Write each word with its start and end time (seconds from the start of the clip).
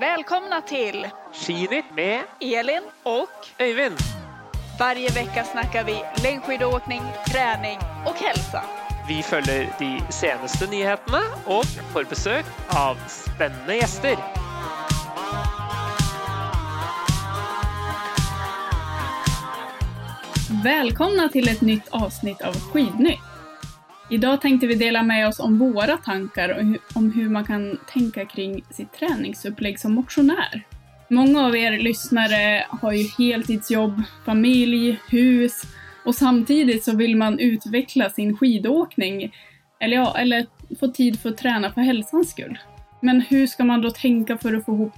Välkomna 0.00 0.60
till 0.60 1.06
Skinitt 1.32 1.84
med 1.96 2.20
Elin 2.40 2.82
och 3.02 3.46
Øyvind. 3.60 3.98
varje 4.78 5.08
vecka 5.10 5.44
snackar 5.44 5.84
vi 5.84 6.02
längdskidåkning, 6.22 7.02
träning 7.32 7.78
och 8.06 8.16
hälsa. 8.16 8.62
Vi 9.08 9.22
følger 9.22 9.74
de 9.78 10.00
seneste 10.12 10.66
nyhetene 10.66 11.20
og 11.46 11.64
får 11.64 12.04
besøk 12.04 12.44
av 12.68 12.96
spennende 13.08 13.74
gjester. 13.74 14.16
Välkomna 20.64 21.28
till 21.28 21.48
ett 21.48 21.60
nytt 21.60 21.88
avsnitt 21.90 22.42
av 22.42 22.54
Skidnytt. 22.54 23.27
Idag 24.10 24.40
tänkte 24.40 24.66
vi 24.66 24.74
dela 24.74 25.02
med 25.02 25.28
oss 25.28 25.40
om 25.40 25.58
våra 25.58 25.96
tankar 25.96 26.78
om 26.94 27.12
hur 27.12 27.28
man 27.28 27.44
kan 27.44 27.78
tänka 27.92 28.24
kring 28.24 28.64
sitt 28.70 28.92
träningsupplägg 28.92 29.80
som 29.80 29.92
motionär. 29.92 30.62
Många 31.08 31.46
av 31.46 31.56
er 31.56 31.78
lyssnare 31.78 32.66
har 32.68 32.92
ju 32.92 33.08
heltidsjobb, 33.18 34.02
familj, 34.24 35.00
hus 35.08 35.62
och 36.04 36.14
samtidigt 36.14 36.84
så 36.84 36.96
vill 36.96 37.16
man 37.16 37.38
utveckla 37.38 38.10
sin 38.10 38.36
skidåkning 38.36 39.34
eller, 39.80 39.96
ja, 39.96 40.18
eller 40.18 40.46
få 40.80 40.88
tid 40.88 41.20
för 41.20 41.28
att 41.28 41.38
träna 41.38 41.72
för 41.72 41.80
hälsans 41.80 42.30
skull. 42.30 42.58
Men 43.00 43.20
hur 43.20 43.46
ska 43.46 43.64
man 43.64 43.82
då 43.82 43.90
tänka 43.90 44.38
för 44.38 44.54
att 44.54 44.64
få 44.64 44.74
ihop 44.74 44.92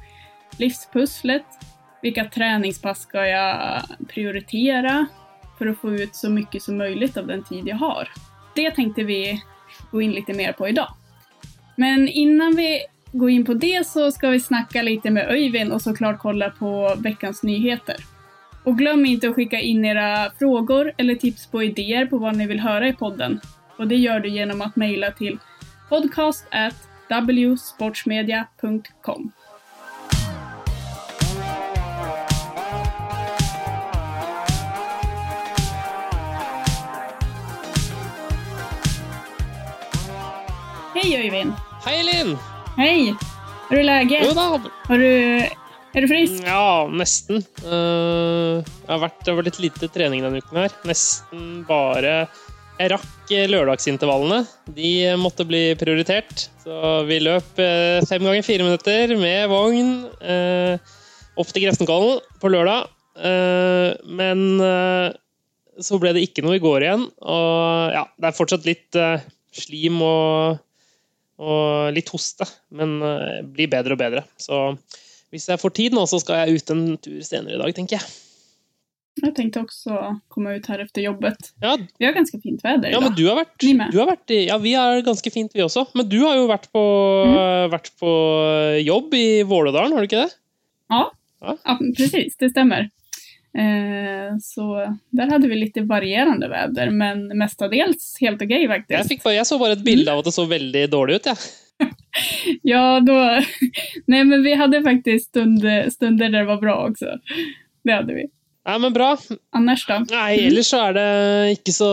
livspusslet? 0.57 1.47
Vilka 2.03 2.25
träningspass 2.25 3.01
ska 3.01 3.27
jag 3.27 3.83
prioritera? 4.09 5.07
för 5.61 5.67
att 5.67 5.79
få 5.79 5.91
ut 5.91 6.15
så 6.17 6.31
mycket 6.31 6.63
som 6.63 6.77
möjligt 6.77 7.17
av 7.17 7.27
den 7.27 7.45
tid 7.45 7.69
jag 7.69 7.77
har. 7.77 8.09
Det 8.61 8.71
tänkte 8.71 9.03
vi 9.03 9.43
gå 9.91 10.03
in 10.03 10.13
lite 10.13 10.33
mer 10.33 10.53
på 10.53 10.69
idag. 10.69 10.89
Men 11.77 12.09
innan 12.09 12.57
vi 12.57 12.81
går 13.13 13.31
in 13.31 13.45
på 13.45 13.55
det 13.55 13.87
så 13.87 14.13
ska 14.13 14.29
vi 14.29 14.41
snacka 14.41 14.83
lite 14.83 15.11
med 15.11 15.31
Öyvind 15.31 15.73
och 15.73 15.83
såklart 15.83 16.19
kolla 16.19 16.51
på 16.51 16.95
veckans 16.99 17.43
nyheter. 17.43 17.97
Och 18.65 18.79
glöm 18.79 19.07
inte 19.07 19.29
att 19.29 19.35
skicka 19.35 19.61
in 19.61 19.85
era 19.85 20.31
frågor 20.39 20.93
eller 20.97 21.15
tips 21.15 21.47
på 21.47 21.63
idéer 21.63 22.07
på 22.07 22.19
vad 22.19 22.37
ni 22.37 22.47
vill 22.47 22.61
höra 22.61 22.89
i 22.89 22.93
podden. 22.93 23.41
Och 23.79 23.89
det 23.89 23.97
gör 23.97 24.21
du 24.21 24.29
genom 24.29 24.63
att 24.63 24.77
mejla 24.77 25.11
till 25.11 25.39
podcast 25.89 26.47
Hej 40.95 41.17
Öyvind! 41.17 41.55
Hei, 41.85 41.97
Elin! 42.01 42.37
Hej! 42.77 43.15
Er 43.71 43.79
du 43.79 43.83
läget? 43.87 44.25
Jo 44.27 44.35
da. 44.35 44.47
Har 44.89 44.99
du, 44.99 45.11
er 45.95 46.05
du 46.05 46.09
frisk? 46.11 46.43
Ja, 46.43 46.87
nesten. 46.91 47.45
Uh, 47.63 48.61
det, 48.61 48.89
har 48.89 49.03
vært, 49.05 49.19
det 49.23 49.31
har 49.31 49.39
vært 49.39 49.51
litt 49.53 49.61
lite 49.69 49.91
trening 49.95 50.25
denne 50.27 50.43
uken 50.43 50.63
her. 50.65 50.75
Nesten 50.91 51.65
bare 51.69 52.15
Jeg 52.81 52.93
rakk 52.95 53.35
eh, 53.37 53.49
lørdagsintervallene. 53.53 54.45
De 54.75 54.93
måtte 55.21 55.47
bli 55.47 55.63
prioritert. 55.79 56.49
Så 56.65 57.05
vi 57.07 57.21
løp 57.23 57.61
eh, 57.61 58.01
fem 58.11 58.25
ganger 58.27 58.47
fire 58.47 58.67
minutter 58.67 59.15
med 59.21 59.51
vogn 59.53 59.93
uh, 60.25 60.97
opp 61.39 61.53
til 61.53 61.67
Grefsenkollen 61.69 62.25
på 62.41 62.51
lørdag. 62.51 62.89
Eh, 63.21 63.93
men 64.09 64.61
eh, 64.65 65.13
så 65.81 65.99
ble 66.01 66.15
det 66.17 66.25
ikke 66.27 66.45
noe 66.45 66.57
i 66.59 66.63
går 66.63 66.87
igjen. 66.87 67.07
Og 67.21 67.95
ja, 67.95 68.05
det 68.17 68.31
er 68.31 68.37
fortsatt 68.37 68.69
litt 68.69 68.99
eh, 68.99 69.23
slim 69.55 70.01
og 70.05 70.61
og 71.41 71.95
litt 71.97 72.11
hoste, 72.13 72.45
men 72.77 72.99
eh, 73.03 73.41
blir 73.49 73.71
bedre 73.73 73.97
og 73.97 74.01
bedre. 74.03 74.25
Så 74.41 74.59
hvis 75.33 75.47
jeg 75.49 75.61
får 75.63 75.73
tid 75.79 75.95
nå, 75.97 76.03
så 76.11 76.21
skal 76.21 76.43
jeg 76.45 76.61
ut 76.61 76.73
en 76.75 76.83
tur 77.01 77.21
senere 77.25 77.57
i 77.57 77.63
dag, 77.63 77.73
tenker 77.77 77.97
jeg. 77.99 78.11
Jeg 79.21 79.33
tenkte 79.37 79.61
også 79.65 79.91
å 79.93 80.11
komme 80.33 80.53
ut 80.57 80.67
her 80.71 80.81
efter 80.85 81.03
jobbet. 81.03 81.51
Ja, 81.61 81.75
Vi 81.99 82.07
har 82.07 82.15
ganske 82.15 82.39
fint 82.41 82.63
väder 82.65 82.89
ja 82.93 82.99
idag. 83.01 83.03
men 83.09 83.17
du 83.19 83.25
har 83.27 83.37
vært, 83.41 83.57
du 83.91 83.99
har 83.99 84.07
vært 84.09 84.31
i, 84.33 84.39
Ja, 84.49 84.57
vi 84.63 84.73
er 84.79 85.03
ganske 85.05 85.33
fint, 85.35 85.53
vi 85.53 85.61
også. 85.65 85.83
Men 85.99 86.09
du 86.09 86.21
har 86.25 86.37
jo 86.39 86.47
vært 86.49 86.69
på, 86.73 86.85
Mm. 87.27 87.71
vært 87.75 87.91
på 88.01 88.13
jobb 88.87 89.13
i 89.19 89.43
Vålådalen, 89.43 89.93
har 89.93 90.01
du 90.01 90.09
ikke 90.09 90.23
det? 90.27 90.35
Ja. 90.91 91.03
Ja. 91.43 91.57
ja, 91.67 91.77
presis. 91.97 92.37
det 92.39 92.51
stämmer. 92.55 92.89
Eh, 93.51 94.37
så 94.39 94.67
der 95.11 95.31
hadde 95.33 95.49
vi 95.51 95.59
litt 95.59 95.79
varierende 95.91 96.47
väder, 96.51 96.93
men 96.95 97.27
mestadels 97.39 98.13
helt 98.23 98.43
okej 98.45 98.69
Jeg, 98.69 99.07
fikk 99.09 99.25
bare, 99.25 99.41
jeg 99.41 99.49
så 99.49 99.59
bare 99.59 99.75
et 99.75 99.87
bilde 99.87 100.13
av 100.13 100.23
at 100.23 100.29
det 100.29 100.35
så 100.37 100.47
veldig 100.51 100.85
dårlig 100.93 101.21
ut, 101.21 101.33
jeg. 101.33 101.51
Ja, 102.67 103.01
då... 103.01 103.17
Nei, 104.11 104.25
men 104.25 104.43
vi 104.45 104.55
hadde 104.59 104.83
faktisk 104.85 105.31
stunder, 105.31 105.89
stunder 105.91 106.29
der 106.29 106.45
det 106.45 106.51
var 106.51 106.61
bra 106.63 106.77
også. 106.89 107.17
Det 107.87 107.95
hadde 107.95 108.17
vi. 108.19 108.27
Nei, 108.69 108.77
men 108.83 108.93
bra. 108.93 109.15
Anders, 109.57 109.87
da? 109.89 110.01
Nei, 110.11 110.35
ellers 110.45 110.69
så 110.71 110.83
er 110.91 110.97
det 110.99 111.11
ikke 111.57 111.73
så 111.75 111.91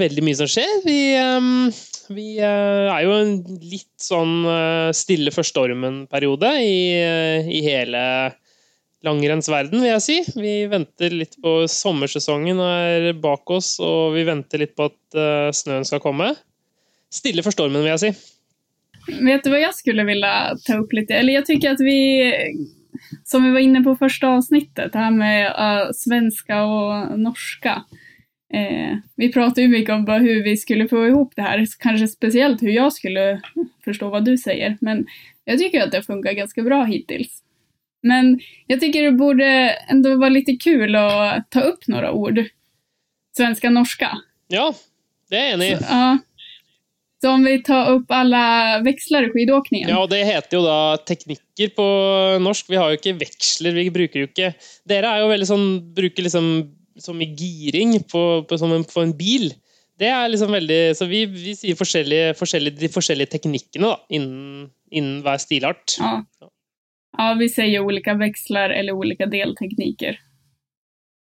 veldig 0.00 0.24
mye 0.24 0.38
som 0.38 0.48
skjer. 0.50 0.70
Vi, 0.86 1.00
um, 1.20 1.68
vi 2.16 2.28
uh, 2.40 2.88
er 2.88 3.04
jo 3.04 3.16
en 3.18 3.34
litt 3.60 3.92
sånn 4.00 4.38
uh, 4.48 4.88
stille 4.96 5.34
for 5.34 5.46
stormen-periode 5.46 6.54
i, 6.64 6.80
uh, 7.04 7.50
i 7.50 7.60
hele 7.66 8.02
langrennsverden, 9.06 9.80
vil 9.80 9.92
jeg 9.94 10.04
si. 10.04 10.18
Vi 10.36 10.54
venter 10.70 11.14
litt 11.14 11.38
på 11.40 11.62
sommersesongen 11.70 12.60
er 12.64 13.12
bak 13.20 13.48
oss, 13.52 13.74
og 13.82 14.16
vi 14.16 14.26
venter 14.28 14.64
litt 14.64 14.76
på 14.76 14.90
at 14.90 15.16
eh, 15.16 15.48
snøen 15.56 15.86
skal 15.88 16.02
komme. 16.04 16.34
Stille 17.10 17.44
for 17.46 17.54
stormen, 17.54 17.82
vil 17.82 17.94
jeg 17.94 18.02
si. 18.04 18.12
Vet 19.08 19.42
du 19.44 19.50
hva 19.52 19.62
jeg 19.62 19.76
skulle 19.78 20.04
ville 20.06 20.34
ta 20.66 20.76
opp 20.78 20.92
litt? 20.94 21.10
Eller 21.14 21.38
jeg 21.38 21.48
syns 21.48 21.66
at 21.72 21.82
vi, 21.82 21.98
som 23.26 23.46
vi 23.46 23.54
var 23.54 23.64
inne 23.64 23.82
på 23.86 23.96
første 23.98 24.28
avsnittet, 24.28 24.92
det 24.92 25.00
her 25.00 25.16
med 25.16 25.48
uh, 25.56 25.90
svenska 25.96 26.60
og 26.68 27.16
norska. 27.18 27.80
Eh, 28.52 28.96
vi 29.16 29.32
pratet 29.32 29.64
ju 29.64 29.68
mycket 29.68 29.94
om 29.94 30.04
hvordan 30.04 30.42
vi 30.44 30.56
skulle 30.58 30.88
få 30.90 31.06
ihop 31.06 31.36
det 31.36 31.46
her, 31.46 31.60
kanskje 31.78 32.08
spesielt 32.10 32.60
hvordan 32.60 32.76
jeg 32.76 32.96
skulle 32.96 33.26
forstå 33.86 34.08
hva 34.10 34.20
du 34.26 34.34
sier, 34.38 34.76
Men 34.84 35.06
jeg 35.46 35.60
syns 35.60 35.84
at 35.86 35.94
det 35.94 36.06
funkar 36.06 36.36
ganske 36.38 36.64
bra 36.66 36.84
hittills. 36.84 37.40
Men 38.02 38.40
jag 38.66 38.80
tycker 38.80 39.02
det 39.02 39.12
borde 39.12 39.44
ändå 39.88 40.16
vara 40.16 40.28
lite 40.28 40.56
kul 40.56 40.96
att 40.96 41.50
ta 41.50 41.60
upp 41.60 41.86
några 41.86 42.12
ord. 42.12 42.44
Svenska, 43.36 43.70
norska. 43.70 44.18
Ja, 44.48 44.72
det 45.30 45.38
er 45.38 45.46
jeg 45.46 45.54
enig 45.54 45.70
i. 45.70 45.78
Ja. 45.80 46.18
Så 47.20 47.30
om 47.30 47.44
vi 47.44 47.58
tar 47.62 47.90
upp 47.92 48.10
alla 48.10 48.80
växlar 48.84 49.26
i 49.28 49.30
skidåkningen. 49.30 49.90
Ja, 49.92 50.06
det 50.08 50.24
heter 50.24 50.56
jo 50.56 50.62
da 50.64 50.96
teknikker 51.04 51.72
på 51.76 51.86
norsk. 52.40 52.70
Vi 52.72 52.78
har 52.80 52.90
jo 52.90 52.96
ikke 52.96 53.18
veksler, 53.20 53.76
vi 53.76 53.90
bruker 53.92 54.22
jo 54.22 54.28
ikke 54.30 54.54
Dere 54.88 55.10
er 55.10 55.24
jo 55.24 55.32
veldig 55.32 55.48
sånn 55.50 55.66
Bruker 55.96 56.24
liksom 56.24 56.46
som 57.00 57.20
i 57.20 57.28
giring 57.36 57.94
på, 58.08 58.22
på, 58.48 58.58
som 58.60 58.72
en, 58.76 58.84
på 58.84 59.04
en 59.04 59.12
bil. 59.16 59.50
Det 60.00 60.08
er 60.08 60.32
liksom 60.32 60.52
veldig 60.52 60.80
Så 60.96 61.08
vi, 61.08 61.22
vi 61.28 61.54
sier 61.56 61.76
forskjellige, 61.78 62.34
forskjellige, 62.40 62.80
de 62.80 62.90
forskjellige 62.92 63.34
teknikkene 63.36 63.92
da, 63.92 64.00
innen, 64.16 64.70
innen 64.92 65.20
hver 65.24 65.40
stilart. 65.40 65.96
Ja. 66.00 66.20
Ja, 67.20 67.36
vi 67.38 67.48
säger 67.48 67.80
olika 67.80 68.14
växlar 68.14 68.70
eller 68.70 68.92
olika 68.92 69.26
deltekniker. 69.26 70.20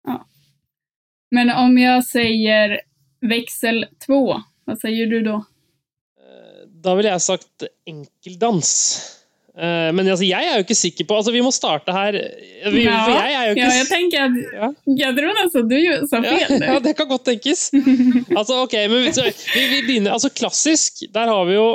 Ja. 0.07 0.27
Men 1.31 1.49
om 1.49 1.77
jag 1.77 2.03
säger 2.03 2.81
växel 3.21 3.85
2, 4.05 4.41
vad 4.65 4.79
säger 4.79 5.07
du 5.07 5.21
då? 5.21 5.45
Da 6.83 6.95
ville 6.95 7.09
jeg 7.09 7.21
sagt 7.21 7.63
enkeldans. 7.85 8.69
Eh, 9.57 9.89
Men 9.93 10.07
altså, 10.07 10.23
jeg 10.23 10.45
er 10.47 10.59
jo 10.59 10.63
ikke 10.63 10.75
sikker 10.77 11.05
på 11.09 11.17
altså 11.19 11.33
Vi 11.35 11.41
må 11.43 11.51
starte 11.51 11.91
her. 11.91 12.15
Vi, 12.71 12.85
Ja, 12.85 12.99
jeg 13.11 13.33
er 13.33 13.47
jo 13.49 13.55
ikke 13.55 13.65
Ja, 13.65 13.73
jeg 13.75 13.87
tenker 13.89 14.23
at 14.23 14.37
Ja. 14.53 14.69
Jeg 15.01 15.17
tror 15.17 15.35
nästan 15.35 15.67
du 15.67 15.79
sa 16.07 16.21
Ja, 16.23 16.37
ja, 16.73 16.79
det 16.79 16.93
kan 16.95 17.09
godt 17.09 17.25
tenkes. 17.27 17.65
Altså, 18.37 18.61
ok, 18.63 18.77
men 18.93 19.03
vi, 19.03 19.13
så, 19.17 19.25
vi, 19.27 19.65
vi 19.73 19.81
begynner 19.87 20.15
Altså, 20.15 20.29
klassisk, 20.29 21.03
der 21.13 21.27
har 21.33 21.43
vi 21.49 21.57
jo 21.57 21.67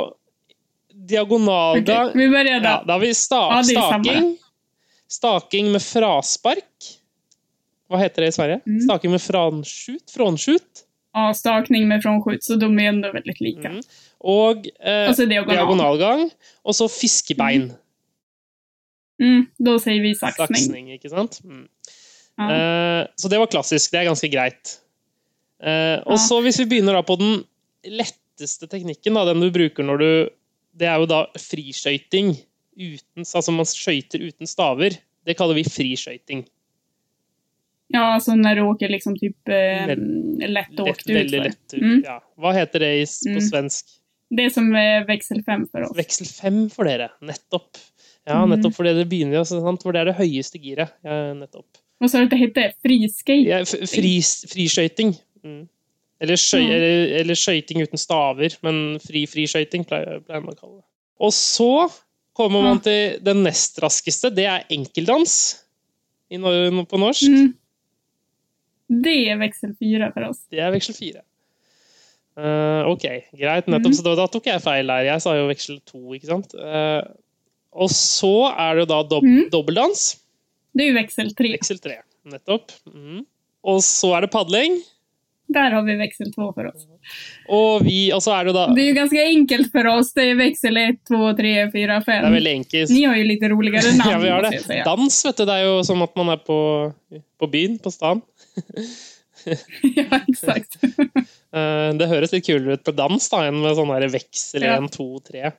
diagonalgang 1.07 2.09
okay, 2.09 2.27
där. 2.27 2.45
ja, 2.45 2.83
Da 2.87 2.93
har 2.93 2.99
vi 2.99 3.13
sta, 3.13 3.35
Ja, 3.35 3.63
staking. 3.63 4.37
Staking 5.07 5.71
med 5.71 5.81
fraspark. 5.81 7.01
Hva 7.89 7.99
heter 8.01 8.25
det 8.25 8.27
i 8.27 8.35
Sverige? 8.35 8.59
Mm. 8.65 8.79
Staking 8.81 9.11
med 9.11 9.21
franskjut? 9.21 10.11
Frånskjut? 10.11 10.85
Ja, 11.13 11.33
stakning 11.33 11.87
med 11.87 12.01
frånskjut, 12.03 12.43
så 12.43 12.55
de 12.55 12.79
er 12.79 12.89
ändå 12.89 13.11
veldig 13.13 13.35
like. 13.39 13.69
Mm. 13.69 13.81
Og 14.19 14.67
eh, 14.79 15.07
altså, 15.07 15.25
diagonal. 15.25 15.55
diagonalgang. 15.55 16.23
Og 16.65 16.75
så 16.75 16.89
fiskebein. 16.91 17.69
Mm, 19.21 19.45
da 19.63 19.77
sier 19.79 20.01
vi 20.03 20.15
saksning. 20.17 20.57
Saksning, 20.57 20.89
ikke 20.97 21.11
sant? 21.13 21.39
Mm. 21.45 21.67
Ja. 22.41 22.49
Eh, 22.49 23.01
så 23.15 23.31
det 23.31 23.39
var 23.39 23.51
klassisk. 23.53 23.93
Det 23.93 24.01
er 24.01 24.09
ganske 24.09 24.31
greit. 24.33 24.79
Eh, 25.63 26.01
og 26.03 26.19
så 26.19 26.41
hvis 26.43 26.59
vi 26.59 26.67
begynner 26.73 26.97
da 26.97 27.05
på 27.05 27.15
den 27.21 27.37
letteste 27.85 28.67
teknikken, 28.67 29.15
da, 29.15 29.27
den 29.29 29.45
du 29.45 29.51
bruker 29.55 29.87
når 29.87 30.01
du 30.01 30.09
Det 30.75 30.87
er 30.91 30.99
jo 30.99 31.05
da 31.07 31.25
friskøyting. 31.39 32.33
Altså 33.23 33.51
man 33.55 33.65
skøyter 33.69 34.19
uten 34.27 34.47
staver. 34.49 34.97
Det 35.25 35.37
kaller 35.39 35.55
vi 35.55 35.63
friskøyting. 35.63 36.45
ja, 37.93 38.01
altså 38.15 38.33
når 38.35 38.55
du 38.57 38.61
åker 38.65 38.89
liksom 38.91 39.15
typ 39.17 39.47
eh, 39.53 39.93
Lett- 40.49 40.79
åkt 40.81 41.05
Lett, 41.05 41.15
veldig 41.15 41.39
lett 41.43 41.73
ut. 41.73 41.81
Mm. 41.81 42.01
Ja. 42.03 42.19
Hva 42.37 42.51
heter 42.57 42.79
det 42.79 42.89
på 43.07 43.37
Mm. 43.37 43.45
svensk? 43.49 43.85
Det 44.35 44.51
som 44.51 44.73
er 44.75 45.05
veksel 45.05 45.43
fem 45.45 45.67
for 45.69 45.83
oss. 45.85 45.95
Veksel 45.95 46.25
fem 46.27 46.69
for 46.69 46.83
dere. 46.85 47.09
Nettopp. 47.21 47.77
Ja, 48.27 48.41
Mhm. 48.45 48.49
nettopp 48.55 48.73
fordi 48.75 48.93
det 48.97 49.07
begynner 49.09 49.45
sant? 49.45 49.81
for 49.83 49.91
det 49.93 50.01
er 50.01 50.05
det 50.11 50.15
høyeste 50.17 50.59
giret. 50.59 50.91
Ja, 51.05 51.33
nettopp. 51.33 51.65
Og 52.01 52.09
så 52.09 52.27
det 52.27 52.37
heter 52.39 52.73
Friskøyting? 52.83 53.45
Ja, 53.47 53.61
friskøyting. 53.63 55.15
Mm. 55.45 55.69
Eller, 56.21 56.39
skøy, 56.39 56.61
Mm. 56.63 56.71
eller, 56.71 57.13
eller 57.19 57.35
skøyting 57.35 57.81
uten 57.83 57.99
staver, 57.99 58.53
men 58.63 58.99
fri 59.03 59.25
friskøyting 59.27 59.83
pleier, 59.87 60.21
pleier 60.23 60.41
man 60.45 60.55
å 60.55 60.59
kalle 60.59 60.77
det. 60.79 60.85
Og 61.19 61.31
så 61.35 61.69
kommer 62.35 62.63
man 62.63 62.77
Mm. 62.77 62.83
til 62.83 63.19
den 63.23 63.43
nest 63.43 63.79
raskeste. 63.83 64.31
Det 64.33 64.45
er 64.45 64.63
enkeldans 64.71 65.61
i, 66.31 66.37
på 66.37 66.97
norsk. 66.99 67.27
Mm. 67.29 67.53
Det 69.01 69.15
er 69.31 69.37
veksel 69.41 69.75
fire 69.79 70.11
for 70.13 70.29
oss. 70.29 70.39
Det 70.51 70.59
er 70.61 70.71
veksel 70.71 70.95
fire. 70.95 71.21
Uh, 72.35 72.83
ok, 72.91 73.05
greit. 73.39 73.67
Nettopp. 73.71 73.93
mm. 73.93 73.95
Så 73.95 74.03
da, 74.03 74.15
da 74.19 74.25
tok 74.27 74.45
jeg 74.49 74.61
feil 74.63 74.87
der. 74.91 75.05
Jeg 75.07 75.21
sa 75.23 75.35
jo 75.37 75.47
veksel 75.47 75.79
to, 75.87 76.01
ikke 76.17 76.27
sant. 76.27 76.51
Uh, 76.53 77.01
og 77.75 77.89
så 77.91 78.33
er 78.51 78.81
det 78.81 78.89
da 78.91 79.01
dob 79.07 79.23
mm. 79.23 79.47
dobbeldans. 79.53 80.17
Det 80.75 80.83
er 80.85 80.91
jo 80.91 80.97
veksel 80.99 81.31
tre. 81.35 81.53
Veksel 81.55 81.79
tre. 81.83 82.01
Nettopp. 82.27 82.71
Mhm. 82.91 83.23
Og 83.65 83.79
så 83.81 84.11
er 84.17 84.21
det 84.25 84.31
padling. 84.33 84.75
Der 85.53 85.75
har 85.75 85.83
vi 85.85 85.95
veksel 85.99 86.31
to 86.33 86.47
for 86.55 86.69
oss. 86.71 86.85
Og, 87.53 87.83
vi, 87.85 88.09
og 88.15 88.21
så 88.25 88.33
er 88.33 88.47
det 88.47 88.55
da 88.57 88.65
Det 88.73 88.81
er 88.81 88.87
jo 88.89 88.95
ganske 88.97 89.25
enkelt 89.35 89.71
for 89.73 89.89
oss. 89.91 90.11
Det 90.17 90.25
er 90.31 90.39
veksel 90.39 90.79
ett, 90.81 91.01
to, 91.05 91.19
tre, 91.37 91.53
fire, 91.73 91.99
Det 92.05 92.15
er 92.17 92.37
veldig 92.37 92.53
enkelt. 92.61 92.93
Ni 92.95 93.03
har 93.05 93.19
jo 93.19 93.27
litt 93.29 93.45
roligere 93.53 93.93
navn, 93.99 94.11
Ja, 94.15 94.21
vi 94.23 94.31
har 94.33 94.47
det. 94.49 94.79
Dans, 94.87 95.19
vet 95.27 95.41
du. 95.41 95.45
Det 95.45 95.57
er 95.59 95.67
jo 95.67 95.75
som 95.85 96.01
at 96.05 96.15
man 96.17 96.33
er 96.33 96.41
på, 96.41 96.57
på 97.41 97.51
byen, 97.51 97.77
på 97.81 97.93
stan. 97.93 98.23
ja, 99.99 100.21
exakt. 100.25 100.79
Eh, 101.55 101.89
det 101.95 102.09
høres 102.11 102.33
litt 102.33 102.43
kulere 102.43 102.75
ut 102.75 102.81
på 102.83 102.91
dans 102.91 103.29
da, 103.31 103.45
enn 103.47 103.61
med 103.63 103.77
sånn 103.77 103.93
veksel 104.11 104.65
Ja. 104.65 104.73
1, 104.75 104.89
2, 104.91 105.05
3. 105.29 105.51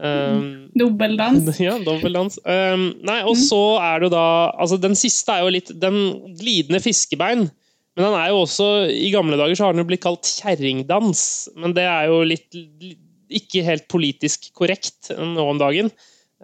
Um, 0.00 0.70
Dobbeldans. 0.72 1.60
Ja, 1.60 1.74
dobbeldans. 1.84 2.38
Um, 2.48 2.86
nei, 3.04 3.20
og 3.28 3.36
så 3.36 3.76
er 3.76 4.00
det 4.00 4.08
jo 4.08 4.14
da 4.16 4.24
Altså, 4.56 4.78
den 4.82 4.96
siste 4.98 5.36
er 5.36 5.44
jo 5.44 5.52
litt 5.54 5.70
Den 5.70 5.98
glidende 6.40 6.80
fiskebein. 6.82 7.44
Men 7.94 8.08
den 8.08 8.16
er 8.18 8.30
jo 8.32 8.40
også 8.42 8.68
I 8.90 9.10
gamle 9.14 9.38
dager 9.38 9.54
så 9.58 9.68
har 9.68 9.74
den 9.74 9.84
jo 9.84 9.88
blitt 9.88 10.02
kalt 10.02 10.26
kjerringdans. 10.26 11.24
Men 11.58 11.76
det 11.76 11.86
er 11.86 12.08
jo 12.10 12.22
litt 12.26 12.58
ikke 13.34 13.64
helt 13.66 13.86
politisk 13.90 14.50
korrekt 14.56 15.12
nå 15.14 15.46
om 15.54 15.60
dagen. 15.62 15.92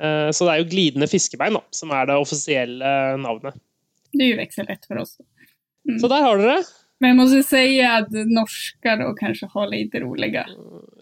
Uh, 0.00 0.30
så 0.32 0.46
det 0.46 0.52
er 0.52 0.62
jo 0.62 0.70
glidende 0.70 1.10
fiskebein 1.10 1.58
da, 1.58 1.64
som 1.74 1.90
er 1.92 2.06
det 2.08 2.20
offisielle 2.22 2.92
navnet. 3.20 3.58
Det 4.14 4.26
er 4.26 4.30
jo 4.32 4.46
så 4.54 4.66
lett 4.66 4.86
for 4.86 5.02
oss. 5.02 5.18
Så 5.98 6.10
der 6.10 6.24
har 6.24 6.40
dere. 6.40 6.62
Men 7.00 7.14
jeg 7.14 7.16
må 7.16 7.42
si 7.48 7.80
at 7.80 8.10
norsker 8.28 9.02
og 9.06 9.14
kanskje 9.16 9.48
har 9.54 9.70
litt 9.72 9.94
roligere. 10.02 10.44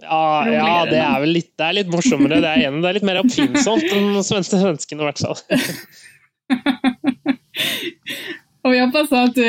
Ja, 0.05 0.21
ja 0.47 0.75
det 0.87 1.01
er 1.03 1.17
vel 1.25 1.35
litt, 1.35 1.51
det 1.59 1.67
er 1.67 1.79
litt 1.81 1.91
morsommere. 1.91 2.39
Det 2.45 2.53
er, 2.53 2.63
igjen, 2.63 2.79
det 2.85 2.91
er 2.91 2.99
litt 3.01 3.09
mer 3.09 3.19
oppfinnsomt 3.25 3.89
enn 3.97 4.21
svenskene, 4.23 5.03
i 5.03 5.09
hvert 5.09 5.25
fall. 5.25 5.41
Och 8.69 8.75
vi 8.75 8.81
hoppas 8.81 9.13
att 9.13 9.39
eh, 9.39 9.45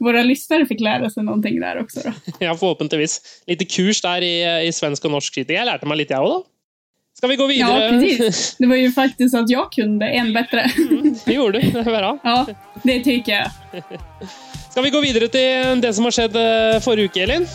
våra 0.00 0.22
lyssnare 0.22 0.66
fick 0.66 0.80
lära 0.80 1.10
sig 1.10 1.22
någonting 1.22 1.60
där 1.60 1.80
också. 1.80 2.00
Då. 2.04 2.12
Ja, 2.46 2.56
forhåpentligvis. 2.56 3.20
Lite 3.46 3.64
kurs 3.64 4.00
der 4.02 4.22
i, 4.22 4.66
i 4.66 4.72
svensk 4.72 5.04
og 5.04 5.12
norsk 5.14 5.34
kritik. 5.34 5.54
Jeg 5.54 5.68
lærte 5.68 5.86
meg 5.86 6.00
litt, 6.00 6.10
jeg 6.10 6.18
òg, 6.18 6.32
da. 6.32 6.40
Skal 7.20 7.30
vi 7.30 7.36
gå 7.38 7.46
Ja, 7.52 7.68
videre? 7.70 8.00
precis. 8.00 8.56
Det 8.58 8.66
var 8.66 8.76
ju 8.76 8.92
faktiskt 8.92 9.34
att 9.34 9.50
jag 9.50 9.72
kunde 9.72 10.06
en 10.06 10.32
bättre. 10.32 10.66
det 11.24 11.32
gjorde 11.34 11.60
du. 11.60 11.70
Det 11.70 11.84
bra. 11.84 12.18
Ja, 12.24 12.46
det 12.82 13.04
tycker 13.04 13.32
jag. 13.32 13.50
Skal 14.70 14.82
vi 14.84 14.90
gå 14.90 15.00
videre 15.00 15.28
til 15.28 15.80
det 15.80 15.94
som 15.94 16.04
har 16.04 16.10
skjedd 16.10 16.36
eh, 16.36 16.80
forrige 16.82 17.06
uke, 17.12 17.22
Elin? 17.22 17.46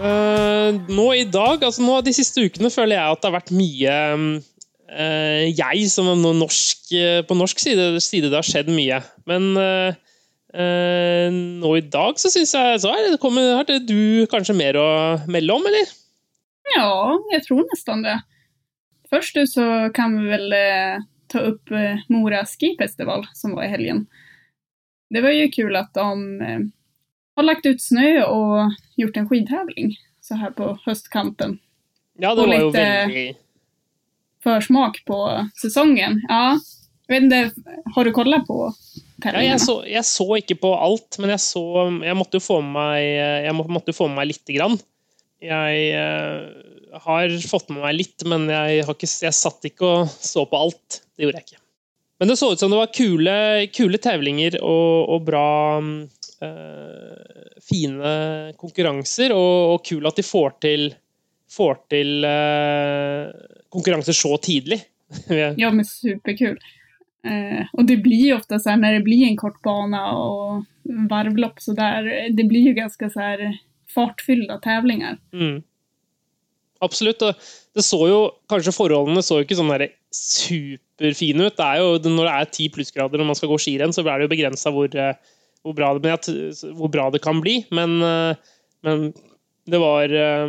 Uh, 0.00 0.78
nå 0.88 1.10
i 1.12 1.26
dag, 1.28 1.60
altså 1.60 1.82
nå 1.84 1.98
de 2.00 2.12
siste 2.16 2.40
ukene, 2.40 2.70
føler 2.72 2.96
jeg 2.96 3.04
at 3.12 3.20
det 3.20 3.28
har 3.28 3.34
vært 3.36 3.50
mye 3.52 3.96
eh, 4.14 4.22
jeg 4.90 5.90
som 5.92 6.08
norsk, 6.18 6.92
eh, 6.98 7.20
på 7.26 7.36
norsk 7.38 7.60
side, 7.62 8.00
side 8.02 8.30
det 8.30 8.38
har 8.38 8.46
skjedd 8.46 8.70
mye. 8.74 9.00
Men 9.30 9.50
eh, 9.60 9.98
eh, 10.54 11.28
nå 11.30 11.76
i 11.78 11.84
dag 11.86 12.18
så 12.18 12.32
syns 12.32 12.54
jeg 12.56 12.80
så 12.82 12.94
det, 12.98 13.20
kommer, 13.22 13.54
har 13.60 13.68
det 13.68 13.84
du 13.86 14.26
kanskje 14.32 14.56
mer 14.58 14.78
å 14.80 14.88
melde 15.30 15.54
om, 15.54 15.68
eller? 15.70 15.94
Ja, 16.74 16.90
jeg 17.34 17.46
tror 17.46 17.64
nesten 17.70 18.04
det. 18.06 18.18
Først 19.10 19.38
så 19.50 19.66
kan 19.94 20.18
vi 20.18 20.30
vel 20.30 20.52
eh, 20.54 21.06
ta 21.30 21.42
opp 21.50 21.70
eh, 21.74 22.02
Mora 22.10 22.44
skifestival, 22.46 23.26
som 23.34 23.56
var 23.56 23.66
i 23.66 23.72
helgen. 23.72 24.04
Det 25.10 25.22
var 25.24 25.34
jo 25.34 25.50
kul 25.54 25.78
at 25.78 25.90
de 25.94 26.46
eh, 26.46 26.68
har 27.38 27.46
lagt 27.46 27.66
ut 27.66 27.82
snø 27.82 28.12
og 28.26 28.76
gjort 29.00 29.18
en 29.18 29.28
skidtävling 29.30 29.94
så 30.22 30.38
her 30.38 30.54
på 30.54 30.74
høstkampen. 30.84 31.58
Ja, 32.20 32.34
det 32.36 32.44
var 32.44 32.58
jo 32.60 32.70
eh, 32.74 32.74
veldig 32.74 33.28
Försmak 34.42 35.02
på 35.04 35.48
säsongen. 35.62 36.20
Ja, 36.28 36.60
inte, 37.10 37.50
har 37.94 38.04
du 38.04 38.12
kollat 38.12 38.46
på 38.46 38.72
tävlingarna? 39.22 39.52
jeg, 39.52 39.60
så, 39.60 39.76
jeg 39.86 40.04
så 40.06 40.26
ikke 40.38 40.56
på 40.62 40.74
alt, 40.76 41.18
men 41.20 41.32
jeg, 41.34 41.42
så, 41.44 41.64
jeg 42.06 42.16
måtte 42.16 42.40
jo 42.40 42.44
få 42.46 42.60
med 42.62 44.16
meg, 44.16 44.30
lite 44.30 44.56
grann. 44.56 44.78
Jeg 45.40 45.88
eh, 45.96 47.00
har 47.04 47.34
fått 47.48 47.72
med 47.72 47.82
meg 47.82 47.98
litt, 47.98 48.24
men 48.28 48.46
jeg, 48.52 48.84
har 48.86 48.96
ikke, 48.96 49.10
jeg 49.26 49.36
satt 49.36 49.68
ikke 49.68 49.88
og 49.88 50.14
så 50.14 50.46
på 50.48 50.60
alt. 50.60 51.02
Det 51.16 51.26
gjorde 51.26 51.42
jeg 51.42 51.50
ikke. 51.50 51.62
Men 52.20 52.28
det 52.28 52.36
så 52.36 52.50
ut 52.52 52.60
som 52.60 52.72
det 52.72 52.80
var 52.80 52.90
kule, 52.92 53.36
kule 53.72 54.00
tevlinger 54.00 54.58
og, 54.60 55.14
og 55.14 55.22
bra 55.24 55.46
eh, 56.44 57.36
Fine 57.64 58.10
konkurranser, 58.60 59.32
og, 59.36 59.74
og 59.74 59.84
kul 59.86 60.08
at 60.08 60.18
de 60.18 60.24
får 60.26 60.56
til, 60.64 60.90
får 61.50 61.78
til 61.90 62.24
eh, 62.24 63.30
konkurranser 63.74 64.16
så 64.16 64.36
tidlig. 64.42 64.80
Ja, 65.58 65.70
men 65.74 65.84
superkul. 65.84 66.58
Eh, 67.26 67.64
og 67.76 67.86
det 67.88 67.96
blir 68.04 68.26
ju 68.26 68.34
ofta 68.34 68.58
så 68.58 68.70
här 68.70 68.76
när 68.76 68.92
det 68.94 69.00
blir 69.00 69.26
en 69.26 69.36
kort 69.36 69.62
bana 69.62 70.12
och 70.12 70.64
varvlopp 71.10 71.60
så 71.60 71.72
där, 71.72 72.28
det 72.36 72.44
blir 72.44 72.60
ju 72.60 72.72
ganska 72.72 73.10
så 73.10 73.20
här 73.20 73.58
fartfyllda 73.94 74.58
tävlingar. 74.58 75.18
Mm. 75.32 75.62
Absolutt. 76.80 77.22
og 77.22 77.34
Det 77.74 77.82
så 77.84 77.98
jo, 78.08 78.20
kanskje 78.48 78.72
Forholdene 78.72 79.22
så 79.22 79.40
jo 79.40 79.44
ikke 79.44 79.58
sånn 79.58 79.74
superfine 80.14 81.46
ut. 81.50 81.56
Det 81.58 81.66
er 81.66 81.82
jo, 81.82 81.90
når 82.08 82.24
det 82.26 82.32
er 82.36 82.48
ti 82.56 82.68
plussgrader 82.72 83.20
og 83.22 83.28
man 83.28 83.38
skal 83.38 83.50
gå 83.52 83.58
skirenn, 83.62 83.92
så 83.94 84.02
er 84.06 84.18
det 84.18 84.26
jo 84.28 84.32
begrensa 84.32 84.72
hvor, 84.74 84.88
eh, 84.94 85.14
hvor, 85.62 85.74
bra 85.76 85.92
det- 85.98 86.72
hvor 86.78 86.88
bra 86.90 87.10
det 87.10 87.20
kan 87.22 87.40
bli. 87.40 87.64
Men, 87.70 88.02
eh, 88.02 88.34
men 88.82 89.12
det 89.68 89.78
var 89.82 90.14
eh, 90.14 90.46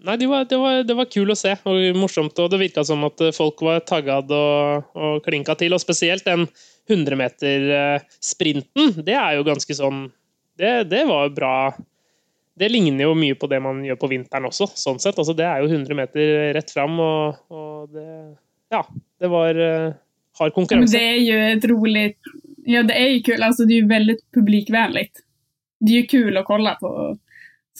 Nei, 0.00 0.16
det 0.16 0.26
var, 0.30 0.46
det, 0.48 0.56
var, 0.56 0.78
det 0.88 0.94
var 0.96 1.04
kul 1.12 1.30
å 1.30 1.36
se 1.36 1.52
og 1.68 1.96
morsomt. 1.98 2.38
Og 2.40 2.50
det 2.50 2.58
virka 2.62 2.84
som 2.88 3.04
at 3.04 3.20
folk 3.36 3.60
var 3.66 3.82
taggad 3.84 4.30
og, 4.32 4.84
og 4.96 5.24
klinka 5.26 5.54
til. 5.60 5.74
Og 5.76 5.80
spesielt 5.82 6.24
den 6.24 6.46
100-meter-sprinten. 6.88 8.94
Det 9.04 9.16
er 9.16 9.36
jo 9.36 9.44
ganske 9.46 9.74
sånn 9.76 10.10
Det, 10.58 10.84
det 10.88 11.04
var 11.08 11.28
bra 11.36 11.54
det 12.60 12.68
ligner 12.68 13.06
jo 13.06 13.16
mye 13.16 13.36
på 13.38 13.48
det 13.48 13.60
man 13.64 13.80
gjør 13.86 13.96
på 14.02 14.10
vinteren 14.10 14.48
også, 14.50 14.68
sånn 14.76 15.00
sett. 15.00 15.16
Altså, 15.16 15.32
det 15.36 15.46
er 15.48 15.62
jo 15.62 15.70
100 15.70 15.96
meter 15.96 16.52
rett 16.56 16.72
fram, 16.74 16.98
og, 17.00 17.40
og 17.48 17.94
det 17.94 18.06
Ja, 18.70 18.84
det 19.18 19.30
var 19.32 19.56
uh, 19.56 19.94
hard 20.38 20.58
Men 20.70 20.90
det 20.90 21.00
er 21.00 21.18
jo 21.24 21.38
et 21.46 21.64
roligt, 21.70 22.30
ja 22.68 22.84
det 22.86 22.98
er 22.98 23.08
jo 23.14 23.22
kul, 23.30 23.42
Altså, 23.42 23.66
det 23.66 23.78
er 23.78 23.80
jo 23.80 23.94
veldig 23.94 24.16
publikvennlig. 24.36 25.08
Det 25.80 25.94
er 25.94 26.02
jo 26.02 26.10
kul 26.12 26.36
å 26.36 26.44
holde 26.50 26.76
på 26.82 26.92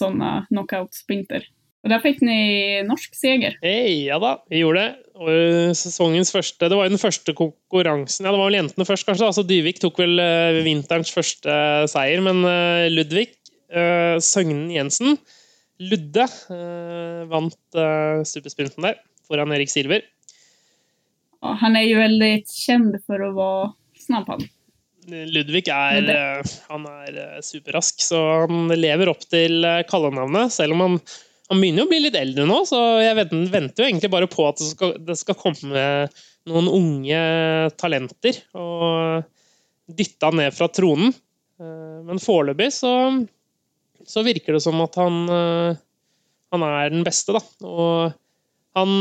sådana 0.01 0.45
knockout-sprinter. 0.49 1.45
Och 1.83 1.89
där 1.89 1.99
fick 1.99 2.21
ni 2.21 2.83
norsk 2.83 3.15
seger. 3.15 3.57
Hei, 3.61 4.05
ja 4.05 4.19
da, 4.21 4.35
vi 4.49 4.61
gjorde 4.61 4.83
det. 4.83 4.91
Og 5.21 5.29
eh, 5.33 5.73
sesongens 5.77 6.31
første 6.33 6.69
Det 6.69 6.77
var 6.77 6.87
jo 6.87 6.93
den 6.93 7.01
første 7.01 7.33
konkurransen 7.37 8.25
Ja, 8.25 8.31
det 8.33 8.39
var 8.39 8.49
vel 8.49 8.59
jentene 8.59 8.85
først, 8.85 9.07
kanskje. 9.07 9.29
Altså, 9.31 9.45
Dyvik 9.49 9.81
tok 9.81 9.97
vel 10.01 10.21
uh, 10.21 10.61
vinterens 10.65 11.13
første 11.13 11.57
seier, 11.89 12.21
men 12.25 12.45
uh, 12.45 12.89
Ludvig 12.91 13.31
Søgnen 13.71 14.65
Jensen, 14.67 15.13
Ludde, 15.79 16.25
eh, 16.51 17.21
vant 17.31 17.77
supersprinten 18.27 18.83
der 18.83 18.97
foran 19.23 19.53
Erik 19.55 19.71
Silver. 19.71 20.03
Han 21.39 21.77
er 21.79 21.85
jo 21.87 22.01
veldig 22.01 22.33
kjent 22.51 22.97
for 23.07 23.23
å 23.23 23.29
være 23.37 23.69
snabb 24.03 24.27
han. 24.33 24.43
Ludvig 25.09 25.65
er, 25.73 26.09
eh, 26.13 26.51
han 26.69 26.85
er 26.85 27.15
eh, 27.17 27.41
superrask, 27.45 28.03
så 28.05 28.19
han 28.43 28.69
lever 28.75 29.09
opp 29.09 29.23
til 29.25 29.65
eh, 29.65 29.81
kallenavnet. 29.89 30.53
Selv 30.53 30.75
om 30.75 30.83
han, 30.85 30.97
han 31.49 31.61
begynner 31.63 31.87
å 31.87 31.89
bli 31.89 32.01
litt 32.03 32.17
eldre 32.19 32.45
nå, 32.45 32.59
så 32.69 32.79
jeg 33.01 33.17
venter, 33.17 33.81
jo 33.81 33.87
egentlig 33.87 34.11
bare 34.13 34.29
på 34.29 34.45
at 34.49 34.61
det 34.61 34.69
skal, 34.75 34.93
det 35.01 35.17
skal 35.17 35.39
komme 35.39 35.85
noen 36.49 36.69
unge 36.69 37.21
talenter 37.81 38.39
og 38.57 39.25
dytte 39.91 40.29
han 40.29 40.39
ned 40.41 40.55
fra 40.55 40.69
tronen. 40.73 41.13
Men 41.61 42.21
foreløpig 42.21 42.71
så, 42.73 42.93
så 44.09 44.23
virker 44.25 44.57
det 44.57 44.63
som 44.63 44.79
at 44.81 44.95
han, 44.97 45.19
han 46.49 46.63
er 46.65 46.93
den 46.93 47.03
beste, 47.05 47.35
da. 47.35 47.43
Og 47.61 48.15
han, 48.79 48.95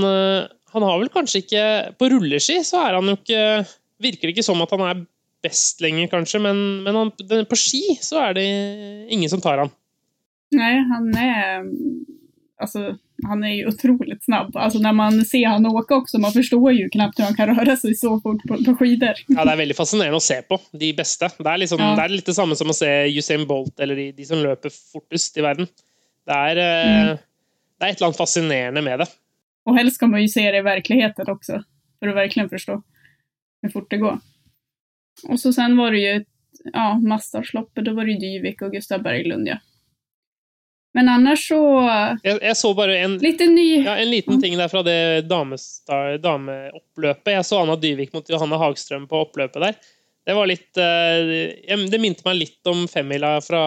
han 0.74 0.84
har 0.84 0.98
vel 1.00 1.12
kanskje 1.14 1.44
ikke 1.44 1.64
På 1.94 2.08
rulleski 2.10 2.56
så 2.66 2.80
er 2.82 2.96
han 2.98 3.06
jo 3.06 3.14
ikke 3.14 3.42
Virker 4.02 4.26
det 4.26 4.34
ikke 4.34 4.42
som 4.42 4.58
at 4.64 4.74
han 4.74 4.82
er 4.82 5.04
best 5.42 5.80
lenger, 5.80 6.06
kanskje, 6.12 6.40
men, 6.40 6.82
men 6.82 6.94
han, 6.94 7.10
den, 7.28 7.46
på 7.46 7.56
ski 7.56 7.82
så 8.00 8.20
er 8.28 8.34
det 8.34 8.44
ingen 9.12 9.30
som 9.30 9.40
tar 9.40 9.58
han. 9.58 9.70
Nei, 10.52 10.72
han 10.90 11.10
er 11.16 11.64
Alltså, 12.60 12.96
han 13.24 13.44
är 13.44 13.48
ju 13.54 13.66
otroligt 13.68 14.24
snabb. 14.24 14.56
Alltså 14.56 14.78
när 14.78 14.92
man 14.92 15.24
ser 15.24 15.46
han 15.48 15.66
åka 15.66 15.94
också, 15.94 16.18
man 16.18 16.32
förstår 16.32 16.72
ju 16.72 16.88
knappt 16.88 17.18
hur 17.18 17.24
han 17.24 17.34
kan 17.34 17.54
röra 17.56 17.76
sig 17.76 17.94
så 17.94 18.20
fort 18.20 18.42
på, 18.48 18.64
på 18.64 18.74
skidor. 18.76 19.14
Ja, 19.26 19.44
Det 19.44 19.52
er 19.52 19.56
veldig 19.62 19.76
fascinerende 19.78 20.18
å 20.20 20.20
se 20.20 20.42
på, 20.42 20.58
de 20.72 20.90
beste. 20.92 21.30
Det 21.38 21.48
er, 21.48 21.56
liksom, 21.62 21.80
Ja. 21.80 21.94
det 21.96 22.04
er 22.04 22.12
litt 22.12 22.26
det 22.28 22.34
samme 22.36 22.56
som 22.60 22.68
å 22.68 22.76
se 22.76 22.90
Usain 23.16 23.46
Bolt 23.48 23.80
eller 23.80 23.96
de, 23.96 24.10
de 24.12 24.26
som 24.28 24.42
løper 24.44 24.70
fortest 24.92 25.40
i 25.40 25.44
verden. 25.46 25.66
Det 26.28 26.36
er, 26.36 26.56
eh, 26.60 27.00
Mm. 27.00 27.16
det 27.80 27.86
er 27.86 27.90
et 27.94 27.96
eller 27.96 28.06
annet 28.10 28.20
fascinerende 28.20 28.82
med 28.82 28.98
det. 28.98 29.06
Och 29.64 29.76
helst 29.76 29.96
ska 29.96 30.06
man 30.06 30.20
ju 30.22 30.28
se 30.28 30.50
det 30.50 30.58
i 30.58 30.62
verkligheten 30.62 31.28
också, 31.30 31.62
för 31.98 32.08
att 32.08 32.16
verkligen 32.16 32.48
förstå 32.48 32.82
hur 33.62 33.68
fort 33.70 33.90
det 33.90 33.96
går. 33.96 34.18
Och 35.28 35.40
så 35.40 35.52
sen 35.52 35.76
var 35.76 35.90
det 35.90 35.98
ju, 35.98 36.24
ja, 36.72 36.98
Mastardsloppet, 36.98 37.84
då 37.84 37.94
var 37.94 38.04
det 38.04 38.20
Dyvik 38.20 38.62
och 38.62 38.72
Gustav 38.72 39.02
Berglund, 39.02 39.48
ja. 39.48 39.58
Men 40.92 41.08
annars 41.08 41.48
så, 41.48 41.60
Jeg, 42.22 42.38
jeg 42.42 42.56
så 42.58 42.72
bare 42.74 42.96
en, 42.98 43.14
ny... 43.54 43.84
ja, 43.84 43.96
en 43.96 44.10
liten 44.10 44.40
ting 44.42 44.56
der 44.58 44.68
fra 44.68 44.82
det 44.82 45.28
dameoppløpet. 45.28 47.32
Jeg 47.36 47.46
så 47.46 47.60
Anna 47.62 47.76
Dyvik 47.78 48.12
mot 48.16 48.30
Johanne 48.30 48.58
Hagstrøm 48.58 49.06
på 49.10 49.20
oppløpet 49.22 49.62
der. 49.62 49.78
Det 50.26 50.34
var 50.36 50.50
litt 50.50 50.78
eh, 50.78 51.80
Det 51.90 52.00
minte 52.02 52.26
meg 52.26 52.40
litt 52.40 52.70
om 52.70 52.84
femmila 52.90 53.36
fra 53.44 53.62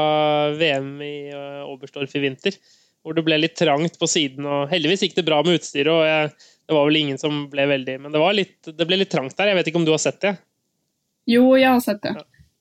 VM 0.55 0.97
i 1.01 1.15
eh, 1.31 1.61
Oberstdorf 1.63 2.15
i 2.19 2.25
vinter. 2.27 2.59
Hvor 3.03 3.15
det 3.15 3.23
ble 3.25 3.39
litt 3.39 3.55
trangt 3.59 3.97
på 3.99 4.07
siden. 4.07 4.45
og 4.45 4.67
Heldigvis 4.71 5.07
gikk 5.07 5.15
det 5.17 5.27
bra 5.27 5.41
med 5.43 5.61
utstyret. 5.61 5.91
og 5.91 6.03
jeg, 6.07 6.29
Det 6.67 6.75
var 6.75 6.91
vel 6.91 7.01
ingen 7.05 7.19
som 7.19 7.45
ble 7.51 7.67
veldig 7.71 8.01
Men 8.03 8.11
det, 8.11 8.19
var 8.19 8.35
litt, 8.35 8.59
det 8.67 8.87
ble 8.87 8.99
litt 8.99 9.11
trangt 9.15 9.35
der. 9.39 9.51
Jeg 9.51 9.61
vet 9.61 9.71
ikke 9.71 9.81
om 9.81 9.87
du 9.87 9.95
har 9.95 10.03
sett 10.03 10.19
det? 10.23 10.35
Jo, 11.25 11.57
jag 11.57 11.69
har 11.69 11.79
sett 11.79 12.01
det. 12.01 12.09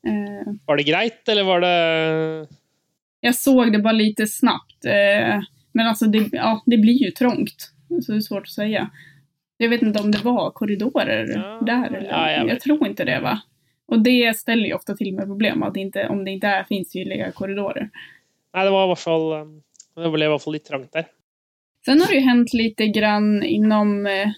Eh, 0.09 0.53
Var 0.67 0.77
det 0.77 0.83
greit, 0.83 1.29
eller 1.29 1.43
var 1.45 1.61
det 1.61 2.47
jag 3.25 3.35
såg 3.35 3.73
det 3.73 3.79
bara 3.79 3.93
lite 3.93 4.27
snabbt. 4.27 4.85
Eh, 4.85 5.41
men 5.73 5.87
alltså, 5.87 6.05
det, 6.07 6.29
ja, 6.33 6.63
det 6.67 6.77
blir 6.79 7.03
ju 7.05 7.11
trångt. 7.11 7.73
Så 8.03 8.13
det 8.13 8.19
är 8.19 8.21
svårt 8.21 8.43
att 8.43 8.49
säga. 8.49 8.91
Jag 9.57 9.69
vet 9.69 9.83
inte 9.83 10.01
om 10.03 10.11
det 10.11 10.19
var 10.25 10.51
korridorer 10.51 11.27
Ja, 11.35 11.61
där. 11.67 11.87
Eller? 11.87 12.09
ja, 12.11 12.31
jag 12.33 12.49
jag 12.49 12.61
tror 12.61 12.87
inte 12.87 13.05
det, 13.05 13.21
va? 13.21 13.43
Och 13.87 14.03
det 14.03 14.37
ställer 14.37 14.65
ju 14.67 14.75
ofta 14.75 14.95
till 14.95 15.15
med 15.15 15.25
problem, 15.25 15.63
att 15.63 15.77
inte, 15.77 16.09
om 16.09 16.25
det 16.25 16.31
inte 16.31 16.47
är, 16.47 16.65
finns 16.65 16.93
tydliga 16.93 17.33
korridorer. 17.33 17.91
Nei, 18.55 18.65
det 18.65 18.71
var 18.71 18.85
i 18.85 18.89
hvert 18.89 18.99
fall 18.99 19.33
eh, 19.33 19.47
Det 20.03 20.11
ble 20.11 20.25
i 20.25 20.29
hvert 20.29 20.43
fall 20.43 20.53
litt 20.53 20.65
trangt 20.65 20.93
der. 20.93 21.05
Sen 21.85 22.01
har 22.01 22.09
det 22.09 22.15
ju 22.15 22.21
hänt 22.21 22.53
lite 22.55 22.87
grann 22.87 23.43
inom 23.43 24.07
eh, 24.07 24.29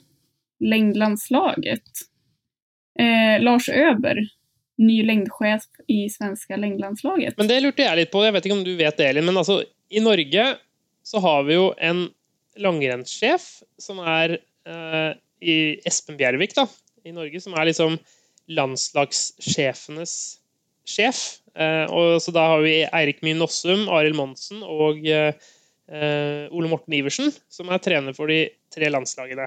längdlandslaget. 0.61 1.83
Eh, 3.01 3.37
Lars 3.43 3.69
Øber, 3.69 4.21
ny 4.83 4.99
lengdesjef 5.07 5.67
i 5.91 6.05
svenska 6.11 6.59
lengdelandslaget. 6.59 7.39
Men 7.39 7.51
det 7.51 7.61
lurte 7.63 7.87
jeg 7.87 7.99
litt 7.99 8.13
på. 8.13 8.23
Jeg 8.27 8.35
vet 8.37 8.47
ikke 8.47 8.59
om 8.59 8.67
du 8.67 8.75
vet 8.79 8.99
det, 8.99 9.11
Elin, 9.11 9.27
men 9.29 9.39
altså, 9.41 9.61
i 9.91 10.03
Norge 10.03 10.47
så 11.05 11.21
har 11.23 11.45
vi 11.47 11.59
jo 11.59 11.69
en 11.79 12.07
langrennssjef 12.61 13.47
som 13.83 14.01
er 14.01 14.39
eh, 14.39 15.11
i 15.45 15.57
Espen 15.87 16.19
Bjervik, 16.19 16.55
da, 16.57 16.67
i 17.05 17.13
Norge, 17.15 17.41
som 17.43 17.57
er 17.59 17.69
liksom 17.71 17.99
landslagssjefenes 18.55 20.15
sjef. 20.89 21.23
Eh, 21.55 21.85
og 21.91 22.21
så 22.23 22.35
da 22.35 22.49
har 22.55 22.65
vi 22.65 22.81
Eirik 22.87 23.23
Mye 23.25 23.39
Nossum, 23.39 23.87
Arild 23.93 24.19
Monsen 24.19 24.63
og 24.63 25.05
eh, 25.09 25.35
eh, 25.89 26.47
Ole 26.51 26.71
Morten 26.71 26.97
Iversen, 26.97 27.33
som 27.53 27.71
er 27.73 27.83
trener 27.85 28.17
for 28.17 28.31
de 28.31 28.47
tre 28.75 28.91
landslagene. 28.93 29.47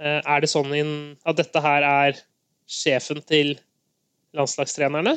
Eh, 0.00 0.20
er 0.20 0.40
det 0.42 0.48
sånn 0.52 0.72
at 1.24 1.36
dette 1.38 1.60
her 1.64 1.82
er 1.88 2.18
sjefen 2.68 3.22
til 3.24 3.54
landslagstrenerne? 4.36 5.16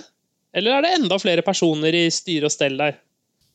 Eller 0.55 0.71
er 0.77 0.81
det 0.85 0.93
enda 0.97 1.17
flere 1.21 1.43
personer 1.45 1.93
i 1.93 2.09
styre 2.13 2.45
og 2.49 2.53
stell 2.53 2.77
der? 2.79 2.93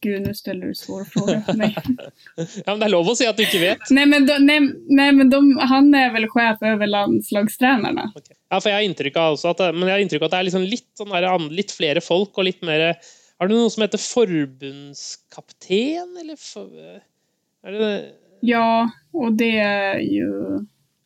Gud, 0.04 0.20
nå 0.26 0.32
stiller 0.36 0.66
du 0.68 0.74
svåra 0.76 1.04
spørsmål. 1.08 2.10
Ja, 2.36 2.68
men 2.68 2.80
Det 2.82 2.86
er 2.86 2.92
lov 2.92 3.08
å 3.08 3.14
si 3.16 3.26
at 3.28 3.36
du 3.38 3.42
ikke 3.46 3.62
vet. 3.62 3.80
Nei, 3.94 4.04
men, 4.10 4.22
de, 4.28 4.34
nei, 4.44 4.58
nei, 4.92 5.10
men 5.16 5.26
de, 5.32 5.38
han 5.70 5.86
er 5.96 6.08
vel 6.14 6.26
sjef 6.32 6.58
over 6.74 6.86
landslagstrenerne. 6.90 8.04
Okay. 8.12 8.36
Ja, 8.36 8.56
for 8.58 8.68
jeg 8.70 8.76
har 8.76 8.84
inntrykk 8.90 9.16
av, 9.22 9.30
at, 9.50 9.58
men 9.72 9.84
jeg 9.88 9.94
har 9.96 10.02
inntrykk 10.04 10.22
av 10.22 10.28
at 10.28 10.34
det 10.34 10.40
er 10.42 10.48
liksom 10.50 10.66
litt, 10.68 10.90
sånn 11.00 11.14
der, 11.14 11.24
litt 11.56 11.72
flere 11.74 12.00
folk 12.04 12.32
og 12.36 12.44
litt 12.50 12.62
mer 12.66 12.80
Har 13.40 13.46
du 13.48 13.52
noe 13.56 13.72
som 13.72 13.82
heter 13.82 14.00
forbundskapten, 14.02 16.08
eller 16.20 16.36
for, 16.38 16.68
det, 17.64 17.94
Ja, 18.44 18.68
og 19.16 19.28
det 19.40 19.56
er 19.64 19.98
ju 20.04 20.28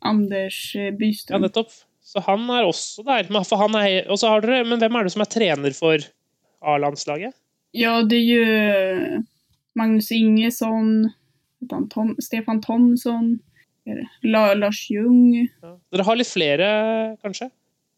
Anders 0.07 0.59
Bystrøm. 0.99 1.39
Ja, 1.39 1.47
nettopp. 1.49 1.73
Så 2.09 2.23
han 2.25 2.47
er 2.55 2.65
også 2.65 3.05
der. 3.05 3.27
Men, 3.33 3.45
for 3.45 3.61
han 3.61 3.75
er, 3.77 4.07
og 4.09 4.21
så 4.21 4.31
har 4.33 4.45
dere, 4.45 4.65
men 4.65 4.81
hvem 4.81 4.97
er 4.97 5.05
det 5.05 5.13
som 5.13 5.25
er 5.25 5.31
trener 5.33 5.75
for 5.77 6.05
A-landslaget? 6.65 7.35
Ja, 7.77 7.99
det 8.09 8.17
er 8.23 8.29
jo 8.31 9.21
Magnus 9.77 10.09
Ingesson, 10.15 11.11
Tom, 11.93 12.15
Stefan 12.23 12.63
Thomsson. 12.65 13.37
La, 14.23 14.53
Lars 14.53 14.83
Jung 14.93 15.33
Ja. 15.33 15.71
Dere 15.93 16.05
har 16.05 16.19
litt 16.21 16.29
flere, 16.29 16.67
kanskje? 17.25 17.47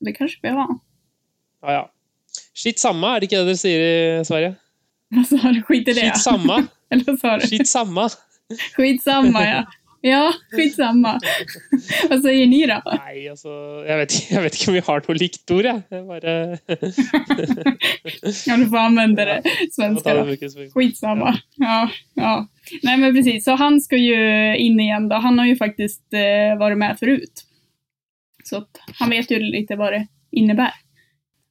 Det 0.01 0.13
kanskje 0.15 0.39
vi 0.45 0.53
har. 0.55 0.75
Ja, 1.65 1.73
ja. 1.81 1.87
Skitt 2.55 2.79
samme, 2.79 3.11
er 3.11 3.21
det 3.21 3.27
ikke 3.27 3.41
det 3.43 3.51
dere 3.51 3.59
sier 3.59 3.83
i 3.83 4.27
Sverige? 4.27 4.53
Hva 5.11 5.25
sa 5.27 5.51
du? 5.51 5.59
Skit 5.67 5.91
i 5.91 5.95
det. 5.97 6.05
Skitt 6.05 6.23
samme. 6.23 6.61
Eller 6.95 7.09
vad 7.09 7.19
sa 7.19 7.37
du? 7.41 7.47
Skitt 7.51 7.71
samma. 7.71 8.07
Skitsamma, 8.75 9.43
ja. 9.47 9.61
Ja, 10.01 10.31
skitsamma. 10.55 11.19
Hva 12.09 12.17
sier 12.23 12.47
ni 12.49 12.63
da? 12.69 12.79
Nei, 12.87 13.27
altså 13.29 13.53
Jeg 13.85 13.99
vet, 14.01 14.15
jeg 14.31 14.45
vet 14.47 14.57
ikke 14.57 14.71
om 14.71 14.77
vi 14.79 14.83
har 14.87 15.03
noe 15.05 15.17
likt 15.21 15.53
ord, 15.53 15.69
jeg. 15.69 15.83
jeg 15.93 16.07
bare 16.09 16.37
Ja, 18.49 18.57
du 18.57 18.65
får 18.71 18.81
anvende 18.81 19.27
det 19.29 19.37
svenske, 19.75 20.15
då. 20.17 20.23
Skitsamma. 20.73 21.35
Ja, 21.61 21.83
ja. 22.17 22.35
Nei, 22.87 22.97
men 22.97 23.13
precis, 23.13 23.45
så 23.45 23.59
han 23.61 23.77
skal 23.85 24.01
jo 24.01 24.21
inn 24.57 24.81
igjen, 24.81 25.11
da. 25.13 25.21
Han 25.21 25.37
har 25.43 25.51
jo 25.51 25.59
faktisk 25.61 26.17
eh, 26.17 26.57
vært 26.61 26.81
med 26.81 27.01
forut. 27.01 27.45
Så 28.47 28.65
han 29.03 29.13
vet 29.13 29.31
jo 29.31 29.41
litt 29.43 29.73
hva 29.77 29.93
det 29.93 30.07
innebærer. 30.33 30.81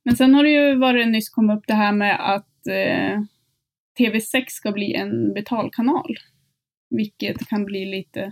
Men 0.08 0.18
sen 0.18 0.34
har 0.34 0.48
det 0.48 0.56
jo 0.56 0.80
vært 0.82 1.06
nyss 1.12 1.30
kommet 1.30 1.60
opp 1.60 1.70
det 1.70 1.78
her 1.78 1.94
med 1.94 2.16
at 2.18 2.72
eh, 2.74 3.22
TV6 4.00 4.58
skal 4.58 4.74
bli 4.74 4.94
en 4.98 5.34
betalkanal. 5.36 6.18
Vilket 6.90 7.44
kan 7.52 7.68
bli 7.70 7.86
lite 7.86 8.32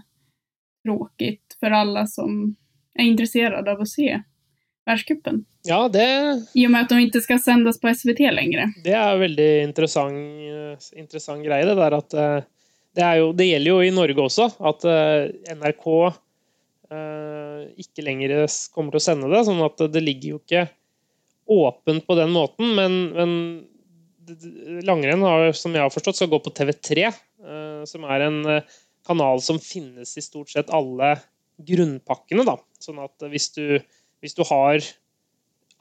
tråkigt 0.88 1.58
för 1.60 1.72
alla 1.72 2.08
som 2.08 2.56
är 2.96 3.04
intresserade 3.04 3.72
av 3.72 3.82
att 3.82 3.90
se 3.90 4.22
världscupen. 4.86 5.46
Ja, 5.64 5.90
det, 5.90 6.42
I 6.54 6.68
och 6.68 6.72
med 6.72 6.82
att 6.82 6.90
de 6.90 7.00
inte 7.00 7.22
ska 7.22 7.40
sändas 7.40 7.80
på 7.80 7.94
SVT 7.94 8.20
längre. 8.20 8.72
det 8.84 8.92
er 8.92 9.18
väldigt 9.18 9.40
veldig 9.40 9.64
interessant, 9.64 11.44
grej 11.44 11.46
greie, 11.46 11.66
det 11.66 11.76
där 11.76 11.92
at 11.92 12.14
eh, 12.14 12.44
det, 12.96 13.02
är 13.02 13.16
ju, 13.16 13.34
det 13.34 13.46
gjelder 13.46 13.72
jo 13.72 13.84
i 13.84 13.92
Norge 13.92 14.22
også, 14.22 14.50
at 14.60 14.86
eh, 14.86 15.28
NRK 15.56 15.88
eh, 16.92 17.62
ikke 17.84 18.02
lenger 18.02 18.48
kommer 18.74 18.96
til 18.96 19.02
å 19.02 19.08
sende 19.10 19.32
det. 19.34 19.44
Sånn 19.46 19.62
at 19.66 19.84
det 19.92 20.02
ligger 20.02 20.38
jo 20.38 20.40
ikke 20.42 20.68
åpent 21.48 22.08
på 22.08 22.16
den 22.16 22.32
måten, 22.32 22.74
men, 22.80 22.98
men 23.14 23.36
langrenn, 24.88 25.22
har, 25.24 25.52
som 25.56 25.76
jeg 25.76 25.84
har 25.84 25.94
forstått, 25.94 26.20
skal 26.20 26.32
gå 26.32 26.40
på 26.44 26.54
TV3, 26.58 27.08
eh, 27.08 27.84
som 27.88 28.08
er 28.08 28.26
en 28.28 28.40
eh, 28.56 28.78
kanal 29.08 29.42
som 29.44 29.60
finnes 29.64 30.14
i 30.18 30.24
stort 30.24 30.52
sett 30.54 30.72
alle 30.74 31.16
grunnpakkene. 31.68 32.46
Da. 32.48 32.58
Sånn 32.84 33.02
at 33.04 33.28
hvis 33.32 33.50
du, 33.56 33.80
hvis 34.22 34.38
du 34.38 34.44
har 34.48 34.84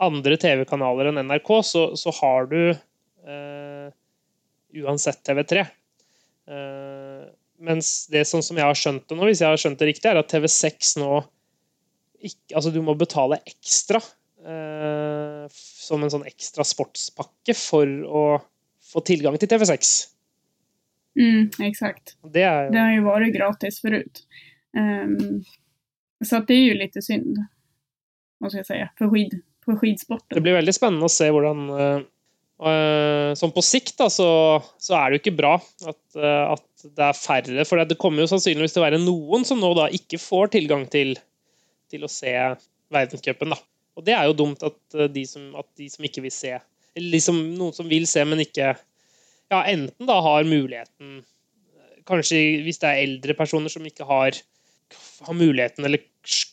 andre 0.02 0.37
TV-kanaler 0.40 1.11
enn 1.11 1.23
NRK, 1.26 1.50
så, 1.64 1.87
så 1.99 2.12
har 2.21 2.49
du 2.50 2.61
eh, 2.71 3.88
uansett 4.83 5.23
TV3. 5.26 5.64
Eh, 6.47 7.25
mens 7.66 7.95
det 8.12 8.26
sånn 8.28 8.45
som 8.45 8.59
jeg 8.59 8.68
har 8.68 8.76
skjønt 8.76 9.06
det 9.09 9.16
nå, 9.16 9.28
hvis 9.28 9.42
jeg 9.42 9.52
har 9.52 9.61
skjønt 9.61 9.80
det 9.80 9.90
riktig, 9.90 10.11
er 10.11 10.21
at 10.21 10.30
TV6 10.33 10.99
nå 11.02 11.14
ikke, 12.26 12.56
Altså, 12.56 12.71
du 12.73 12.80
må 12.80 12.95
betale 12.97 13.37
ekstra 13.45 14.00
eh, 14.00 15.45
som 15.52 16.02
en 16.02 16.12
sånn 16.12 16.25
ekstra 16.26 16.64
sportspakke 16.64 17.54
for 17.56 17.85
å 18.09 18.23
få 18.87 19.02
tilgang 19.06 19.37
til 19.40 19.50
TV6. 19.50 19.92
Mm, 21.19 21.51
exakt. 21.61 22.17
Det 22.33 22.43
är... 22.43 22.71
Det 22.71 22.79
har 22.79 22.93
ju 22.93 23.01
varit 23.01 23.35
gratis 23.35 23.81
förut. 23.81 24.27
Um, 24.77 25.45
så 26.25 26.37
att 26.37 26.49
det 26.49 26.55
är 26.55 26.65
ju 26.65 26.75
lite 26.75 27.03
synd, 27.03 27.37
måste 28.41 28.57
jag 28.57 28.67
säga, 28.67 28.91
för, 28.99 29.09
skid, 29.09 29.43
för 29.65 30.35
Det 30.35 30.41
blir 30.41 30.53
veldig 30.53 30.75
spennende 30.75 31.09
å 31.09 31.13
se 31.13 31.31
hvordan 31.33 31.63
uh, 31.71 32.01
eh, 32.69 33.33
Sånn 33.37 33.53
på 33.53 33.65
sikt 33.65 33.97
da, 33.99 34.09
så, 34.13 34.29
så 34.79 34.97
er 34.97 35.11
det 35.11 35.19
jo 35.19 35.23
ikke 35.25 35.39
bra 35.39 35.55
at, 35.61 36.03
uh, 36.17 36.57
at 36.57 36.87
det 36.97 37.09
er 37.09 37.19
færre. 37.19 37.65
For 37.69 37.85
det 37.85 37.99
kommer 38.01 38.25
jo 38.25 38.31
sannsynligvis 38.31 38.77
til 38.77 38.85
å 38.85 38.87
være 38.87 39.03
noen 39.03 39.47
som 39.49 39.61
nå 39.61 39.73
da 39.77 39.89
ikke 39.93 40.21
får 40.23 40.53
tilgang 40.57 40.87
til, 40.93 41.17
til 41.93 42.07
å 42.07 42.13
se 42.13 42.33
verdenscupen. 42.93 43.57
Og 43.97 44.05
det 44.05 44.15
er 44.17 44.29
jo 44.29 44.37
dumt 44.37 44.63
at, 44.67 44.79
eh, 44.95 45.09
de 45.13 45.25
som, 45.29 45.49
at 45.59 45.69
de 45.79 45.89
som 45.91 46.05
ikke 46.07 46.25
vil 46.27 46.35
se 46.35 46.53
Eller 46.97 47.11
liksom 47.17 47.39
noen 47.59 47.75
som 47.77 47.89
vil 47.89 48.07
se, 48.09 48.23
men 48.25 48.41
ikke 48.41 48.75
ja, 49.53 49.62
enten 49.65 50.09
da 50.09 50.21
har 50.25 50.49
muligheten 50.49 51.25
Kanskje 52.07 52.38
hvis 52.62 52.79
det 52.79 52.87
er 52.87 53.00
eldre 53.03 53.35
personer 53.35 53.73
som 53.73 53.83
ikke 53.83 54.05
har, 54.07 54.37
har 55.26 55.35
muligheten 55.35 55.88
eller 55.88 56.05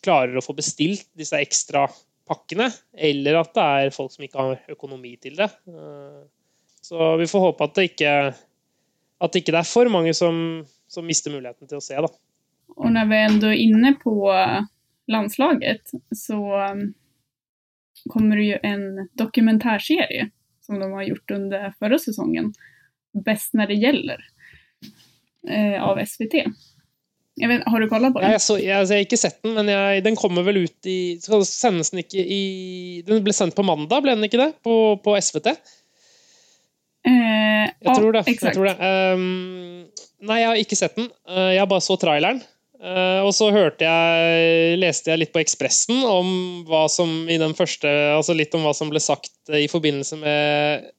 klarer 0.01 0.39
å 0.39 0.41
få 0.41 0.55
bestilt 0.57 1.05
disse 1.13 1.38
ekstra 1.38 1.83
pakkene, 2.25 2.71
eller 2.97 3.38
at 3.38 3.51
det 3.53 3.65
er 3.83 3.93
folk 3.93 4.09
som 4.15 4.25
ikke 4.25 4.45
har 4.47 4.73
økonomi 4.73 5.12
til 5.21 5.38
det. 5.38 5.51
Eh, 5.69 6.23
så 6.81 7.12
vi 7.21 7.27
får 7.29 7.45
håpe 7.45 7.67
at 7.67 7.77
det 7.77 7.85
ikke, 7.91 8.13
at 9.21 9.35
det 9.35 9.43
ikke 9.43 9.55
er 9.59 9.69
for 9.69 9.93
mange 9.93 10.15
som, 10.17 10.63
som 10.89 11.05
mister 11.05 11.35
muligheten 11.35 11.69
til 11.69 11.77
å 11.77 11.85
se. 11.85 12.01
Da. 12.01 12.09
Og 12.73 12.89
når 12.91 13.09
vi 13.12 13.21
ändå 13.21 13.47
är 13.47 13.62
inne 13.67 13.93
på 14.03 14.33
landslaget 15.07 15.91
så 16.15 16.39
um, 16.71 16.93
kommer 18.09 18.38
det 18.38 18.43
ju 18.43 18.59
en 18.63 19.09
dokumentärserie 19.13 20.29
som 20.62 20.79
de 20.79 20.91
har 20.91 21.03
gjort 21.03 21.31
under 21.31 21.73
förra 21.79 22.00
säsongen. 22.00 22.53
Bäst 23.13 23.53
när 23.53 23.67
det 23.67 23.74
gäller. 23.74 24.17
Eh, 25.50 25.84
av 25.84 26.05
SVT. 26.05 26.34
Vet, 27.48 27.63
har 27.65 27.79
du 27.79 27.89
kollet 27.89 28.13
på 28.13 28.22
den? 28.22 28.32
Jeg, 28.32 28.41
så, 28.41 28.58
jeg, 28.62 28.70
jeg, 28.70 28.89
har 28.93 29.05
ikke 29.08 29.17
sett 29.17 29.39
den, 29.43 29.55
men 29.58 29.70
jeg, 29.72 30.03
den 30.05 30.17
kommer 30.17 30.46
vel 30.46 30.60
ut 30.67 30.89
i 30.89 31.17
Skal 31.17 31.41
sendes 31.50 31.89
den 31.89 32.03
ikke 32.03 32.22
i 32.22 32.43
Den 33.08 33.24
ble 33.25 33.34
sendt 33.34 33.58
på 33.58 33.65
mandag, 33.65 34.03
ble 34.05 34.13
den 34.13 34.27
ikke 34.27 34.38
det? 34.38 34.51
På, 34.65 34.96
på 35.01 35.15
SVT? 35.17 35.50
Eh, 37.10 37.65
jeg, 37.65 37.89
tror 37.89 38.13
det, 38.15 38.24
jeg 38.29 38.53
tror 38.53 38.70
det. 38.70 38.75
Um, 38.79 39.84
nei, 40.24 40.39
jeg 40.43 40.51
har 40.51 40.62
ikke 40.62 40.79
sett 40.79 40.96
den. 41.00 41.10
Jeg 41.27 41.70
bare 41.72 41.84
så 41.84 41.98
traileren. 42.00 42.39
Uh, 42.84 43.24
og 43.24 43.32
så 43.36 43.48
hørte 43.55 43.88
jeg, 43.88 44.77
leste 44.79 45.12
jeg 45.12 45.22
litt 45.22 45.32
på 45.32 45.39
Ekspressen 45.39 46.01
om 46.03 46.27
hva 46.67 46.86
som 46.91 47.29
i 47.32 47.38
den 47.39 47.53
første 47.55 47.88
Altså 47.88 48.36
litt 48.36 48.51
om 48.58 48.65
hva 48.67 48.74
som 48.75 48.89
ble 48.91 49.00
sagt 49.00 49.32
i 49.55 49.70
forbindelse 49.72 50.20
med 50.20 50.89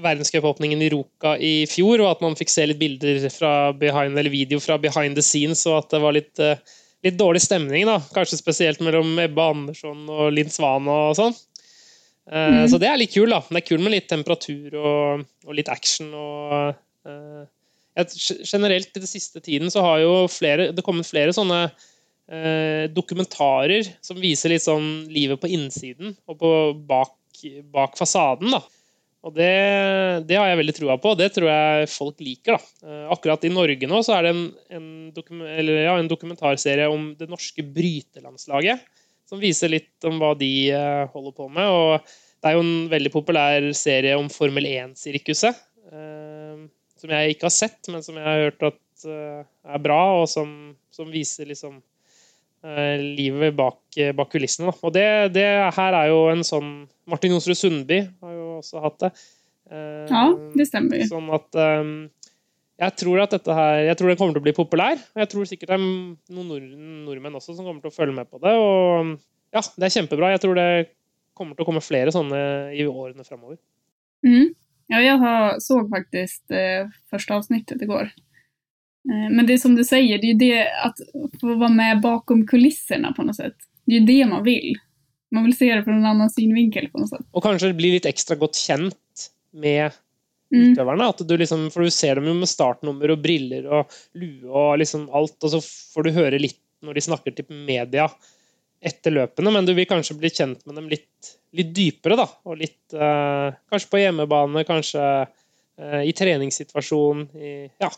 verdenscupåpningen 0.00 0.82
i 0.82 0.90
Ruka 0.92 1.34
i 1.38 1.52
fjor, 1.70 2.00
og 2.02 2.10
at 2.14 2.24
man 2.24 2.36
fikk 2.38 2.52
se 2.52 2.66
litt 2.68 2.80
bilder 2.80 3.28
fra 3.34 3.72
behind, 3.76 4.18
eller 4.18 4.32
video 4.32 4.60
fra 4.62 4.78
behind 4.80 5.18
the 5.18 5.24
scenes, 5.24 5.64
og 5.68 5.82
at 5.82 5.94
det 5.94 6.02
var 6.02 6.16
litt, 6.16 6.32
uh, 6.42 6.76
litt 7.04 7.18
dårlig 7.20 7.42
stemning, 7.44 7.86
da. 7.88 7.98
Kanskje 8.14 8.40
spesielt 8.40 8.82
mellom 8.84 9.14
Ebbe 9.22 9.48
Andersson 9.54 10.04
og 10.10 10.32
Linn 10.36 10.52
Svan 10.52 10.88
og 10.90 11.16
sånn. 11.18 11.36
Uh, 12.30 12.62
mm. 12.62 12.64
Så 12.72 12.80
det 12.82 12.88
er 12.90 13.00
litt 13.00 13.14
kult, 13.14 13.34
da. 13.34 13.42
Det 13.48 13.62
er 13.62 13.68
kult 13.70 13.84
med 13.84 13.96
litt 13.96 14.10
temperatur 14.10 14.78
og, 14.78 15.26
og 15.48 15.58
litt 15.58 15.72
action 15.72 16.12
og 16.14 16.78
generelt 17.92 18.96
i 18.96 19.00
den 19.00 19.08
siste 19.10 19.40
tiden 19.40 19.70
så 19.70 19.82
har 19.84 19.98
jo 20.00 20.12
flere, 20.30 20.70
det 20.72 20.84
kommet 20.86 21.08
flere 21.08 21.34
sånne 21.36 21.64
uh, 21.68 22.84
dokumentarer 22.92 23.90
som 24.00 24.20
viser 24.22 24.52
litt 24.52 24.64
sånn 24.64 25.08
livet 25.12 25.40
på 25.42 25.50
innsiden 25.52 26.14
og 26.26 26.38
på 26.40 26.52
bak, 26.88 27.16
bak 27.74 27.98
fasaden. 27.98 28.54
da. 28.54 28.62
Og 29.22 29.30
det, 29.36 29.52
det, 30.26 30.34
har 30.34 30.48
jeg 30.50 30.58
veldig 30.58 30.74
trua 30.74 30.96
på, 30.98 31.12
og 31.12 31.20
det 31.20 31.28
tror 31.34 31.46
jeg 31.46 31.90
folk 31.92 32.22
liker. 32.24 32.56
da. 32.56 32.88
Eh, 32.88 33.04
akkurat 33.14 33.44
i 33.46 33.52
Norge 33.54 33.88
nå 33.88 34.00
så 34.02 34.16
er 34.16 34.26
det 34.26 34.32
en, 34.34 34.42
en, 34.74 34.88
dokum, 35.14 35.44
ja, 35.46 35.94
en 35.94 36.10
dokumentarserie 36.10 36.88
om 36.90 37.12
det 37.18 37.30
norske 37.30 37.62
brytelandslaget. 37.62 38.82
Som 39.30 39.40
viser 39.40 39.70
litt 39.70 40.08
om 40.08 40.18
hva 40.20 40.32
de 40.38 40.50
eh, 40.74 41.04
holder 41.14 41.36
på 41.38 41.46
med. 41.54 41.70
og 41.70 42.02
Det 42.42 42.50
er 42.50 42.58
jo 42.58 42.64
en 42.66 42.90
veldig 42.90 43.12
populær 43.14 43.68
serie 43.78 44.18
om 44.18 44.26
Formel 44.32 44.66
1-sirkuset. 44.72 45.62
Eh, 45.92 46.66
som 46.98 47.14
jeg 47.14 47.36
ikke 47.36 47.46
har 47.46 47.54
sett, 47.54 47.80
men 47.94 48.02
som 48.02 48.18
jeg 48.18 48.26
har 48.26 48.46
hørt 48.48 48.70
at 48.72 48.78
er 49.02 49.80
bra, 49.82 49.98
og 50.20 50.28
som, 50.30 50.46
som 50.94 51.08
viser 51.10 51.48
liksom 51.48 51.80
livet 53.18 53.56
bak, 53.58 53.80
bak 54.14 54.28
kulissene. 54.30 54.70
Og 54.70 54.92
det, 54.94 55.34
det, 55.34 55.46
her 55.74 55.96
er 55.98 56.12
jo 56.12 56.20
en 56.30 56.44
sånn 56.46 56.68
Martin 57.10 57.34
Jonsrud 57.34 57.58
Sundby 57.58 57.98
har 58.22 58.36
jo 58.36 58.41
også 58.60 58.82
hatt 58.84 58.98
det. 59.04 59.12
Uh, 59.70 60.04
ja, 60.10 60.24
det 60.58 60.66
stemmer. 60.68 61.04
Sånn 61.08 61.30
at 61.32 61.58
um, 61.80 61.92
jeg 62.82 62.96
tror 62.98 63.20
at 63.22 63.34
dette 63.36 63.54
her 63.54 63.76
Jeg 63.86 63.98
tror 63.98 64.10
den 64.10 64.18
kommer 64.18 64.34
til 64.34 64.42
å 64.42 64.46
bli 64.46 64.56
populær. 64.56 65.04
Jeg 65.18 65.30
tror 65.30 65.48
sikkert 65.48 65.70
det 65.70 65.76
er 65.78 65.84
noen 65.84 66.48
nord 66.48 66.66
nordmenn 67.06 67.38
også 67.38 67.54
som 67.54 67.68
kommer 67.68 67.84
til 67.84 67.92
å 67.92 67.94
følge 67.94 68.16
med 68.16 68.30
på 68.30 68.40
det. 68.42 68.54
Og 68.58 69.14
ja, 69.54 69.62
det 69.76 69.86
er 69.86 69.94
kjempebra. 69.94 70.32
Jeg 70.34 70.42
tror 70.42 70.58
det 70.58 70.68
kommer 71.38 71.56
til 71.56 71.64
å 71.64 71.68
komme 71.68 71.84
flere 71.84 72.12
sånne 72.14 72.42
i 72.74 72.84
årene 72.88 73.26
framover. 73.26 73.60
Mm. 74.26 74.52
Ja, 74.92 75.00
jeg 75.00 75.62
så 75.64 75.78
faktisk 75.88 76.42
det 76.52 76.90
første 77.10 77.38
avsnittet 77.38 77.82
i 77.82 77.88
går. 77.88 78.10
men 79.06 79.46
det 79.46 79.56
som 79.58 79.74
du 79.74 79.82
sier, 79.82 80.20
det 80.20 80.28
er 80.28 80.32
jo 80.34 80.40
det 80.42 80.58
at 80.86 81.00
få 81.40 81.56
være 81.56 81.74
med 81.74 82.02
bakom 82.04 82.44
kulissene 82.46 83.10
på 83.16 83.24
noe 83.26 83.34
sätt. 83.34 83.56
Det 83.86 83.96
er 83.96 84.00
jo 84.02 84.08
det 84.10 84.28
man 84.30 84.44
vill. 84.46 84.76
Man 85.32 85.46
vil 85.48 85.56
se 85.56 85.68
det 85.72 85.82
fra 85.86 85.94
en 85.96 86.08
annen 86.08 86.30
synvinkel 86.30 86.90
på 86.92 87.00
noe 87.00 87.08
sätt. 87.08 87.24
Og 87.32 87.44
kanskje 87.44 87.72
bli 87.76 87.94
litt 87.94 88.08
ekstra 88.08 88.36
godt 88.40 88.58
kjent 88.60 89.28
med 89.56 89.94
mm. 90.52 90.72
utøverne. 90.72 91.08
At 91.08 91.22
du 91.24 91.34
liksom, 91.40 91.68
for 91.72 91.86
du 91.86 91.94
ser 91.94 92.20
dem 92.20 92.28
jo 92.28 92.36
med 92.36 92.50
startnummer 92.50 93.14
og 93.14 93.22
briller 93.24 93.68
og 93.80 93.96
lue 94.18 94.50
og 94.50 94.76
liksom 94.82 95.08
alt, 95.14 95.38
og 95.40 95.54
så 95.54 95.62
får 95.62 96.08
du 96.08 96.16
høre 96.18 96.42
litt 96.42 96.60
når 96.82 96.98
de 96.98 97.04
snakker 97.06 97.36
til 97.36 97.46
media 97.66 98.08
etter 98.82 99.14
løpene, 99.14 99.52
men 99.54 99.66
du 99.66 99.76
vil 99.78 99.86
kanskje 99.86 100.16
bli 100.18 100.30
kjent 100.34 100.64
med 100.66 100.74
dem 100.74 100.88
litt, 100.90 101.34
litt 101.54 101.70
dypere, 101.74 102.16
da. 102.18 102.26
Og 102.50 102.58
litt 102.58 102.96
eh, 102.96 103.54
Kanskje 103.70 103.92
på 103.92 104.00
hjemmebane, 104.00 104.64
kanskje 104.66 105.04
eh, 105.22 106.00
i 106.08 106.14
treningssituasjon, 106.18 107.28
i 107.38 107.52
Ja. 107.82 107.92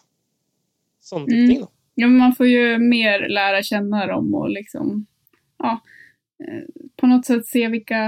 Sånne 1.04 1.28
type 1.28 1.40
mm. 1.40 1.48
ting, 1.48 1.64
da. 1.64 1.70
Ja, 1.94 2.08
men 2.08 2.18
man 2.18 2.34
får 2.36 2.48
jo 2.50 2.62
mer 2.82 3.24
lære 3.30 3.62
kjenne 3.64 4.04
dem 4.10 4.30
og 4.34 4.50
liksom 4.52 4.94
Ja. 5.62 5.78
Eh, 6.48 6.64
på 7.00 7.08
noe 7.08 7.24
sett 7.26 7.46
se 7.48 7.64
hvilke 7.70 8.02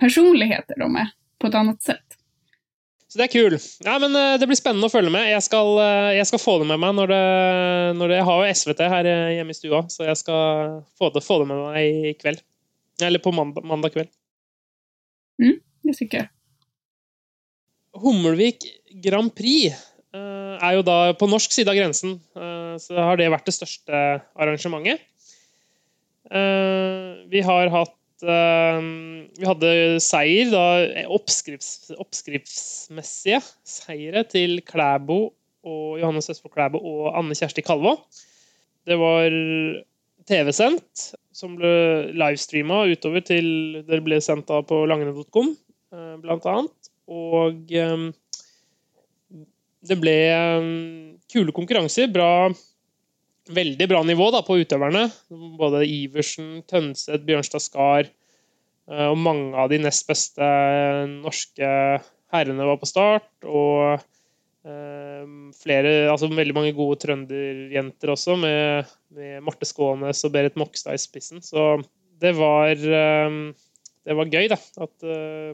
personligheter 0.00 0.78
de 0.80 0.88
er, 1.00 1.12
på 1.40 1.50
et 1.50 1.58
annet 1.58 1.82
sett. 1.82 2.18
Så 3.06 3.20
det 3.20 3.28
er 3.28 3.32
kul. 3.32 3.56
Ja, 3.86 3.96
men 4.02 4.16
eh, 4.18 4.34
Det 4.40 4.48
blir 4.50 4.58
spennende 4.58 4.90
å 4.90 4.92
følge 4.92 5.12
med. 5.14 5.28
Jeg 5.30 5.44
skal, 5.46 5.72
jag 6.16 6.28
ska 6.28 6.40
få 6.42 6.58
det 6.62 6.68
med 6.72 6.82
meg 6.82 6.94
når 6.98 7.12
det, 7.14 7.24
när 7.98 8.12
det 8.12 8.20
Jeg 8.20 8.28
har 8.28 8.52
SVT 8.60 8.84
her 8.92 9.10
hemma 9.38 9.54
i 9.54 9.58
stua, 9.58 9.82
så 9.92 10.06
jeg 10.08 10.20
skal 10.22 10.78
få 10.98 11.10
det, 11.14 11.24
få 11.24 11.40
det 11.42 11.50
med 11.52 11.64
meg 11.64 12.06
i 12.10 12.14
kveld. 12.20 12.42
Eller 13.02 13.22
på 13.22 13.32
mandag, 13.34 13.66
mandag 13.66 13.94
kveld. 13.94 14.12
Mm, 15.42 15.58
det 15.84 15.98
tycker 15.98 16.24
jag. 16.24 16.32
Hummelvik 17.96 18.64
Grand 19.04 19.32
Prix 19.32 19.76
er 20.16 20.72
jo 20.76 20.82
da 20.84 21.12
på 21.16 21.28
norsk 21.28 21.52
side 21.52 21.68
av 21.68 21.76
grensen. 21.76 22.14
Så 22.80 22.96
har 22.96 23.18
det 23.20 23.28
vært 23.32 23.48
det 23.48 23.54
største 23.56 24.00
arrangementet. 24.36 25.02
Vi 26.26 27.40
har 27.46 27.70
hatt 27.70 27.96
Ehm, 28.24 29.26
vi 29.36 29.44
hadde 29.44 29.70
seier, 30.00 30.48
da, 30.52 30.62
oppskrifts, 31.12 31.90
oppskriftsmessige 32.00 33.42
seire 33.66 34.22
til 34.30 34.62
Klæbo 34.64 35.34
og 35.66 35.98
Johannes 36.00 36.30
Østfold 36.32 36.54
Klæbo 36.54 36.80
og 36.80 37.10
Anne 37.18 37.36
Kjersti 37.36 37.64
Kalvå. 37.66 37.92
Det 38.86 38.96
var 38.96 39.28
TV-sendt, 40.26 41.10
som 41.36 41.58
ble 41.58 41.72
livestreama 42.16 42.86
utover 42.88 43.24
til 43.26 43.82
det 43.86 44.00
ble 44.06 44.20
sendt 44.24 44.48
da 44.48 44.62
på 44.64 44.84
langene.com, 44.88 45.52
eh, 45.92 46.14
blant 46.22 46.48
annet. 46.48 46.92
Og 47.06 47.68
det 49.86 49.96
ble 50.00 50.16
kule 51.30 51.52
konkurranser. 51.54 52.08
Bra 52.10 52.48
veldig 53.52 53.88
bra 53.90 54.02
nivå 54.06 54.28
da, 54.34 54.42
på 54.46 54.58
utøverne. 54.62 55.06
Både 55.58 55.84
Iversen, 55.86 56.60
Tønseth, 56.68 57.24
Bjørnstad 57.26 57.64
Skar 57.64 58.08
eh, 58.08 59.08
og 59.08 59.18
mange 59.20 59.56
av 59.58 59.70
de 59.72 59.80
nest 59.82 60.06
beste 60.08 60.46
norske 61.12 61.70
herrene 62.34 62.68
var 62.68 62.80
på 62.80 62.88
start. 62.90 63.28
Og 63.46 63.98
eh, 64.66 65.26
flere, 65.58 65.94
altså 66.12 66.30
veldig 66.32 66.56
mange 66.56 66.74
gode 66.76 67.00
trønderjenter 67.04 68.14
også, 68.16 68.38
med, 68.42 68.96
med 69.16 69.44
Marte 69.46 69.68
Skånes 69.68 70.24
og 70.26 70.34
Berit 70.34 70.58
Mokstad 70.60 70.98
i 70.98 71.02
spissen. 71.02 71.44
Så 71.44 71.76
det 72.22 72.34
var, 72.38 72.72
eh, 72.72 73.42
det 74.06 74.16
var 74.18 74.32
gøy, 74.32 74.48
da. 74.52 74.58
At 74.82 75.06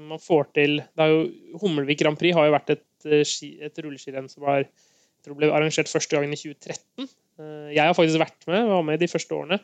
man 0.04 0.22
får 0.22 0.48
til 0.56 0.80
det 0.80 1.04
er 1.04 1.12
jo, 1.12 1.26
Hummelvik 1.62 2.00
Grand 2.04 2.20
Prix 2.20 2.36
har 2.36 2.48
jo 2.48 2.56
vært 2.56 2.74
et, 2.76 2.88
et 3.08 3.84
rulleskirenn 3.84 4.28
som 4.30 4.44
har, 4.48 4.66
jeg 4.66 5.28
tror 5.28 5.38
ble 5.38 5.52
arrangert 5.54 5.90
første 5.90 6.16
gangen 6.16 6.34
i 6.34 6.40
2013. 6.40 7.08
Eh, 7.42 7.72
jeg 7.76 7.84
har 7.84 7.96
faktisk 7.96 8.20
vært 8.22 8.46
med, 8.50 8.68
var 8.70 8.84
med 8.86 9.00
de 9.02 9.08
første 9.10 9.36
årene. 9.36 9.58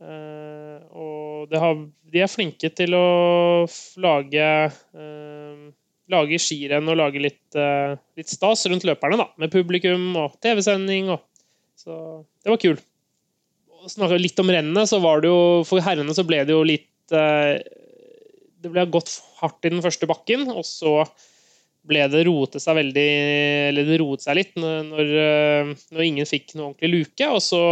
Eh, 0.00 0.76
og 0.96 1.56
har, 1.60 1.80
de 2.12 2.22
er 2.22 2.30
flinke 2.30 2.70
til 2.72 2.96
å 2.96 3.06
lage 4.00 4.46
eh, 4.70 5.64
lage 6.10 6.40
skirenn 6.42 6.88
og 6.90 6.96
lage 6.98 7.20
litt, 7.22 7.54
litt, 8.18 8.26
stas 8.26 8.64
rundt 8.66 8.82
løperne, 8.88 9.14
da, 9.20 9.28
med 9.38 9.52
publikum 9.52 10.08
og 10.18 10.32
TV-sending. 10.42 11.12
Så 11.78 11.98
det 12.42 12.50
var 12.50 12.58
kult. 12.58 12.82
Snakka 13.86 14.18
litt 14.18 14.40
om 14.42 14.50
rennet, 14.50 14.90
så 14.90 14.98
var 15.00 15.22
det 15.22 15.30
jo 15.30 15.62
For 15.64 15.80
herrene 15.80 16.12
så 16.12 16.24
ble 16.28 16.42
det 16.44 16.52
jo 16.52 16.64
litt 16.68 17.08
Det 17.08 18.68
ble 18.68 18.82
gått 18.92 19.14
hardt 19.38 19.64
i 19.64 19.70
den 19.72 19.80
første 19.80 20.08
bakken, 20.10 20.50
og 20.50 20.66
så 20.68 20.98
ble 21.88 22.04
det 22.12 22.24
rote 22.28 22.60
seg 22.62 22.76
veldig 22.78 23.08
Eller 23.70 23.88
det 23.88 23.98
roet 24.02 24.24
seg 24.24 24.38
litt 24.38 24.56
når, 24.60 25.12
eh, 25.24 25.74
når, 25.94 26.06
ingen 26.06 26.28
fikk 26.28 26.54
noe 26.54 26.70
ordentlig 26.70 26.92
luke. 26.92 27.28
Og 27.30 27.42
så 27.44 27.62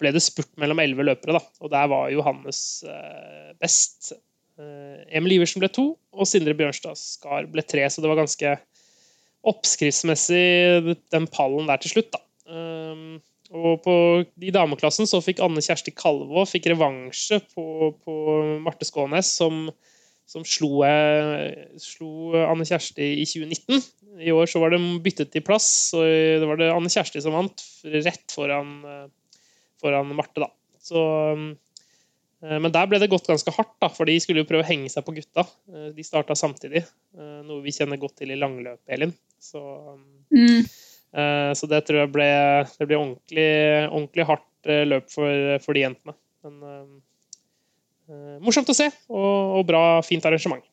ble 0.00 0.12
det 0.12 0.24
spurt 0.24 0.52
mellom 0.60 0.80
elleve 0.82 1.06
løpere, 1.06 1.38
da. 1.38 1.42
Og 1.64 1.72
der 1.72 1.90
var 1.92 2.10
Johannes 2.12 2.60
eh, 2.88 3.52
best. 3.62 4.12
Eh, 4.60 5.04
Emil 5.16 5.38
Iversen 5.38 5.62
ble 5.62 5.70
to, 5.72 5.92
og 6.16 6.28
Sindre 6.28 6.56
Bjørnstad 6.58 6.98
Skar 7.00 7.48
ble 7.52 7.64
tre. 7.64 7.86
Så 7.88 8.04
det 8.04 8.10
var 8.10 8.20
ganske 8.20 8.56
oppskriftsmessig 9.46 10.96
den 11.14 11.30
pallen 11.30 11.68
der 11.70 11.78
til 11.78 11.92
slutt, 11.92 12.08
da. 12.10 12.18
og 13.54 13.76
på 13.84 13.92
I 14.42 14.50
dameklassen 14.50 15.06
så 15.06 15.20
fikk 15.22 15.38
Anne 15.44 15.62
Kjersti 15.62 15.92
Kalvå 15.94 16.42
fikk 16.50 16.66
revansje 16.72 17.38
på, 17.52 17.92
på 18.02 18.16
Marte 18.64 18.88
Skånes, 18.88 19.30
som, 19.38 19.68
som 20.26 20.44
slo, 20.44 20.82
eh, 20.84 21.54
slo 21.78 22.34
Anne 22.34 22.66
Kjersti 22.66 23.12
i 23.22 23.26
2019. 23.28 23.82
I 24.26 24.32
år 24.34 24.48
så 24.50 24.60
var 24.62 24.72
det 24.72 24.80
byttet 25.04 25.36
i 25.38 25.44
plass, 25.44 25.68
og 25.94 26.02
det 26.02 26.48
var 26.48 26.58
det 26.58 26.72
Anne 26.72 26.90
Kjersti 26.90 27.22
som 27.22 27.36
vant, 27.36 27.62
rett 27.84 28.34
foran, 28.34 28.72
eh, 28.90 29.06
foran 29.82 30.10
Marte, 30.18 30.42
da. 30.42 30.50
Så, 30.82 31.04
eh, 32.42 32.58
men 32.58 32.72
der 32.74 32.90
ble 32.90 32.98
det 32.98 33.10
gått 33.12 33.30
ganske 33.30 33.54
hardt, 33.54 33.76
da, 33.80 33.88
for 33.92 34.08
de 34.08 34.18
skulle 34.18 34.42
jo 34.42 34.48
prøve 34.50 34.64
å 34.64 34.70
henge 34.70 34.90
seg 34.90 35.06
på 35.06 35.14
gutta. 35.14 35.46
De 35.94 36.02
starta 36.04 36.34
samtidig, 36.34 36.84
noe 37.16 37.62
vi 37.62 37.74
kjenner 37.74 37.98
godt 37.98 38.18
til 38.20 38.34
i 38.34 38.40
langløp, 38.40 38.82
Elin. 38.88 39.14
Så 39.40 39.62
Mm. 40.26 40.66
Så 41.56 41.68
det 41.70 41.86
tror 41.86 42.00
jeg 42.02 42.10
ble, 42.12 42.26
det 42.76 42.86
ble 42.90 42.96
ordentlig, 42.98 43.52
ordentlig 43.88 44.24
hardt 44.26 44.68
løp 44.90 45.06
for, 45.08 45.58
for 45.64 45.72
de 45.72 45.84
jentene. 45.86 46.12
Men 46.44 47.00
morsomt 48.44 48.70
å 48.70 48.76
se, 48.76 48.86
og, 49.10 49.58
og 49.58 49.68
bra, 49.68 49.82
fint 50.06 50.24
arrangement. 50.28 50.64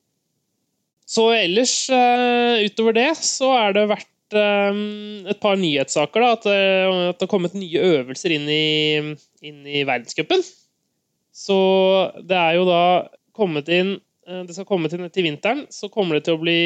Så 1.09 1.27
ellers, 1.35 1.89
eh, 1.91 2.63
utover 2.67 2.95
det, 2.95 3.09
så 3.19 3.51
er 3.57 3.75
det 3.75 3.89
vært 3.91 4.37
eh, 4.39 4.79
et 5.33 5.39
par 5.43 5.59
nyhetssaker. 5.59 6.23
Da, 6.23 6.31
at, 6.37 6.47
eh, 6.49 6.99
det 7.11 7.25
har 7.25 7.31
kommet 7.31 7.57
nye 7.57 7.83
øvelser 7.99 8.35
inn 8.37 8.47
i, 8.51 8.63
inn 9.43 9.65
i 9.67 9.83
verdenscupen. 9.87 10.43
Så 11.33 11.57
det 12.23 12.37
er 12.39 12.57
jo 12.59 12.65
da 12.69 12.81
kommet 13.33 13.69
inn 13.73 13.95
eh, 13.97 14.43
Det 14.45 14.53
skal 14.53 14.67
komme 14.69 14.91
til 14.91 15.01
til 15.09 15.25
vinteren, 15.25 15.65
så 15.73 15.89
kommer 15.91 16.19
det 16.19 16.27
til 16.27 16.37
å 16.37 16.43
bli 16.43 16.59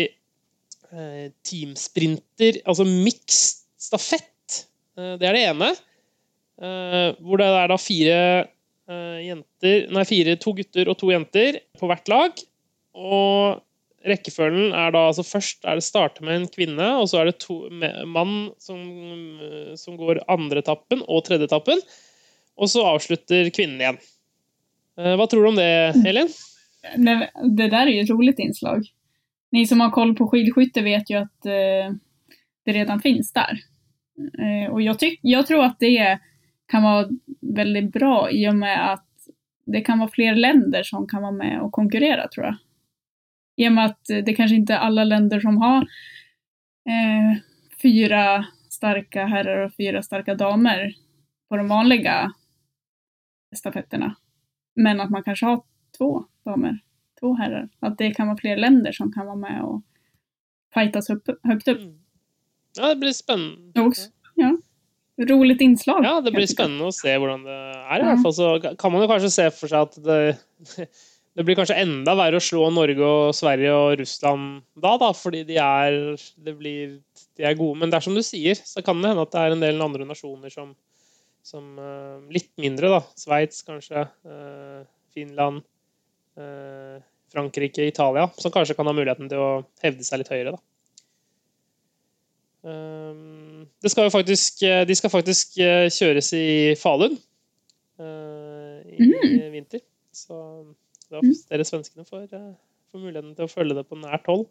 eh, 0.92 1.30
teamsprinter, 1.48 2.62
altså 2.68 2.86
mixed 2.88 3.64
stafett. 3.80 4.66
Eh, 5.00 5.16
det 5.18 5.30
er 5.30 5.38
det 5.38 5.46
ene. 5.54 5.72
Eh, 6.58 7.10
hvor 7.24 7.42
det 7.42 7.48
er 7.48 7.72
da 7.72 7.78
fire 7.82 8.20
eh, 8.42 8.54
jenter 8.88 9.88
Nei, 9.92 10.04
fire, 10.08 10.38
to 10.40 10.54
gutter 10.56 10.88
og 10.88 10.98
to 11.02 11.12
jenter 11.12 11.60
på 11.80 11.90
hvert 11.90 12.12
lag. 12.12 12.44
Og 12.98 13.64
rekkefølgen 14.08 14.76
er 14.78 14.92
da 14.96 15.08
altså 15.10 15.26
Først 15.26 15.66
er 15.68 15.80
det 15.80 15.86
starte 15.86 16.26
med 16.26 16.42
en 16.42 16.50
kvinne, 16.52 16.90
og 17.02 17.10
så 17.12 17.22
er 17.22 17.32
det 17.32 17.40
to 17.44 17.60
mann 18.08 18.52
som, 18.62 18.80
eh, 19.44 19.74
som 19.80 19.98
går 20.00 20.24
andre 20.32 20.64
etappen 20.64 21.04
og 21.08 21.26
tredje 21.28 21.50
etappen. 21.50 21.82
Og 22.58 22.72
så 22.72 22.86
avslutter 22.94 23.52
kvinnen 23.54 23.82
igjen. 23.82 24.00
Eh, 24.98 25.16
Hva 25.18 25.28
tror 25.30 25.44
du 25.44 25.50
om 25.52 25.60
det, 25.60 25.72
Elin? 26.08 26.30
Det, 26.96 27.18
det 27.58 27.68
er 27.74 27.92
jo 27.92 27.98
et 28.00 28.06
ett 28.06 28.14
roligt 28.16 28.40
innslag. 28.40 28.86
Ni 29.52 29.66
som 29.68 29.80
har 29.80 29.94
koll 29.96 30.14
på 30.16 30.28
skidskytte 30.32 30.84
vet 30.84 31.10
jo 31.12 31.24
at 31.24 31.50
eh, 31.50 31.92
det 32.66 32.76
redan 32.76 33.02
finnes 33.04 33.30
der. 33.36 33.60
Eh, 34.18 34.96
tyck, 34.98 35.20
jag 35.22 35.48
tror 35.48 35.64
at 35.66 35.80
det 35.80 36.20
kan 36.68 36.84
vara 36.84 37.10
väldigt 37.42 37.92
bra 37.92 38.32
i 38.32 38.50
och 38.50 38.56
med 38.56 38.94
att 38.94 39.08
det 39.66 39.82
kan 39.82 40.00
vara 40.00 40.10
fler 40.10 40.36
länder 40.36 40.84
som 40.84 41.08
kan 41.08 41.22
vara 41.22 41.32
med 41.32 41.62
och 41.62 41.72
konkurrera 41.72 42.28
tror 42.28 42.46
jag. 42.46 42.56
I 43.56 43.68
och 43.68 43.72
med 43.72 43.86
att 43.86 44.06
det 44.06 44.34
kanske 44.34 44.56
inte 44.56 44.74
är 44.74 44.78
alla 44.78 45.04
länder 45.04 45.40
som 45.40 45.58
har 45.58 45.82
eh, 46.90 47.40
fyra 47.82 48.46
starka 48.70 49.26
herrar 49.26 49.66
och 49.66 49.74
fyra 49.74 50.04
starka 50.04 50.36
damer 50.36 50.94
på 51.50 51.58
de 51.58 51.68
vanliga 51.68 52.32
stafetterna. 53.56 54.16
Men 54.76 55.02
att 55.02 55.10
man 55.10 55.24
kanske 55.24 55.46
har 55.46 55.64
två 55.98 56.26
damer, 56.46 56.80
två 57.20 57.34
herrar. 57.34 57.70
Att 57.80 57.98
det 57.98 58.12
kan 58.12 58.28
vara 58.28 58.38
fler 58.38 58.58
länder 58.58 58.92
som 58.92 59.12
kan 59.12 59.26
vara 59.26 59.36
med 59.36 59.62
och 59.62 59.84
fightas 60.74 61.10
upp, 61.10 61.24
högt 61.44 61.68
upp. 61.68 61.78
Mm. 61.78 62.00
Ja, 62.78 62.88
det 62.90 62.96
blir 62.96 63.12
spennende. 63.12 63.82
Också, 63.82 64.10
ja. 64.36 64.58
Roligt 65.18 65.62
inslag. 65.62 66.06
Ja, 66.06 66.20
det 66.22 66.30
blir 66.36 66.46
spennende 66.50 66.92
å 66.92 66.94
se 66.94 67.16
hvordan 67.18 67.46
det 67.48 67.54
er. 67.58 68.02
i 68.02 68.06
hvert 68.06 68.22
fall 68.22 68.34
så 68.38 68.50
kan 68.78 68.94
man 68.94 69.02
jo 69.02 69.10
kanskje 69.10 69.32
se 69.34 69.46
for 69.56 69.72
seg 69.72 69.88
at 69.88 69.96
det, 70.06 70.86
det 71.38 71.46
blir 71.46 71.58
kanskje 71.58 71.80
enda 71.82 72.14
verre 72.20 72.38
å 72.38 72.44
slå 72.44 72.68
Norge 72.74 73.02
og 73.02 73.34
Sverige 73.38 73.72
og 73.74 73.96
Russland 74.04 74.62
da, 74.78 74.92
da, 75.02 75.10
fordi 75.18 75.42
de 75.48 75.58
er, 75.64 75.98
det 76.46 76.54
blir, 76.60 77.00
de 77.34 77.48
er 77.50 77.58
gode. 77.58 77.80
Men 77.82 77.90
det 77.90 77.98
er 77.98 78.06
som 78.06 78.18
du 78.18 78.22
sier, 78.26 78.62
så 78.62 78.86
kan 78.86 79.02
det 79.02 79.10
hende 79.10 79.26
at 79.26 79.34
det 79.34 79.42
er 79.42 79.58
en 79.58 79.66
del 79.66 79.82
andre 79.88 80.06
nasjoner 80.06 80.54
som, 80.54 80.76
som 81.46 81.82
eh, 81.82 82.30
litt 82.38 82.54
mindre, 82.62 82.94
da. 82.94 83.02
Sveits 83.18 83.66
kanskje, 83.66 84.06
eh, 84.06 84.80
Finland, 85.18 85.66
eh, 86.38 87.02
Frankrike, 87.34 87.90
Italia, 87.90 88.30
som 88.38 88.54
kanskje 88.54 88.78
kan 88.78 88.86
ha 88.90 88.94
muligheten 88.94 89.34
til 89.34 89.42
å 89.42 89.52
hevde 89.82 90.06
seg 90.06 90.22
litt 90.22 90.34
høyere, 90.34 90.54
da. 90.54 90.64
Um, 92.68 93.37
skal 93.86 94.10
faktisk, 94.12 94.64
eh, 94.66 94.84
de 94.88 94.96
skal 94.98 95.14
faktisk 95.14 95.60
eh, 95.62 95.86
kjøres 95.94 96.32
i 96.34 96.48
Falun 96.80 97.14
uh, 98.02 98.80
i 98.90 98.98
mm. 99.06 99.52
vinter. 99.54 99.84
Så 100.14 100.34
da 101.12 101.22
får 101.22 101.36
dere 101.52 101.68
svenskene 101.68 102.08
får, 102.08 102.26
får 102.32 103.04
muligheten 103.04 103.36
til 103.38 103.46
å 103.46 103.52
følge 103.52 103.78
det 103.78 103.86
på 103.86 104.00
nært 104.02 104.26
hold. 104.32 104.48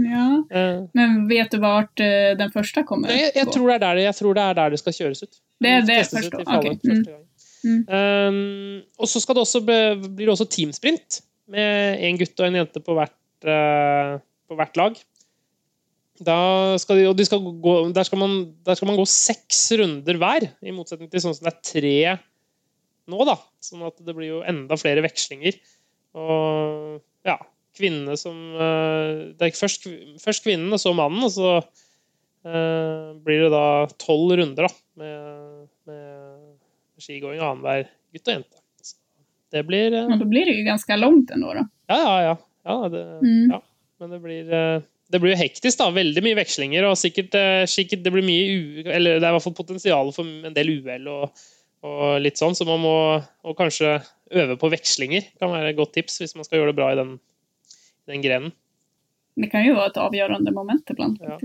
Ja. 0.00 0.24
uh, 0.48 0.86
Men 0.96 1.28
vet 1.30 1.52
du 1.52 1.60
hvor 1.62 1.86
den 1.94 2.50
første 2.50 2.82
kommer 2.88 3.12
jeg, 3.14 3.30
jeg, 3.36 3.46
tror 3.54 3.68
det 3.68 3.76
er 3.76 3.84
der, 3.84 4.00
jeg 4.08 4.18
tror 4.18 4.34
det 4.34 4.46
er 4.48 4.56
der 4.58 4.74
det 4.74 4.80
skal 4.80 4.96
kjøres 4.96 5.22
ut. 5.22 5.38
Det 5.62 5.70
er 5.70 5.84
det 5.84 6.00
første, 6.00 6.16
først, 6.16 6.34
ut. 6.34 6.48
Falun 6.48 6.58
Ok, 6.58 6.66
mm. 6.72 6.88
første 6.88 7.12
gang. 7.12 7.22
Um, 7.64 8.82
og 9.00 9.08
så 9.08 9.20
skal 9.22 9.36
det 9.36 9.44
også 9.46 9.60
bli, 9.64 9.78
blir 10.16 10.26
det 10.26 10.34
også 10.34 10.48
teamsprint 10.52 11.22
med 11.52 12.02
en 12.08 12.18
gutt 12.20 12.40
og 12.40 12.48
en 12.48 12.58
jente 12.58 12.80
på 12.84 12.96
hvert, 12.96 13.16
uh, 13.48 14.20
på 14.48 14.58
hvert 14.58 14.80
lag. 14.80 14.98
Da 16.22 16.76
skal 16.78 17.00
de, 17.00 17.06
og 17.10 17.16
de 17.18 17.24
skal 17.26 17.40
gå, 17.42 17.72
der, 17.94 18.06
skal 18.06 18.20
man, 18.20 18.34
der 18.62 18.76
skal 18.78 18.86
man 18.86 18.96
gå 19.00 19.04
seks 19.10 19.64
runder 19.80 20.18
hver, 20.20 20.46
i 20.62 20.70
motsetning 20.70 21.10
til 21.10 21.24
sånn 21.24 21.34
som 21.34 21.48
det 21.48 21.54
er 21.54 21.64
tre 21.66 21.96
nå. 23.10 23.18
da. 23.26 23.34
Sånn 23.64 23.82
at 23.88 23.98
det 24.04 24.14
blir 24.14 24.28
jo 24.36 24.42
enda 24.46 24.76
flere 24.78 25.02
vekslinger. 25.02 25.58
Og 26.14 27.00
ja, 27.26 27.34
kvinnene 27.74 28.14
som 28.20 28.36
eh, 28.54 29.34
Det 29.34 29.48
er 29.48 29.56
først, 29.58 29.88
først 30.22 30.44
kvinnen, 30.46 30.70
og 30.72 30.78
så 30.78 30.92
mannen, 30.94 31.24
og 31.26 31.32
så 31.34 31.56
eh, 31.58 33.10
blir 33.26 33.46
det 33.46 33.50
da 33.54 33.64
tolv 33.98 34.36
runder 34.38 34.68
da, 34.68 34.72
med, 35.02 35.66
med 35.90 37.02
skigåing 37.02 37.42
annenhver 37.42 37.88
gutt 38.14 38.30
og 38.30 38.36
jente. 38.38 38.62
Så 38.86 38.94
det 39.54 39.64
blir 39.66 39.90
eh, 39.92 40.06
Ja, 40.06 40.16
då 40.20 40.30
blir 40.30 40.46
det 40.46 40.54
jo 40.60 40.66
ganske 40.70 40.96
langt 41.02 41.34
ennå, 41.34 41.54
da. 41.58 41.66
Ja, 41.90 41.98
ja, 41.98 42.16
ja. 42.30 42.36
ja, 42.70 42.78
det, 42.94 43.04
Mm. 43.26 43.50
ja. 43.56 43.62
Men 44.00 44.10
det 44.10 44.22
blir, 44.22 44.52
eh, 44.52 44.82
det 45.14 45.20
blir 45.22 45.36
jo 45.36 45.38
hektisk, 45.38 45.78
da. 45.78 45.86
Veldig 45.94 46.22
mye 46.26 46.38
vekslinger. 46.40 46.86
Og 46.88 46.98
sikkert, 46.98 47.36
eh, 47.38 47.62
sikkert 47.70 48.02
det 48.02 48.12
blir 48.14 48.26
mye. 48.26 48.82
Eller 48.82 49.20
det 49.20 49.22
er 49.22 49.30
i 49.30 49.36
hvert 49.36 49.46
fall 49.46 49.54
potensial 49.56 50.10
for 50.16 50.26
en 50.26 50.56
del 50.56 50.72
uhell 50.80 51.06
og, 51.12 51.44
og 51.86 52.18
litt 52.24 52.40
sånn, 52.40 52.56
så 52.58 52.66
man 52.66 52.82
må 52.82 52.96
og 53.22 53.56
kanskje 53.58 54.00
øve 54.34 54.58
på 54.58 54.72
vekslinger. 54.74 55.30
Kan 55.38 55.54
være 55.54 55.70
et 55.70 55.78
godt 55.78 55.94
tips 55.94 56.18
hvis 56.22 56.34
man 56.34 56.46
skal 56.46 56.60
gjøre 56.60 56.72
det 56.72 56.78
bra 56.80 56.90
i 56.90 56.98
den, 56.98 57.14
den 58.10 58.24
grenen. 58.24 58.56
Det 59.38 59.50
kan 59.52 59.66
jo 59.66 59.76
være 59.78 59.94
et 59.94 60.02
avgjørende 60.02 60.54
moment 60.54 60.90
ibland 60.94 61.22
Ja. 61.22 61.38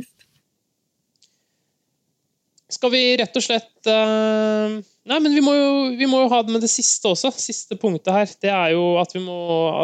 Skal 2.70 2.92
vi 2.94 3.00
rett 3.18 3.34
og 3.34 3.42
slett 3.42 3.88
eh, 3.90 4.76
Nei, 5.10 5.18
men 5.26 5.34
vi 5.34 5.42
må, 5.42 5.56
jo, 5.58 5.70
vi 5.98 6.06
må 6.06 6.20
jo 6.22 6.30
ha 6.30 6.44
det 6.46 6.54
med 6.54 6.62
det 6.62 6.70
siste 6.70 7.10
også. 7.10 7.32
Siste 7.42 7.74
punktet 7.82 8.14
her. 8.14 8.30
Det 8.46 8.52
er 8.54 8.76
jo 8.76 8.84
at 9.02 9.16
vi 9.16 9.24
må 9.24 9.38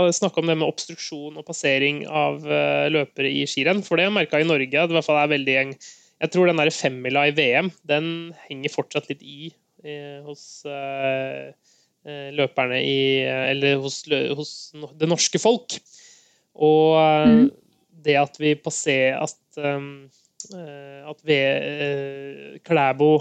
eh, 0.05 0.11
snakke 0.13 0.37
om 0.37 0.49
det 0.51 0.57
med 0.59 0.67
obstruksjon 0.67 1.39
og 1.41 1.47
passering 1.47 2.03
av 2.05 2.45
eh, 2.45 2.85
løpere 2.93 3.31
i 3.33 3.41
skirenn. 3.49 3.81
For 3.85 3.97
det 3.97 4.11
merka 4.13 4.37
i 4.41 4.45
Norge 4.45 4.69
det 4.69 4.93
i 4.93 4.97
hvert 4.99 5.07
fall 5.07 5.23
er 5.23 5.31
veldig 5.33 5.55
gjeng. 5.55 5.73
Jeg 6.21 6.31
tror 6.31 6.51
den 6.51 6.61
der 6.61 6.71
femmila 6.71 7.25
i 7.27 7.33
VM 7.35 7.71
den 7.89 8.09
henger 8.45 8.71
fortsatt 8.75 9.09
litt 9.09 9.25
i 9.25 9.49
eh, 9.81 10.21
hos 10.27 10.61
eh, 10.69 11.49
eh, 12.05 12.29
løperne 12.37 12.77
i 12.85 12.99
Eller 13.25 13.81
hos, 13.81 14.03
hos 14.37 14.53
det 14.93 15.09
norske 15.09 15.41
folk. 15.41 15.79
Og 16.55 17.01
Mhm. 17.25 17.49
det 18.05 18.15
at 18.21 18.37
vi 18.39 18.53
passerer 18.61 19.17
at 19.25 19.57
um, 19.57 20.05
at 20.53 21.21
ved, 21.25 21.65
eh, 21.65 22.59
Klæbo 22.65 23.11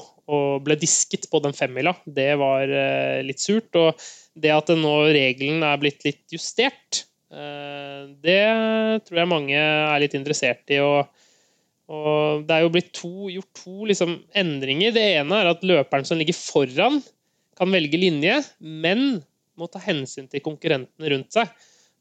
ble 0.65 0.77
disket 0.81 1.29
på 1.31 1.41
den 1.45 1.55
femmila, 1.57 1.95
det 2.07 2.33
var 2.41 2.69
eh, 2.69 3.21
litt 3.27 3.43
surt. 3.43 3.71
Og 3.77 4.01
det 4.35 4.53
at 4.55 4.73
nå 4.77 4.95
regelen 5.15 5.65
er 5.67 5.81
blitt 5.81 6.05
litt 6.07 6.25
justert, 6.35 7.05
eh, 7.33 8.07
det 8.25 8.41
tror 9.07 9.21
jeg 9.21 9.31
mange 9.31 9.59
er 9.59 10.01
litt 10.03 10.17
interessert 10.19 10.75
i. 10.75 10.81
Og, 10.85 11.11
og 11.93 12.47
det 12.49 12.57
er 12.57 12.65
jo 12.65 12.73
blitt 12.75 12.95
to, 12.97 13.29
gjort 13.33 13.63
to 13.65 13.91
liksom, 13.91 14.17
endringer. 14.37 14.95
Det 14.97 15.05
ene 15.21 15.43
er 15.43 15.53
at 15.53 15.67
løperen 15.67 16.09
som 16.09 16.21
ligger 16.21 16.37
foran, 16.39 17.03
kan 17.55 17.71
velge 17.71 18.01
linje, 18.01 18.41
men 18.59 19.23
må 19.55 19.69
ta 19.71 19.79
hensyn 19.83 20.27
til 20.31 20.43
konkurrentene 20.43 21.13
rundt 21.13 21.37
seg. 21.37 21.53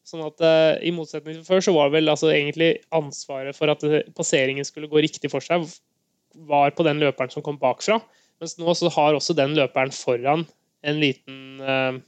Sånn 0.07 0.23
at 0.25 0.43
eh, 0.43 0.83
I 0.89 0.91
motsetning 0.95 1.37
til 1.39 1.47
før 1.47 1.63
så 1.63 1.73
var 1.75 1.93
vel 1.93 2.11
altså 2.11 2.31
egentlig 2.33 2.73
ansvaret 2.95 3.55
for 3.55 3.71
at 3.71 3.83
passeringen 4.17 4.67
skulle 4.67 4.91
gå 4.91 5.03
riktig 5.05 5.31
for 5.31 5.43
seg, 5.43 5.63
var 6.49 6.73
på 6.75 6.85
den 6.87 6.99
løperen 7.03 7.31
som 7.31 7.45
kom 7.45 7.59
bakfra. 7.61 8.01
Mens 8.41 8.57
nå 8.59 8.73
så 8.75 8.91
har 8.91 9.15
også 9.15 9.35
den 9.37 9.55
løperen 9.55 9.93
foran 9.95 10.47
en 10.83 10.99
liten 10.99 11.61
eh, 11.63 12.01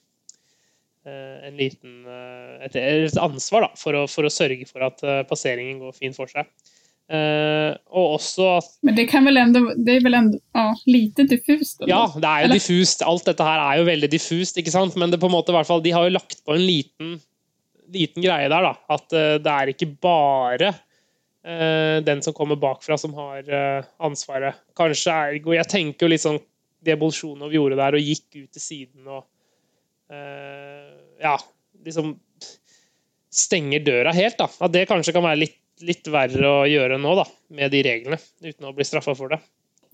eh, 1.07 1.47
en 1.47 1.57
liten, 1.59 1.99
eh, 2.09 2.65
et, 2.67 3.17
ansvar 3.21 3.67
da, 3.67 3.73
for, 3.79 3.97
å, 3.97 4.05
for 4.11 4.27
å 4.27 4.33
sørge 4.33 4.67
for 4.69 4.85
at 4.87 5.03
eh, 5.05 5.21
passeringen 5.29 5.79
går 5.83 5.95
fint 5.97 6.17
for 6.17 6.31
seg. 6.31 6.49
Uh, 7.05 7.75
og 7.93 8.15
også 8.15 8.45
at 8.55 8.69
Men 8.81 8.95
det 8.97 9.03
kan 9.11 9.27
vel 9.27 9.37
enda, 9.37 9.59
det 9.77 9.99
er 9.99 9.99
vel 10.01 10.15
enda 10.17 10.39
ja, 10.57 10.71
lite 10.89 11.27
diffust? 11.29 11.75
Eller? 11.77 11.91
Ja, 11.91 11.99
det 12.09 12.25
er 12.25 12.39
jo 12.39 12.47
Eller? 12.47 12.57
diffust. 12.57 13.03
Alt 13.05 13.27
dette 13.29 13.45
her 13.45 13.61
er 13.61 13.77
jo 13.77 13.83
veldig 13.85 14.09
diffust, 14.09 14.57
ikke 14.57 14.73
sant? 14.73 14.97
Men 14.97 15.13
det 15.13 15.19
på 15.21 15.29
en 15.29 15.35
måte, 15.35 15.53
i 15.53 15.57
hvert 15.59 15.69
fall, 15.69 15.83
de 15.85 15.93
har 15.93 16.07
jo 16.07 16.15
lagt 16.15 16.41
på 16.41 16.55
en 16.57 16.65
liten, 16.65 17.19
liten 17.93 18.23
greie 18.23 18.49
der, 18.49 18.67
da. 18.69 18.73
At 18.95 19.15
eh, 19.15 19.35
det 19.41 19.53
er 19.53 19.71
ikke 19.73 19.89
bare 20.01 20.71
eh, 20.71 22.01
den 22.05 22.23
som 22.25 22.35
kommer 22.37 22.59
bakfra, 22.59 22.97
som 22.97 23.15
har 23.17 23.45
eh, 23.45 23.87
ansvaret. 24.05 24.61
Kanskje 24.77 25.15
ergo 25.29 25.55
Jeg 25.57 25.69
tenker 25.71 26.07
jo 26.07 26.13
litt 26.13 26.25
sånn 26.25 26.41
det 26.85 26.99
Bolsjunov 27.01 27.53
gjorde 27.53 27.79
der, 27.79 27.97
og 27.97 28.09
gikk 28.11 28.43
ut 28.43 28.51
til 28.53 28.61
siden 28.61 29.07
og 29.09 29.23
Ja, 31.17 31.31
liksom 31.81 32.11
stenger 33.33 33.81
døra 33.81 34.11
helt, 34.13 34.37
da. 34.37 34.45
At 34.61 34.73
det 34.75 34.83
kanskje 34.85 35.15
kan 35.15 35.25
være 35.25 35.39
litt, 35.41 35.57
litt 35.81 36.05
verre 36.13 36.45
å 36.45 36.59
gjøre 36.69 36.99
nå, 37.01 37.15
da, 37.17 37.25
med 37.57 37.73
de 37.73 37.81
reglene, 37.87 38.19
uten 38.45 38.69
å 38.69 38.73
bli 38.77 38.85
straffa 38.85 39.15
for 39.17 39.33
det. 39.33 39.39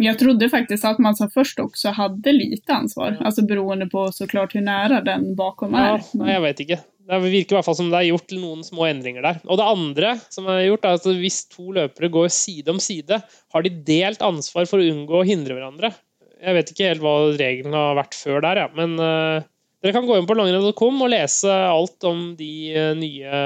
Jeg 0.02 0.18
trodde 0.18 0.50
faktisk 0.50 0.86
at 0.88 1.02
man 1.04 1.16
som 1.18 1.30
først 1.32 1.60
også 1.62 1.94
hadde 1.98 2.34
lite 2.34 2.74
ansvar, 2.74 3.18
altså 3.22 3.46
beroende 3.48 3.88
på 3.92 4.08
så 4.16 4.28
klart 4.30 4.56
hvor 4.56 4.64
nære 4.66 5.04
den 5.06 5.32
bakom 5.38 5.76
Ja, 5.76 5.96
är. 5.96 6.04
nei, 6.18 6.32
jeg 6.32 6.42
vet 6.42 6.60
ikke. 6.66 6.80
Det 7.10 7.20
virker 7.24 7.56
i 7.56 7.58
hvert 7.58 7.68
fall 7.68 7.78
som 7.80 7.90
det 7.92 8.00
er 8.00 8.10
gjort 8.12 8.34
noen 8.38 8.66
små 8.66 8.86
endringer 8.88 9.26
der. 9.26 9.40
Og 9.48 9.58
det 9.60 9.68
andre 9.68 10.14
som 10.34 10.50
er 10.52 10.66
gjort, 10.68 10.86
er 10.86 11.00
at 11.00 11.08
hvis 11.22 11.40
to 11.52 11.74
løpere 11.76 12.12
går 12.14 12.28
side 12.34 12.74
om 12.74 12.82
side, 12.84 13.22
har 13.22 13.66
de 13.66 13.72
delt 13.88 14.22
ansvar 14.26 14.70
for 14.70 14.82
å 14.82 14.90
unngå 14.92 15.22
å 15.22 15.28
hindre 15.28 15.58
hverandre. 15.58 15.94
Jeg 16.42 16.58
vet 16.58 16.74
ikke 16.74 16.90
helt 16.90 17.04
hva 17.06 17.16
reglene 17.38 17.82
har 17.88 17.98
vært 18.00 18.18
før 18.18 18.42
der, 18.46 18.64
ja. 18.64 18.70
men 18.74 18.96
uh, 18.98 19.44
dere 19.82 19.94
kan 19.94 20.08
gå 20.10 20.16
inn 20.18 20.30
på 20.30 20.38
langrenn.com 20.38 21.04
og 21.06 21.12
lese 21.14 21.54
alt 21.54 22.08
om 22.10 22.32
de 22.38 22.54
uh, 22.74 22.94
nye 22.98 23.42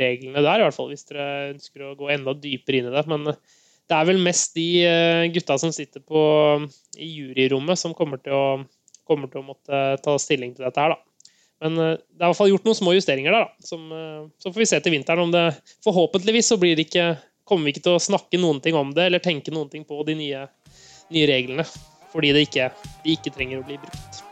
reglene 0.00 0.44
der, 0.44 0.62
i 0.62 0.64
hvert 0.64 0.76
fall 0.76 0.88
hvis 0.92 1.04
dere 1.10 1.26
ønsker 1.50 1.84
å 1.84 1.96
gå 1.98 2.08
enda 2.14 2.36
dypere 2.36 2.80
inn 2.80 2.88
i 2.88 2.94
det. 2.94 3.04
Men 3.12 3.32
uh, 3.34 3.58
det 3.90 3.98
er 3.98 4.06
vel 4.06 4.20
mest 4.22 4.54
de 4.54 4.68
eh, 4.86 5.28
gutta 5.34 5.56
som 5.58 5.72
sitter 5.74 6.02
på, 6.06 6.20
i 6.94 7.08
juryrommet, 7.10 7.78
som 7.78 7.94
kommer 7.96 8.20
til, 8.22 8.36
å, 8.36 9.00
kommer 9.08 9.30
til 9.30 9.42
å 9.42 9.48
måtte 9.48 9.80
ta 10.04 10.14
stilling 10.22 10.54
til 10.54 10.68
dette 10.68 10.84
her, 10.84 10.94
da. 10.94 11.09
Men 11.60 11.76
eh, 11.78 11.96
det 11.98 12.22
er 12.22 12.28
i 12.28 12.30
hvert 12.30 12.38
fall 12.38 12.52
gjort 12.52 12.68
noen 12.68 12.78
små 12.78 12.94
justeringer 12.96 13.34
der, 13.34 13.46
da. 13.46 13.66
Som, 13.66 13.90
eh, 13.92 14.22
så 14.40 14.52
får 14.52 14.62
vi 14.62 14.68
se 14.70 14.80
til 14.80 14.94
vinteren 14.96 15.26
om 15.26 15.34
det 15.34 15.44
Forhåpentligvis 15.84 16.52
så 16.52 16.58
blir 16.60 16.78
det 16.78 16.88
ikke, 16.88 17.12
kommer 17.48 17.68
vi 17.68 17.76
ikke 17.76 17.84
til 17.88 17.98
å 17.98 18.02
snakke 18.02 18.40
noen 18.40 18.62
ting 18.64 18.78
om 18.78 18.94
det, 18.96 19.10
eller 19.10 19.22
tenke 19.22 19.52
noen 19.54 19.70
ting 19.72 19.84
på 19.88 20.00
de 20.08 20.16
nye, 20.18 20.46
nye 21.12 21.30
reglene. 21.30 21.66
Fordi 22.10 22.32
det 22.34 22.48
ikke, 22.48 22.70
de 23.04 23.14
ikke 23.14 23.32
trenger 23.36 23.60
å 23.60 23.66
bli 23.68 23.78
brukt. 23.80 24.22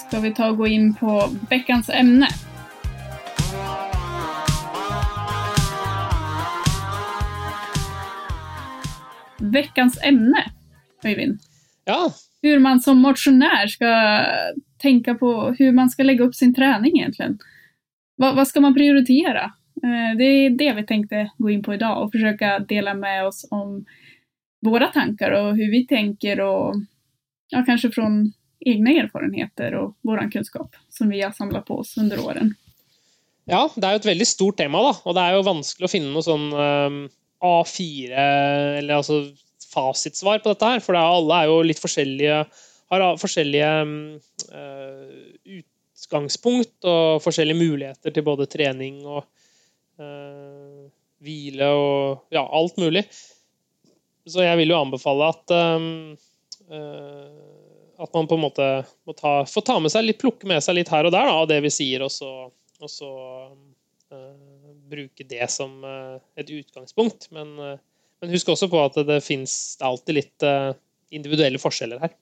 Skal 0.00 0.24
vi 0.24 0.32
ta 0.34 0.48
og 0.50 0.58
gå 0.58 0.70
inn 0.74 0.94
på 0.98 1.20
bekkens 1.52 1.92
emne? 1.94 2.30
Veckans 9.40 9.96
emne, 10.04 10.42
Øyvind. 11.04 11.38
Ja, 11.88 12.10
Hur 12.42 12.58
man 12.58 12.80
som 12.80 12.98
motionär 12.98 13.66
ska 13.66 13.86
tänka 14.80 15.14
på 15.14 15.54
hur 15.58 15.72
man 15.72 15.90
ska 15.90 16.02
lägga 16.02 16.24
upp 16.24 16.34
sin 16.34 16.54
träning 16.54 16.98
egentligen. 16.98 17.38
Vad, 18.16 18.36
vad 18.36 18.48
ska 18.48 18.60
man 18.60 18.74
prioritera? 18.74 19.42
Eh, 19.82 20.16
Det 20.18 20.24
är 20.24 20.50
det 20.50 20.72
vi 20.72 20.86
tänkte 20.86 21.30
gå 21.38 21.50
in 21.50 21.62
på 21.62 21.74
idag 21.74 22.02
och 22.02 22.12
försöka 22.12 22.58
dela 22.58 22.94
med 22.94 23.26
oss 23.26 23.48
om 23.50 23.84
våra 24.60 24.86
tankar 24.86 25.30
och 25.30 25.56
hur 25.56 25.70
vi 25.70 25.86
tänker 25.86 26.40
och 26.40 26.74
ja, 27.48 27.62
kanske 27.66 27.90
från 27.90 28.32
egna 28.60 28.90
erfarenheter 28.90 29.74
og 29.74 29.94
vår 30.02 30.30
kunnskap 30.32 30.76
som 30.88 31.08
vi 31.08 31.22
har 31.22 31.32
samla 31.32 31.62
på 31.62 31.78
oss 31.78 31.96
under 31.96 32.20
åren. 32.26 32.54
Ja, 33.48 33.70
det 33.74 33.86
er 33.86 33.96
jo 33.96 34.02
et 34.02 34.10
veldig 34.10 34.26
stort 34.28 34.58
tema, 34.60 34.82
da. 34.84 34.92
Og 35.04 35.16
det 35.16 35.22
er 35.24 35.36
jo 35.36 35.46
vanskelig 35.48 35.88
å 35.88 35.90
finne 35.90 36.12
noe 36.12 36.22
sånn 36.22 36.50
um, 36.52 36.98
A4, 37.42 38.10
eller 38.78 39.00
altså 39.00 39.22
fasitsvar 39.72 40.42
på 40.42 40.52
dette 40.52 40.68
her. 40.74 40.82
For 40.84 40.94
er, 40.94 41.08
alle 41.16 41.38
er 41.40 41.50
jo 41.50 41.62
litt 41.66 41.80
forskjellige 41.82 42.44
Har 42.90 43.04
forskjellige 43.20 43.72
eh, 44.50 45.60
utgangspunkt 45.60 46.88
og 46.90 47.20
forskjellige 47.22 47.60
muligheter 47.60 48.14
til 48.14 48.26
både 48.26 48.48
trening 48.50 49.04
og 49.06 49.22
eh, 50.00 50.88
hvile 51.22 51.68
og 51.76 52.34
ja, 52.34 52.42
alt 52.42 52.80
mulig. 52.82 53.04
Så 54.26 54.42
jeg 54.42 54.58
vil 54.60 54.74
jo 54.74 54.80
anbefale 54.80 55.30
at 55.30 55.54
eh, 55.54 55.80
at 58.00 58.14
man 58.14 58.26
på 58.26 58.36
en 58.38 58.44
måte 58.44 58.66
må 59.04 59.14
ta, 59.16 59.42
få 59.46 59.62
ta 59.64 59.76
med 59.82 59.92
seg 59.92 60.06
litt, 60.06 60.20
plukke 60.20 60.48
med 60.48 60.62
seg 60.64 60.78
litt 60.78 60.90
her 60.92 61.06
og 61.06 61.12
der 61.14 61.28
av 61.28 61.46
det 61.50 61.60
vi 61.64 61.72
sier, 61.72 62.04
og 62.06 62.12
så, 62.14 62.48
og 62.80 62.90
så 62.90 63.10
uh, 63.52 64.72
bruke 64.90 65.26
det 65.28 65.50
som 65.52 65.82
uh, 65.84 66.16
et 66.40 66.48
utgangspunkt. 66.54 67.28
Men, 67.36 67.52
uh, 67.60 67.76
men 68.22 68.32
husk 68.32 68.52
også 68.54 68.70
på 68.72 68.80
at 68.86 68.96
det, 69.08 69.20
fins 69.24 69.76
alltid 69.84 70.16
litt 70.16 70.48
individuelle 71.10 71.60
forskjeller 71.60 72.00
her. 72.02 72.16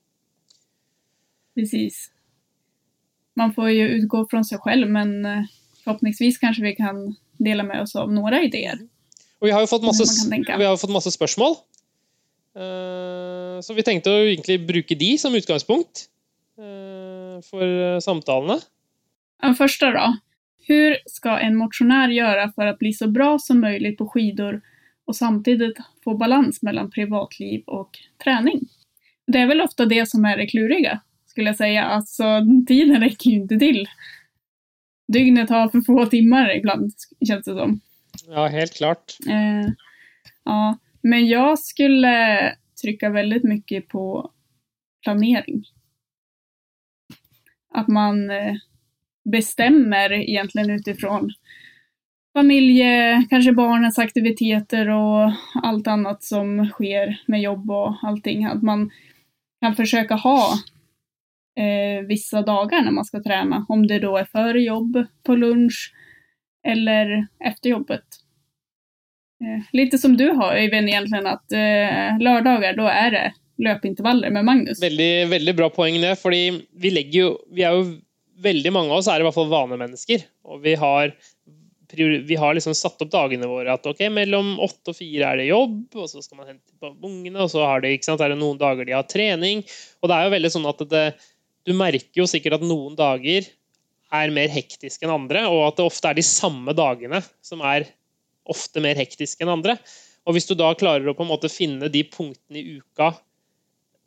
Precis. 1.59 2.11
Man 3.35 3.53
får 3.53 3.69
ju 3.69 3.87
utgå 3.87 4.27
från 4.29 4.45
sig 4.45 4.57
själv 4.57 4.89
men 4.89 5.25
eh, 5.25 5.43
förhoppningsvis 5.83 6.37
kanske 6.37 6.63
vi 6.63 6.75
kan 6.75 7.15
dela 7.37 7.63
med 7.63 7.81
oss 7.81 7.95
av 7.95 8.13
några 8.13 8.41
idéer. 8.43 8.79
Og 9.39 9.47
vi 9.47 9.51
har 9.55 9.63
jo 9.63 9.67
fått 9.71 9.85
masse, 9.87 10.03
jo 10.59 10.77
fått 10.77 10.91
masse 10.91 11.11
spørsmål. 11.11 11.55
Eh, 12.55 13.61
Så 13.61 13.73
vi 13.75 13.83
tenkte 13.83 14.11
å 14.11 14.23
egentlig 14.23 14.59
bruke 14.67 14.95
de 14.95 15.17
som 15.19 15.35
utgangspunkt 15.35 16.07
eh, 16.59 17.39
for 17.43 17.99
samtalene. 17.99 18.59
Den 19.41 19.55
första 19.55 19.91
då. 19.91 20.17
Hur 20.67 20.97
ska 21.05 21.39
en 21.39 21.55
motionär 21.55 22.09
göra 22.09 22.51
för 22.51 22.65
att 22.65 22.79
bli 22.79 22.93
så 22.93 23.07
bra 23.07 23.39
som 23.39 23.59
möjligt 23.59 23.97
på 23.97 24.07
skidor 24.07 24.61
och 25.05 25.15
samtidigt 25.15 25.77
få 26.03 26.13
balans 26.17 26.61
mellan 26.61 26.91
privatliv 26.91 27.63
och 27.65 27.89
träning? 28.23 28.59
Det 29.27 29.39
är 29.39 29.47
väl 29.47 29.61
ofta 29.61 29.85
det 29.85 30.09
som 30.09 30.25
är 30.25 30.37
det 30.37 30.47
kluriga, 30.47 31.01
skulle 31.29 31.49
jag 31.49 31.57
säga. 31.57 31.83
Alltså, 31.83 32.23
tiden 32.67 33.01
räcker 33.01 33.29
ju 33.29 33.35
inte 33.35 33.59
till. 33.59 33.87
Dygnet 35.13 35.49
har 35.49 35.69
för 35.69 35.81
få 35.81 36.05
timmar 36.05 36.55
ibland, 36.55 36.91
känns 37.27 37.45
det 37.45 37.55
som. 37.55 37.79
Ja, 38.27 38.47
helt 38.47 38.77
klart. 38.77 39.17
Eh, 39.29 39.71
ja, 40.43 40.77
men 41.01 41.27
jag 41.27 41.59
skulle 41.59 42.55
trycka 42.81 43.09
väldigt 43.09 43.43
mycket 43.43 43.87
på 43.87 44.31
planering. 45.03 45.63
Att 47.73 47.87
man 47.87 48.29
eh, 48.29 48.55
bestämmer 49.31 50.11
egentligen 50.11 50.69
utifrån 50.69 51.29
familje, 52.33 53.23
kanske 53.29 53.51
barnens 53.51 53.99
aktiviteter 53.99 54.89
och 54.89 55.31
allt 55.63 55.87
annat 55.87 56.23
som 56.23 56.69
sker 56.69 57.21
med 57.27 57.41
jobb 57.41 57.71
och 57.71 57.95
allting. 58.03 58.45
Att 58.45 58.61
man 58.61 58.91
kan 59.61 59.75
försöka 59.75 60.15
ha 60.15 60.53
eh, 61.59 62.01
vissa 62.07 62.41
dagar 62.41 62.81
när 62.81 62.91
man 62.91 63.05
ska 63.05 63.23
träna. 63.23 63.65
Om 63.69 63.87
det 63.87 63.99
då 63.99 64.17
är 64.17 64.25
före 64.25 64.61
jobb, 64.61 65.05
på 65.23 65.35
lunch 65.35 65.93
eller 66.67 67.27
efter 67.45 67.69
jobbet. 67.69 68.05
Eh, 69.43 69.63
Lite 69.71 69.97
som 69.97 70.17
du 70.17 70.29
har 70.29 70.55
Øyvind 70.55 70.89
egentligen, 70.89 71.27
at 71.27 71.51
eh, 71.51 72.19
lørdager 72.19 72.75
da 72.75 72.91
er 72.91 73.11
det 73.11 73.25
løpeintervaller 73.59 74.31
med 74.31 74.45
Magnus. 74.45 74.81
Veldig, 74.81 75.27
veldig 75.31 75.55
bra 75.55 75.69
poeng 75.69 75.99
det, 76.01 76.15
fordi 76.19 76.43
vi 76.79 76.91
legger 76.95 77.19
jo 77.19 77.33
Vi 77.55 77.65
er 77.67 77.75
jo 77.75 77.89
Veldig 78.39 78.71
mange 78.71 78.93
av 78.93 79.01
oss 79.01 79.07
er 79.11 79.19
i 79.19 79.25
hvert 79.25 79.35
fall 79.35 79.49
vanemennesker, 79.51 80.21
og 80.47 80.61
vi 80.63 80.71
har 80.79 81.09
vi 81.97 82.35
har 82.35 82.53
liksom 82.53 82.75
satt 82.77 83.01
opp 83.01 83.09
dagene 83.11 83.47
våre 83.49 83.73
at 83.73 83.87
ok, 83.89 84.03
mellom 84.13 84.59
åtte 84.61 84.93
og 84.93 84.95
fire 84.95 85.31
er 85.31 85.41
det 85.41 85.47
jobb, 85.49 85.87
og 85.95 86.09
så 86.11 86.21
skal 86.21 86.37
man 86.37 86.51
hente 86.51 86.71
på 86.79 86.91
ungene, 86.93 87.41
og 87.41 87.49
så 87.51 87.65
har 87.65 87.81
det, 87.81 87.95
ikke 87.97 88.11
sant, 88.11 88.21
er 88.21 88.33
det 88.33 88.39
noen 88.39 88.59
dager 88.61 88.85
de 88.85 88.93
har 88.93 89.07
trening. 89.09 89.63
Og 89.99 90.11
det 90.11 90.15
er 90.15 90.27
jo 90.27 90.33
veldig 90.35 90.51
sånn 90.53 90.69
at 90.69 90.83
det, 90.91 91.03
du 91.69 91.75
merker 91.77 92.23
jo 92.23 92.27
sikkert 92.29 92.57
at 92.57 92.65
noen 92.65 92.97
dager 92.97 93.47
er 94.09 94.33
mer 94.33 94.49
hektiske 94.49 95.05
enn 95.05 95.13
andre, 95.13 95.45
og 95.49 95.67
at 95.67 95.77
det 95.77 95.85
ofte 95.85 96.09
er 96.09 96.17
de 96.17 96.25
samme 96.25 96.73
dagene 96.73 97.21
som 97.45 97.61
er 97.61 97.85
ofte 98.49 98.81
mer 98.81 98.97
hektiske 98.97 99.45
enn 99.45 99.53
andre. 99.53 99.77
Og 100.25 100.35
hvis 100.35 100.49
du 100.49 100.55
da 100.57 100.71
klarer 100.77 101.09
å 101.09 101.15
på 101.17 101.25
en 101.25 101.31
måte 101.31 101.51
finne 101.51 101.91
de 101.93 102.03
punktene 102.09 102.61
i 102.61 102.79
uka 102.81 103.13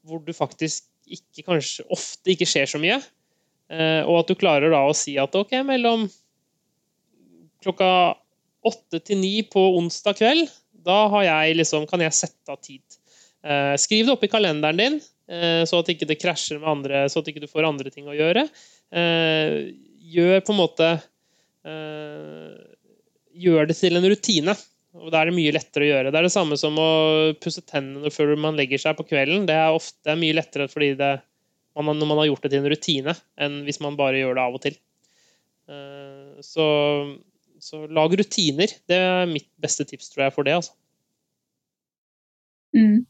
hvor 0.02 0.18
du 0.26 0.32
faktisk 0.34 0.88
ikke, 1.06 1.44
kanskje 1.46 1.86
ofte 1.94 2.32
ikke 2.34 2.48
skjer 2.48 2.66
så 2.72 2.80
mye, 2.82 2.98
eh, 3.70 4.02
og 4.02 4.22
at 4.22 4.32
du 4.32 4.38
klarer 4.38 4.74
da 4.74 4.82
å 4.88 4.96
si 4.96 5.14
at 5.20 5.34
ok, 5.38 5.54
mellom 5.66 6.08
klokka 7.62 8.18
åtte 8.66 8.98
til 9.06 9.20
ni 9.22 9.36
på 9.46 9.62
onsdag 9.78 10.18
kveld, 10.18 10.50
da 10.82 11.06
jeg 11.22 11.54
liksom, 11.58 11.86
kan 11.90 12.02
jeg 12.02 12.18
sette 12.18 12.50
av 12.54 12.58
tid. 12.62 12.82
Eh, 13.46 13.74
Skriv 13.78 14.08
det 14.08 14.14
opp 14.16 14.26
i 14.26 14.30
kalenderen 14.30 14.82
din, 14.82 14.98
så 15.68 15.78
at 15.80 15.88
ikke 15.92 16.08
det 16.10 16.18
krasjer 16.20 16.58
med 16.60 16.68
andre, 16.68 17.04
så 17.08 17.22
at 17.22 17.28
ikke 17.30 17.42
du 17.44 17.48
får 17.50 17.68
andre 17.68 17.92
ting 17.94 18.08
å 18.10 18.16
gjøre. 18.16 18.46
Eh, 18.92 19.72
Gjør 20.12 20.40
på 20.44 20.52
en 20.52 20.58
måte 20.58 20.86
eh, 21.64 22.56
Gjør 23.32 23.68
det 23.70 23.76
til 23.78 23.96
en 23.96 24.08
rutine. 24.10 24.54
Og 24.98 25.08
da 25.08 25.22
er 25.22 25.30
det 25.30 25.36
mye 25.38 25.54
lettere 25.54 25.86
å 25.86 25.88
gjøre. 25.88 26.10
Det 26.12 26.18
er 26.20 26.26
det 26.26 26.34
samme 26.34 26.56
som 26.60 26.76
å 26.76 26.88
pusse 27.40 27.62
tennene 27.64 28.10
før 28.12 28.34
man 28.36 28.58
legger 28.58 28.82
seg 28.82 28.98
på 28.98 29.06
kvelden. 29.08 29.46
Det 29.48 29.54
er 29.56 29.72
ofte 29.72 30.16
mye 30.20 30.36
lettere 30.36 30.66
fordi 30.68 30.90
det, 30.98 31.14
når 31.78 32.02
man 32.04 32.18
har 32.20 32.28
gjort 32.28 32.44
det 32.44 32.50
til 32.52 32.60
en 32.60 32.68
rutine, 32.74 33.14
enn 33.40 33.62
hvis 33.64 33.80
man 33.80 33.96
bare 33.96 34.20
gjør 34.20 34.36
det 34.36 34.44
av 34.44 34.58
og 34.58 34.64
til. 34.66 34.76
Eh, 35.72 36.42
Så, 36.44 36.66
så 37.62 37.86
lag 37.88 38.12
rutiner. 38.20 38.74
Det 38.90 38.98
er 38.98 39.30
mitt 39.30 39.48
beste 39.62 39.86
tips, 39.88 40.12
tror 40.12 40.26
jeg, 40.26 40.36
for 40.36 40.44
det. 40.44 40.58
altså. 40.60 40.76
Mm. 42.76 43.06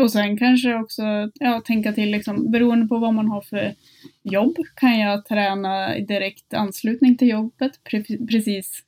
Och 0.00 0.12
sen 0.12 0.36
kanske 0.36 0.74
också 0.74 1.02
ja, 1.34 1.62
tänka 1.66 1.92
till, 1.92 2.10
liksom, 2.10 2.50
beroende 2.50 2.86
på 2.86 2.98
vad 2.98 3.14
man 3.14 3.28
har 3.28 3.42
för 3.42 3.74
jobb, 4.22 4.56
kan 4.76 4.98
jag 4.98 5.24
träna 5.24 5.96
i 5.96 6.04
direkt 6.04 6.54
anslutning 6.54 7.16
till 7.16 7.28
jobbet 7.28 7.72
pre- 7.90 8.26
precis 8.26 8.82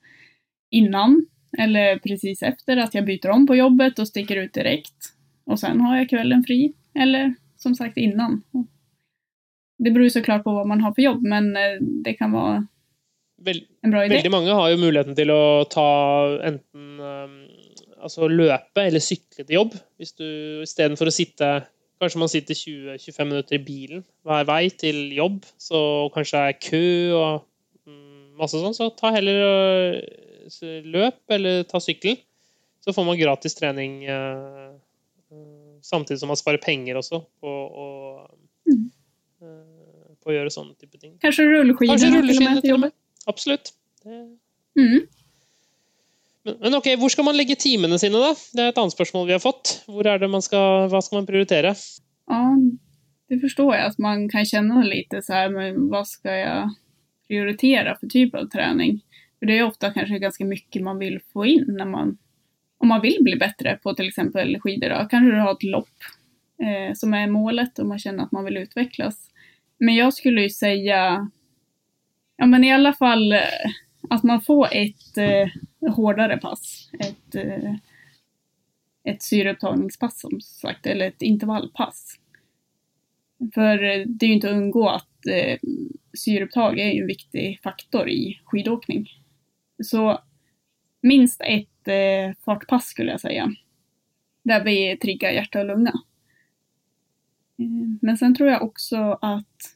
innan 0.70 1.26
eller 1.58 1.98
precis 1.98 2.42
efter 2.42 2.76
att 2.76 2.94
jag 2.94 3.04
byter 3.04 3.30
om 3.30 3.46
på 3.46 3.56
jobbet 3.56 3.98
och 3.98 4.08
sticker 4.08 4.36
ut 4.36 4.52
direkt. 4.54 5.12
Och 5.46 5.60
sen 5.60 5.80
har 5.80 5.96
jag 5.96 6.08
kvällen 6.08 6.44
fri. 6.44 6.72
Eller 6.94 7.34
som 7.56 7.74
sagt 7.74 7.96
innan. 7.96 8.42
Det 9.78 9.90
beror 9.90 10.08
såklart 10.08 10.44
på 10.44 10.52
vad 10.52 10.66
man 10.66 10.80
har 10.80 10.94
för 10.94 11.02
jobb, 11.02 11.22
men 11.22 11.56
eh, 11.56 11.80
det 11.80 12.14
kan 12.14 12.32
vara 12.32 12.66
en 13.82 13.90
bra 13.90 14.04
idé. 14.04 14.14
veldig 14.14 14.30
mange 14.30 14.50
har 14.50 14.70
jo 14.70 14.76
muligheten 14.76 15.14
til 15.14 15.30
å 15.30 15.64
ta 15.64 15.88
enten 16.46 17.00
um, 17.00 17.43
altså 18.04 18.28
løpe 18.30 18.84
eller 18.84 19.02
sykle 19.02 19.44
til 19.44 19.56
jobb. 19.56 19.76
Hvis 20.00 20.12
du 20.18 20.26
istedenfor 20.66 21.10
å 21.10 21.14
sitte 21.14 21.54
Kanskje 22.02 22.18
man 22.18 22.28
sitter 22.28 22.56
20-25 22.58 23.28
minutter 23.30 23.54
i 23.54 23.62
bilen 23.64 24.00
hver 24.26 24.42
vei 24.48 24.64
til 24.76 25.12
jobb, 25.14 25.44
så 25.62 25.78
kanskje 26.12 26.40
det 26.40 26.48
er 26.50 26.56
kø 26.66 26.80
og 27.16 27.44
mm, 27.86 28.32
masse 28.40 28.58
sånn, 28.60 28.74
så 28.76 28.88
ta 28.98 29.12
heller 29.14 29.38
øh, 29.46 30.88
løp 30.90 31.36
eller 31.36 31.62
ta 31.70 31.78
sykkel. 31.80 32.18
Så 32.82 32.92
får 32.92 33.06
man 33.06 33.16
gratis 33.20 33.54
trening 33.56 34.02
øh, 34.10 34.74
øh, 35.32 35.78
samtidig 35.86 36.18
som 36.20 36.34
man 36.34 36.40
sparer 36.42 36.60
penger 36.66 36.98
også 37.00 37.22
på 37.40 37.54
å, 37.54 37.88
Mm. 38.64 38.88
på 40.24 40.30
å 40.32 40.34
gjøre 40.34 40.50
sånne 40.52 40.74
type 40.80 40.96
ting. 40.96 41.14
Kanskje 41.20 41.44
till 41.44 42.62
til 42.64 42.78
med. 42.80 42.94
Absolutt. 43.30 43.74
Det 44.02 44.22
Mm. 44.74 45.04
Men, 46.44 46.74
ok, 46.76 46.90
hvor 47.00 47.08
skal 47.12 47.24
man 47.24 47.36
legge 47.38 47.56
timene 47.56 47.98
sine, 48.00 48.20
da? 48.20 48.32
Det 48.52 48.62
er 48.62 48.72
et 48.72 48.80
annet 48.80 48.94
spørsmål 48.94 49.28
vi 49.30 49.36
har 49.36 49.42
fått. 49.42 49.78
Er 49.88 50.24
skal, 50.44 50.88
hva 50.92 51.00
skal 51.04 51.22
man 51.22 51.28
prioritere? 51.28 51.72
Ja, 52.28 52.42
det 53.32 53.40
forstår 53.40 53.74
jeg 53.74 53.92
at 53.92 54.02
man 54.02 54.26
kan 54.28 54.44
kjenne 54.48 54.84
litt 54.84 55.14
så 55.24 55.32
här, 55.32 55.48
men 55.54 55.86
hva 55.92 56.04
skal 56.08 56.36
jeg 56.36 56.74
prioritere 57.28 57.96
for 58.00 58.12
typ 58.12 58.36
av 58.36 58.50
trening? 58.52 58.98
For 59.38 59.48
det 59.48 59.56
er 59.56 59.64
jo 59.64 59.70
ofte 59.70 59.92
kanskje 59.94 60.20
ganske 60.22 60.48
mye 60.48 60.82
man 60.84 61.00
vil 61.00 61.16
få 61.32 61.46
inn 61.48 61.72
når 61.78 61.88
man, 61.88 62.12
om 62.80 62.92
man 62.92 63.02
vil 63.04 63.18
bli 63.24 63.38
bedre 63.40 63.78
på 63.82 63.94
till 63.96 64.08
exempel 64.08 64.58
skidor 64.60 64.92
då, 64.92 65.00
kanske 65.10 65.32
du 65.32 65.40
har 65.40 65.52
ett 65.52 65.66
lopp 65.68 66.10
eh, 66.62 66.92
som 66.94 67.14
är 67.14 67.30
målet 67.30 67.78
och 67.78 67.86
man 67.86 67.98
känner 67.98 68.24
att 68.24 68.32
man 68.32 68.44
vill 68.44 68.56
utvecklas. 68.56 69.30
Men 69.78 69.94
jag 69.94 70.14
skulle 70.14 70.42
ju 70.42 70.50
säga, 70.50 71.30
ja 72.36 72.46
men 72.46 72.64
i 72.64 72.72
alla 72.72 72.92
fall 72.92 73.32
eh, 73.32 73.72
att 74.10 74.22
man 74.22 74.40
får 74.40 74.68
ett 74.72 75.18
eh, 75.18 75.48
hårdare 75.94 76.36
pass. 76.36 76.90
Ett, 76.98 77.34
eh, 77.34 77.74
ett 79.04 79.22
syreupptagningspass 79.22 80.20
som 80.20 80.40
sagt, 80.40 80.86
eller 80.86 81.08
ett 81.08 81.22
intervallpass. 81.22 82.18
För 83.54 83.82
eh, 83.82 84.06
det 84.06 84.26
är 84.26 84.28
ju 84.28 84.34
inte 84.34 84.48
att 84.50 84.56
undgå 84.56 84.88
att 84.88 85.26
eh, 85.26 85.58
syreupptag 86.18 86.78
är 86.78 87.00
en 87.00 87.06
viktig 87.06 87.60
faktor 87.62 88.08
i 88.08 88.40
skidåkning. 88.44 89.08
Så 89.82 90.20
minst 91.00 91.40
ett 91.40 91.88
eh, 91.88 92.36
fartpass 92.44 92.86
skulle 92.86 93.10
jag 93.10 93.20
säga. 93.20 93.52
Där 94.42 94.64
vi 94.64 94.96
triggar 94.96 95.30
hjärta 95.30 95.60
och 95.60 95.66
lunga. 95.66 95.92
Eh, 97.58 97.98
Men 98.02 98.16
sen 98.18 98.34
tror 98.34 98.48
jag 98.48 98.62
också 98.62 99.18
att 99.20 99.73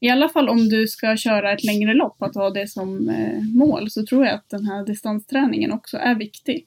i 0.00 0.08
alla 0.08 0.28
fall 0.28 0.48
om 0.48 0.68
du 0.68 0.86
ska 0.86 1.16
köra 1.16 1.52
ett 1.52 1.64
längre 1.64 1.94
lopp, 1.94 2.22
att 2.22 2.34
ha 2.34 2.50
det 2.50 2.68
som 2.68 3.08
eh, 3.08 3.42
mål, 3.54 3.90
så 3.90 4.06
tror 4.06 4.24
jag 4.24 4.34
att 4.34 4.48
den 4.48 4.66
här 4.66 4.86
distansträningen 4.86 5.72
också 5.72 5.96
är 5.96 6.14
viktig. 6.14 6.66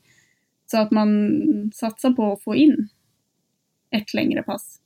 Så 0.66 0.78
att 0.78 0.92
man 0.92 1.32
satsar 1.74 2.12
på 2.12 2.32
att 2.32 2.44
få 2.44 2.56
in 2.56 2.90
ett 3.90 4.14
längre 4.14 4.44
pass. 4.44 4.82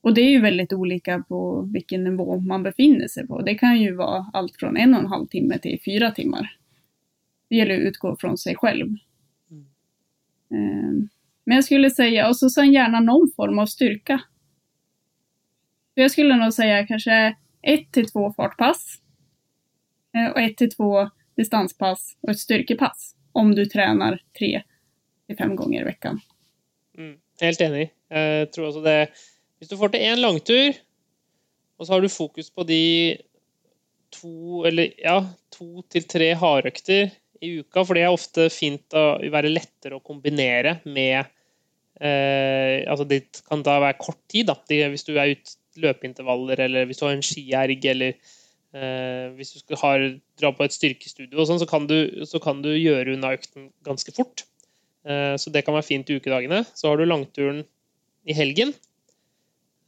Och 0.00 0.14
det 0.14 0.20
är 0.20 0.30
ju 0.30 0.40
väldigt 0.40 0.72
olika 0.72 1.24
på 1.28 1.68
vilken 1.72 2.04
nivå 2.04 2.40
man 2.40 2.62
befinner 2.62 3.08
sig 3.08 3.26
på. 3.26 3.42
Det 3.42 3.54
kan 3.54 3.80
ju 3.80 3.94
vara 3.94 4.26
allt 4.32 4.56
från 4.56 4.76
en 4.76 4.94
och 4.94 5.00
en 5.00 5.06
halv 5.06 5.26
timme 5.26 5.58
till 5.58 5.80
fyra 5.84 6.10
timmar. 6.10 6.56
Det 7.48 7.56
gäller 7.56 7.74
att 7.74 7.80
utgå 7.80 8.16
från 8.16 8.38
sig 8.38 8.56
själv. 8.56 8.86
Mm. 9.50 9.66
Eh, 10.50 11.08
Men 11.44 11.54
jag 11.54 11.64
skulle 11.64 11.90
säga, 11.90 12.28
och 12.28 12.36
så 12.36 12.50
sen 12.50 12.72
gärna 12.72 13.00
någon 13.00 13.30
form 13.36 13.58
av 13.58 13.66
styrka. 13.66 14.20
Jag 15.94 16.10
skulle 16.10 16.36
nog 16.36 16.52
säga 16.54 16.86
kanske 16.86 17.36
ett 17.62 17.92
till 17.92 18.08
två 18.10 18.32
fartpass. 18.32 18.98
eh, 20.16 20.32
Och 20.32 20.40
ett 20.40 20.56
till 20.56 20.70
två 20.70 21.10
distanspass 21.36 22.16
och 22.20 22.30
ett 22.30 22.38
styrkepass. 22.38 23.14
Om 23.32 23.54
du 23.54 23.66
tränar 23.66 24.20
tre 24.38 24.62
till 25.26 25.36
fem 25.36 25.56
ganger 25.56 25.80
i 25.80 25.84
veckan. 25.84 26.20
Mm, 26.98 27.16
helt 27.40 27.60
enig. 27.60 27.90
Jeg 28.10 28.50
tror 28.52 28.66
også 28.68 28.82
det 28.84 29.08
Hvis 29.58 29.68
du 29.70 29.76
får 29.78 29.92
til 29.94 30.02
én 30.02 30.18
langtur, 30.20 30.74
og 31.78 31.86
så 31.86 31.92
har 31.94 32.00
du 32.02 32.08
fokus 32.10 32.50
på 32.50 32.64
de 32.66 33.16
to 34.10 34.64
eller 34.66 34.90
ja, 34.98 35.20
to 35.54 35.84
til 35.88 36.02
tre 36.02 36.32
hardøkter 36.34 37.12
i 37.40 37.60
uka, 37.60 37.84
for 37.84 37.94
det 37.94 38.02
er 38.02 38.10
ofte 38.12 38.48
fint 38.50 38.92
å 38.98 39.20
være 39.30 39.52
lettere 39.54 39.96
å 39.96 40.02
kombinere 40.04 40.80
med 40.84 41.22
eh, 42.00 42.82
Altså 42.90 43.06
det 43.06 43.22
kan 43.48 43.62
da 43.62 43.78
være 43.80 44.00
kort 44.02 44.18
tid, 44.28 44.50
da. 44.50 44.58
Hvis 44.66 45.06
du 45.06 45.14
er 45.14 45.32
ute 45.36 45.54
løpeintervaller, 45.80 46.60
eller 46.66 46.84
hvis 46.86 46.98
du 46.98 47.06
har 47.06 47.14
en 47.16 47.22
skierg, 47.22 47.84
eller 47.84 48.14
eh, 48.74 49.28
hvis 49.36 49.52
du 49.54 49.58
skal 49.60 49.76
ha, 49.82 49.92
dra 50.40 50.50
på 50.52 50.64
et 50.64 50.72
styrkestudio 50.76 51.44
sånn, 51.48 51.60
så, 51.62 51.68
kan 51.68 51.86
du- 51.86 52.24
så 52.28 52.40
kan 52.42 52.62
du 52.62 52.70
gjøre 52.74 53.14
unna 53.16 53.32
økten 53.36 53.70
ganske 53.84 54.12
fort. 54.16 54.44
Eh, 55.04 55.36
Så 55.36 55.50
det 55.52 55.64
kan 55.64 55.74
være 55.74 55.88
fint 55.88 56.10
i 56.10 56.16
ukedagene. 56.20 56.64
Så 56.74 56.88
har 56.88 56.96
du 56.96 57.04
langturen 57.04 57.64
i 58.26 58.32
helgen. 58.32 58.74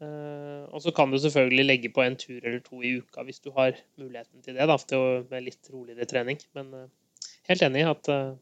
Eh, 0.03 0.65
Og 0.75 0.83
så 0.83 0.91
kan 0.95 1.11
du 1.13 1.19
selvfølgelig 1.19 1.65
legge 1.69 1.89
på 1.95 2.03
en 2.03 2.17
tur 2.17 2.41
eller 2.43 2.59
to 2.65 2.81
i 2.83 2.97
uka 2.99 3.23
hvis 3.23 3.39
du 3.45 3.51
har 3.55 3.77
muligheten 4.01 4.43
til 4.43 4.55
det, 4.57 4.67
da, 4.67 4.77
til 4.77 4.99
å, 4.99 5.11
med 5.31 5.45
litt 5.47 5.69
roligere 5.73 6.05
trening. 6.11 6.39
Men 6.57 6.73
eh, 6.75 6.89
helt 7.49 7.63
enig 7.63 7.85
i 7.85 7.91
at 7.91 8.09
eh, 8.11 8.33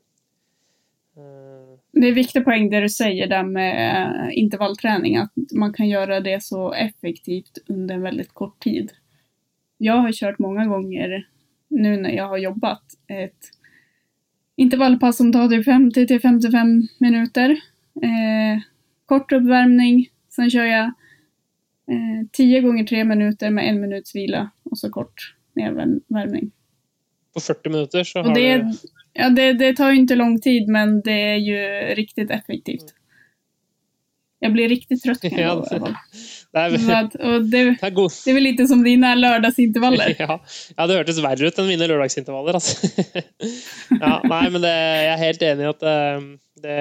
Det 1.93 2.09
är 2.09 2.13
viktig 2.13 2.45
poäng 2.45 2.71
det 2.71 2.81
du 2.81 2.89
säger 2.89 3.27
där 3.27 3.43
med 3.43 4.05
eh, 4.11 4.39
intervallträning, 4.39 5.17
att 5.17 5.33
man 5.53 5.73
kan 5.73 5.89
göra 5.89 6.21
det 6.21 6.43
så 6.43 6.73
effektivt 6.73 7.59
under 7.69 7.95
en 7.95 8.03
väldigt 8.03 8.33
kort 8.33 8.61
tid. 8.61 8.93
Jag 9.79 9.97
har 9.97 10.13
kört 10.13 10.39
många 10.39 10.67
gånger 10.67 11.29
nu 11.69 11.97
när 11.97 12.11
jag 12.11 12.29
har 12.29 12.39
jobbat 12.39 12.83
ett 13.07 13.51
intervallpass 14.57 15.17
som 15.17 15.33
tar 15.33 15.49
typ 15.49 15.65
50 15.65 16.07
till 16.07 16.21
55 16.21 16.89
minuter. 16.99 17.51
Eh, 18.03 18.63
kort 19.07 19.33
uppvärmning, 19.33 20.09
sen 20.29 20.51
kör 20.51 20.65
jag 20.65 20.85
eh, 20.85 22.27
10 22.33 22.61
gånger 22.61 22.85
3 22.85 23.05
minuter 23.05 23.51
med 23.51 23.69
en 23.69 23.81
minuts 23.81 24.15
vila 24.15 24.51
och 24.63 24.79
så 24.79 24.91
kort 24.91 25.35
nedvärmning. 25.53 26.51
på 27.35 27.41
40 27.41 27.69
minutter 27.69 28.05
så 28.05 28.21
Och 28.21 28.27
har 28.27 28.35
det, 28.35 28.57
du 28.57 28.73
ja, 29.13 29.29
det, 29.31 29.53
det 29.53 29.77
tar 29.77 29.91
ju 29.91 29.97
inte 29.97 30.15
lång 30.15 30.41
tid, 30.41 30.69
men 30.69 31.01
det 31.01 31.21
är 31.21 31.37
ju 31.37 31.95
riktigt 31.95 32.31
effektivt. 32.31 32.95
Jag 34.43 34.53
blir 34.53 34.69
riktigt 34.69 35.03
trött 35.03 35.21
kan 35.21 35.31
jag 35.39 35.41
Ja, 35.41 35.55
lova, 35.55 35.89
i 35.89 35.93
det 36.53 36.61
er, 36.61 36.71
det, 36.71 36.79
det 37.51 37.59
er 37.87 37.91
det 38.25 38.31
är 38.31 38.35
väl 38.35 38.43
lite 38.43 38.67
som 38.67 38.83
dina 38.85 39.15
lørdagsintervaller. 39.15 40.17
Ja, 40.19 40.41
ja, 40.77 40.87
det 40.87 40.97
hørtes 40.99 41.21
verre 41.23 41.47
ut 41.47 41.61
enn 41.63 41.69
mine 41.71 41.87
lørdagsintervaller. 41.87 42.59
Altså. 42.59 42.91
Ja, 44.03 44.19
nei, 44.27 44.43
men 44.51 44.61
det, 44.65 44.73
jeg 44.73 45.13
er 45.13 45.23
helt 45.23 45.47
enig 45.47 45.65
i 45.65 45.71
at 45.71 45.87
eh, 45.93 46.27
det, 46.65 46.77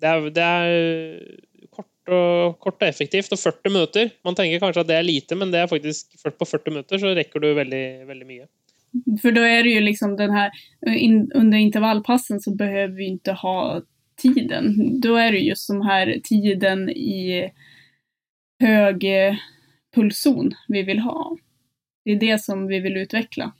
det, 0.00 0.10
er, 0.14 0.26
det 0.38 0.48
er 0.48 1.68
kort 1.70 2.14
og, 2.16 2.56
kort 2.64 2.80
og 2.80 2.88
effektivt. 2.88 3.36
Og 3.36 3.42
40 3.42 3.74
minutter. 3.76 4.10
Man 4.24 4.38
tenker 4.38 4.64
kanskje 4.64 4.86
at 4.86 4.90
det 4.90 4.98
er 4.98 5.06
lite, 5.06 5.38
men 5.38 5.52
det 5.52 5.60
er 5.60 5.70
faktisk 5.70 6.16
på 6.24 6.48
40 6.48 6.72
minutter 6.72 7.04
så 7.04 7.12
rekker 7.20 7.44
du 7.44 7.52
veldig, 7.60 7.84
veldig 8.08 8.30
mye. 8.32 8.48
För 9.22 9.32
då 9.32 9.40
är 9.42 9.62
det 9.62 9.70
ju 9.70 9.80
liksom 9.80 10.16
den 10.16 10.30
här, 10.30 10.50
in, 10.86 11.30
under 11.34 11.58
intervallpassen 11.58 12.40
så 12.40 12.54
behöver 12.54 12.94
vi 12.96 13.06
inte 13.06 13.32
ha 13.32 13.82
tiden. 14.22 14.74
Då 15.00 15.16
är 15.16 15.32
det 15.32 15.38
just 15.38 15.66
som 15.66 15.82
här 15.82 16.20
tiden 16.24 16.90
i 16.90 17.50
hög 18.60 19.04
eh, 19.04 19.34
pulszon 19.94 20.52
vi 20.68 20.82
vill 20.82 20.98
ha. 20.98 21.36
Det 22.04 22.10
är 22.10 22.16
det 22.16 22.38
som 22.38 22.66
vi 22.66 22.80
vill 22.80 22.96
utveckla. 22.96 23.52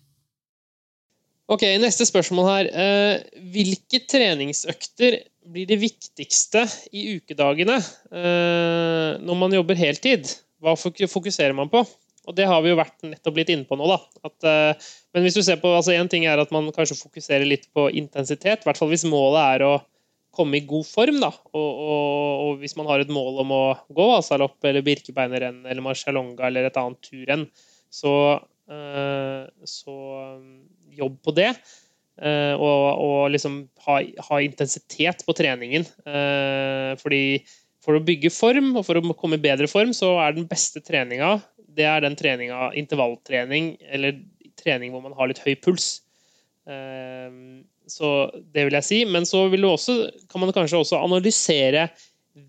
Ok, 1.46 1.62
Neste 1.62 2.06
spørsmål 2.06 2.46
her. 2.48 2.68
Eh, 2.72 3.18
hvilke 3.52 3.98
treningsøkter 4.00 5.18
blir 5.44 5.66
det 5.66 5.76
viktigste 5.76 6.64
i 6.92 7.16
ukedagene 7.16 7.76
eh, 8.08 9.20
når 9.20 9.34
man 9.36 9.52
jobber 9.52 9.74
heltid? 9.76 10.24
Hva 10.64 10.72
fok- 10.80 11.04
fokuserer 11.10 11.52
man 11.52 11.68
på? 11.68 11.84
Og 12.28 12.36
det 12.36 12.46
har 12.48 12.62
vi 12.64 12.72
jo 12.72 12.78
vært 12.78 13.04
nettopp 13.04 13.40
litt 13.40 13.50
inne 13.52 13.66
på 13.68 13.78
nå. 13.78 13.88
da. 13.90 13.98
At, 14.24 14.46
eh, 14.48 14.92
men 15.14 15.26
hvis 15.26 15.36
du 15.38 15.42
ser 15.44 15.60
på, 15.62 15.72
altså 15.74 15.94
En 15.94 16.10
ting 16.10 16.26
er 16.28 16.40
at 16.40 16.52
man 16.54 16.70
kanskje 16.74 16.98
fokuserer 17.00 17.46
litt 17.48 17.68
på 17.76 17.88
intensitet, 17.92 18.64
i 18.64 18.68
hvert 18.68 18.80
fall 18.80 18.92
hvis 18.92 19.06
målet 19.08 19.42
er 19.44 19.66
å 19.68 19.74
komme 20.34 20.58
i 20.58 20.66
god 20.66 20.86
form. 20.88 21.20
da, 21.22 21.30
Og, 21.52 21.70
og, 21.84 22.42
og 22.46 22.62
hvis 22.62 22.76
man 22.78 22.88
har 22.90 23.02
et 23.02 23.12
mål 23.12 23.40
om 23.44 23.54
å 23.54 23.62
gå 23.94 24.08
Vasalopp 24.10 24.66
eller 24.66 24.84
Birkebeinerrenn 24.86 25.62
eller 25.64 25.84
Marcialonga 25.84 26.48
eller 26.48 26.68
et 26.68 26.80
annet 26.80 27.00
turrenn, 27.06 27.46
så, 27.94 28.14
eh, 28.70 29.42
så 29.68 29.96
um, 30.40 30.64
jobb 30.94 31.20
på 31.22 31.34
det. 31.38 31.52
eh, 32.22 32.54
og, 32.54 32.82
og 33.04 33.18
liksom 33.34 33.64
ha, 33.86 34.00
ha, 34.28 34.40
intensitet 34.42 35.24
på 35.26 35.36
treningen. 35.36 35.86
Eh, 36.06 36.94
fordi 37.00 37.24
for 37.84 37.98
å 37.98 38.04
bygge 38.04 38.32
form 38.32 38.72
og 38.78 38.86
for 38.86 38.98
å 38.98 39.16
komme 39.18 39.38
i 39.38 39.44
bedre 39.44 39.68
form, 39.70 39.92
så 39.96 40.14
er 40.24 40.36
den 40.36 40.48
beste 40.50 40.80
treninga 40.84 41.36
det 41.74 41.86
er 41.88 42.04
den 42.04 42.16
treninga, 42.18 42.70
intervalltrening, 42.78 43.74
eller 43.92 44.18
trening 44.60 44.94
hvor 44.94 45.04
man 45.04 45.16
har 45.18 45.30
litt 45.30 45.42
høy 45.44 45.54
puls. 45.60 45.88
Så 47.86 48.10
det 48.54 48.64
vil 48.66 48.76
jeg 48.78 48.86
si. 48.86 49.00
Men 49.04 49.26
så 49.28 49.44
vil 49.52 49.66
også, 49.68 49.96
kan 50.30 50.44
man 50.44 50.54
kanskje 50.56 50.80
også 50.80 51.00
analysere 51.02 51.88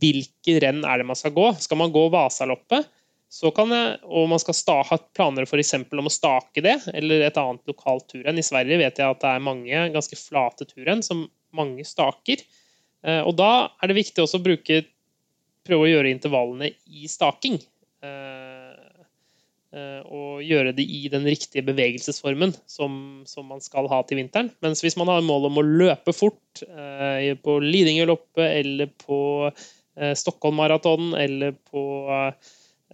hvilke 0.02 0.60
renn 0.64 0.86
er 0.88 1.02
det 1.02 1.08
man 1.10 1.18
skal 1.20 1.34
gå. 1.36 1.50
Skal 1.62 1.80
man 1.82 1.94
gå 1.94 2.08
Vasaloppet, 2.14 2.88
så 3.32 3.52
kan 3.54 3.72
jeg, 3.74 3.98
og 4.06 4.30
man 4.32 4.42
skal 4.42 4.56
sta, 4.58 4.80
ha 4.88 4.98
planer 5.18 5.48
for 5.50 5.60
om 5.60 6.10
å 6.10 6.14
stake 6.14 6.64
det, 6.64 6.78
eller 6.94 7.26
et 7.26 7.38
annet 7.42 7.70
lokalt 7.70 8.08
turrenn. 8.14 8.40
I 8.40 8.46
Sverige 8.46 8.80
vet 8.80 9.02
jeg 9.02 9.12
at 9.12 9.22
det 9.22 9.32
er 9.32 9.44
mange 9.44 9.86
ganske 9.94 10.20
flate 10.20 10.68
turrenn 10.70 11.04
som 11.06 11.26
mange 11.56 11.86
staker. 11.88 12.44
Eh, 13.06 13.22
og 13.22 13.36
da 13.38 13.70
er 13.82 13.92
det 13.92 14.00
viktig 14.00 14.24
også 14.24 14.40
å 14.40 14.46
bruke, 14.46 14.84
prøve 15.66 15.88
å 15.88 15.92
gjøre 15.92 16.14
intervallene 16.14 16.72
i 16.86 17.10
staking. 17.12 17.60
Eh, 19.76 19.80
eh, 19.82 20.02
og 20.08 20.44
gjøre 20.46 20.72
det 20.78 20.86
i 20.88 21.06
den 21.12 21.28
riktige 21.28 21.66
bevegelsesformen 21.68 22.56
som, 22.70 23.24
som, 23.28 23.50
man 23.52 23.64
skal 23.64 23.90
ha 23.92 24.02
til 24.08 24.22
vinteren. 24.22 24.54
Mens 24.64 24.84
hvis 24.86 24.96
man 25.00 25.12
har 25.12 25.26
mål 25.26 25.50
om 25.50 25.60
å 25.60 25.66
løpe 25.66 26.16
fort 26.16 26.42
på 26.56 27.54
Lidingøloppet 27.60 28.46
eller 28.46 28.88
på 29.02 29.18
Stockholm 30.16 30.56
Marathon 30.62 31.10
eller 31.20 31.52
på 31.68 31.84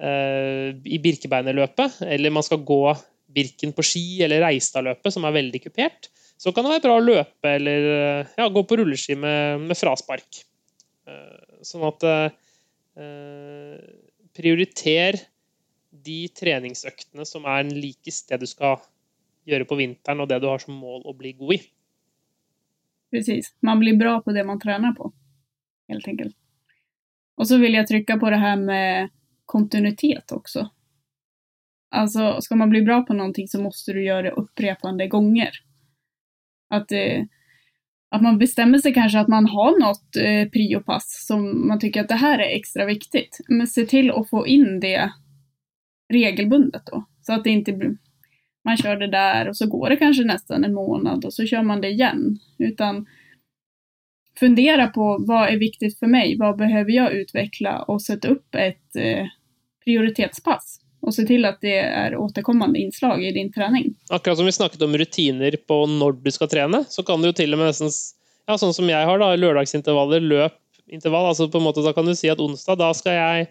Eh, 0.01 0.71
i 0.87 0.97
Birkebeinerløpet, 1.03 1.99
eller 2.07 2.33
man 2.33 2.45
skal 2.45 2.63
gå 2.65 2.83
Birken 3.31 3.73
på 3.75 3.83
ski 3.85 4.23
eller 4.25 4.41
Reistadløpet, 4.41 5.13
som 5.13 5.27
er 5.27 5.35
veldig 5.35 5.61
kupert, 5.65 6.07
så 6.41 6.53
kan 6.55 6.65
det 6.65 6.71
være 6.73 6.85
bra 6.87 6.95
å 6.97 7.03
løpe 7.03 7.51
eller 7.59 7.89
eh, 7.91 8.31
ja, 8.39 8.47
gå 8.49 8.63
på 8.65 8.79
rulleski 8.79 9.17
med, 9.19 9.67
med 9.67 9.77
fraspark. 9.77 10.41
Eh, 11.05 11.59
sånn 11.67 11.85
at 11.85 12.07
eh, 12.07 13.75
Prioriter 14.31 15.19
de 16.05 16.25
treningsøktene 16.35 17.25
som 17.27 17.45
er 17.49 17.69
likest 17.69 18.29
det 18.31 18.41
du 18.41 18.49
skal 18.49 18.81
gjøre 19.49 19.67
på 19.69 19.77
vinteren, 19.79 20.21
og 20.21 20.29
det 20.29 20.41
du 20.41 20.49
har 20.49 20.61
som 20.61 20.77
mål 20.77 21.05
å 21.09 21.15
bli 21.17 21.33
god 21.37 21.55
i. 21.57 21.61
Precis. 23.11 23.53
Man 23.59 23.81
blir 23.81 23.97
bra 23.99 24.19
på 24.21 24.31
det 24.31 24.45
man 24.47 24.59
trener 24.61 24.93
på, 24.95 25.11
helt 25.91 26.07
enkelt. 26.07 26.37
Og 27.41 27.47
så 27.49 27.57
vil 27.57 27.75
jeg 27.75 27.89
trykke 27.89 28.19
på 28.21 28.29
det 28.31 28.39
her 28.39 28.59
med 28.59 29.11
kontinuitet 29.49 30.31
også. 30.31 30.67
Alltså, 31.91 32.41
skal 32.41 32.57
man 32.57 32.69
bli 32.71 32.81
bra 32.87 33.01
på 33.03 33.15
noe, 33.17 33.47
så 33.47 33.59
må 33.59 33.71
du 33.71 33.99
gjøre 33.99 34.29
det 34.29 34.37
upprepande 34.39 35.07
ganger. 35.11 35.57
At, 36.69 36.91
eh, 36.91 37.25
att 38.11 38.21
man 38.21 38.37
bestemmer 38.37 38.79
seg 38.79 38.95
kanskje 38.95 39.25
at 39.25 39.31
man 39.31 39.49
har 39.51 39.75
noe 39.79 40.23
eh, 40.23 40.45
priopass 40.51 41.09
som 41.25 41.43
man 41.67 41.79
tycker 41.79 42.05
at 42.05 42.11
det 42.11 42.21
her 42.21 42.39
er 42.39 42.55
ekstra 42.55 42.87
viktig, 42.87 43.25
Men 43.49 43.67
se 43.67 43.85
til 43.85 44.11
å 44.11 44.23
få 44.23 44.45
inn 44.47 44.79
det 44.79 45.11
regelbundet 46.11 46.81
då. 46.91 47.05
Så 47.21 47.33
att 47.33 47.43
det 47.43 47.49
inte 47.49 47.95
man 48.65 48.77
kör 48.77 48.95
det 48.95 49.07
där 49.07 49.49
och 49.49 49.57
så 49.57 49.67
går 49.67 49.89
det 49.89 49.95
kanske 49.95 50.23
nästan 50.23 50.63
en 50.63 50.73
månad 50.73 51.25
och 51.25 51.33
så 51.33 51.45
kör 51.45 51.63
man 51.63 51.81
det 51.81 51.89
igen. 51.89 52.39
Utan 52.57 53.05
fundera 54.39 54.87
på 54.87 55.17
vad 55.27 55.49
är 55.49 55.57
viktigt 55.57 55.99
för 55.99 56.07
mig? 56.07 56.37
Vad 56.37 56.57
behöver 56.57 56.91
jag 56.91 57.13
utveckla? 57.13 57.81
Och 57.81 58.01
sätta 58.01 58.27
upp 58.27 58.55
ett 58.55 58.95
eh, 58.95 59.25
prioritetspass. 59.85 60.81
Og 61.01 61.13
se 61.15 61.25
til 61.25 61.47
at 61.49 61.63
det 61.65 61.79
er 61.81 62.15
återkommende 62.21 62.77
innslag 62.77 63.23
i 63.25 63.31
din 63.33 63.49
trening. 63.53 63.95
Akkurat 64.13 64.37
som 64.37 64.45
vi 64.45 64.53
snakket 64.53 64.83
om 64.85 64.97
rutiner 64.97 65.55
på 65.67 65.77
når 65.89 66.19
du 66.21 66.31
skal 66.31 66.49
trene, 66.51 66.83
så 66.89 67.03
kan 67.03 67.21
du 67.21 67.31
jo 67.31 67.37
til 67.37 67.55
og 67.55 67.61
med 67.61 67.71
nesten 67.71 67.89
ja, 67.89 68.57
sånn 68.57 68.75
som 68.75 68.89
jeg 68.89 69.07
har, 69.09 69.21
da, 69.21 69.31
lørdagsintervaller, 69.33 70.21
løpintervall. 70.21 71.31
altså 71.31 71.49
på 71.49 71.57
en 71.57 71.65
måte 71.65 71.85
Da 71.85 71.93
kan 71.97 72.05
du 72.05 72.13
si 72.17 72.29
at 72.29 72.41
onsdag 72.41 72.77
da 72.77 72.91
skal 72.97 73.17
jeg 73.17 73.49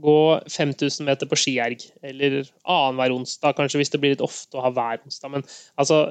gå 0.00 0.40
5000 0.50 1.06
meter 1.06 1.28
på 1.28 1.38
skierg. 1.38 1.84
Eller 2.02 2.42
annenhver 2.62 3.14
onsdag, 3.16 3.56
kanskje, 3.58 3.82
hvis 3.82 3.92
det 3.92 4.00
blir 4.02 4.14
litt 4.14 4.24
ofte 4.24 4.58
å 4.58 4.64
ha 4.66 4.72
hver 4.74 5.02
onsdag. 5.04 5.34
Men 5.36 5.46
altså 5.76 6.04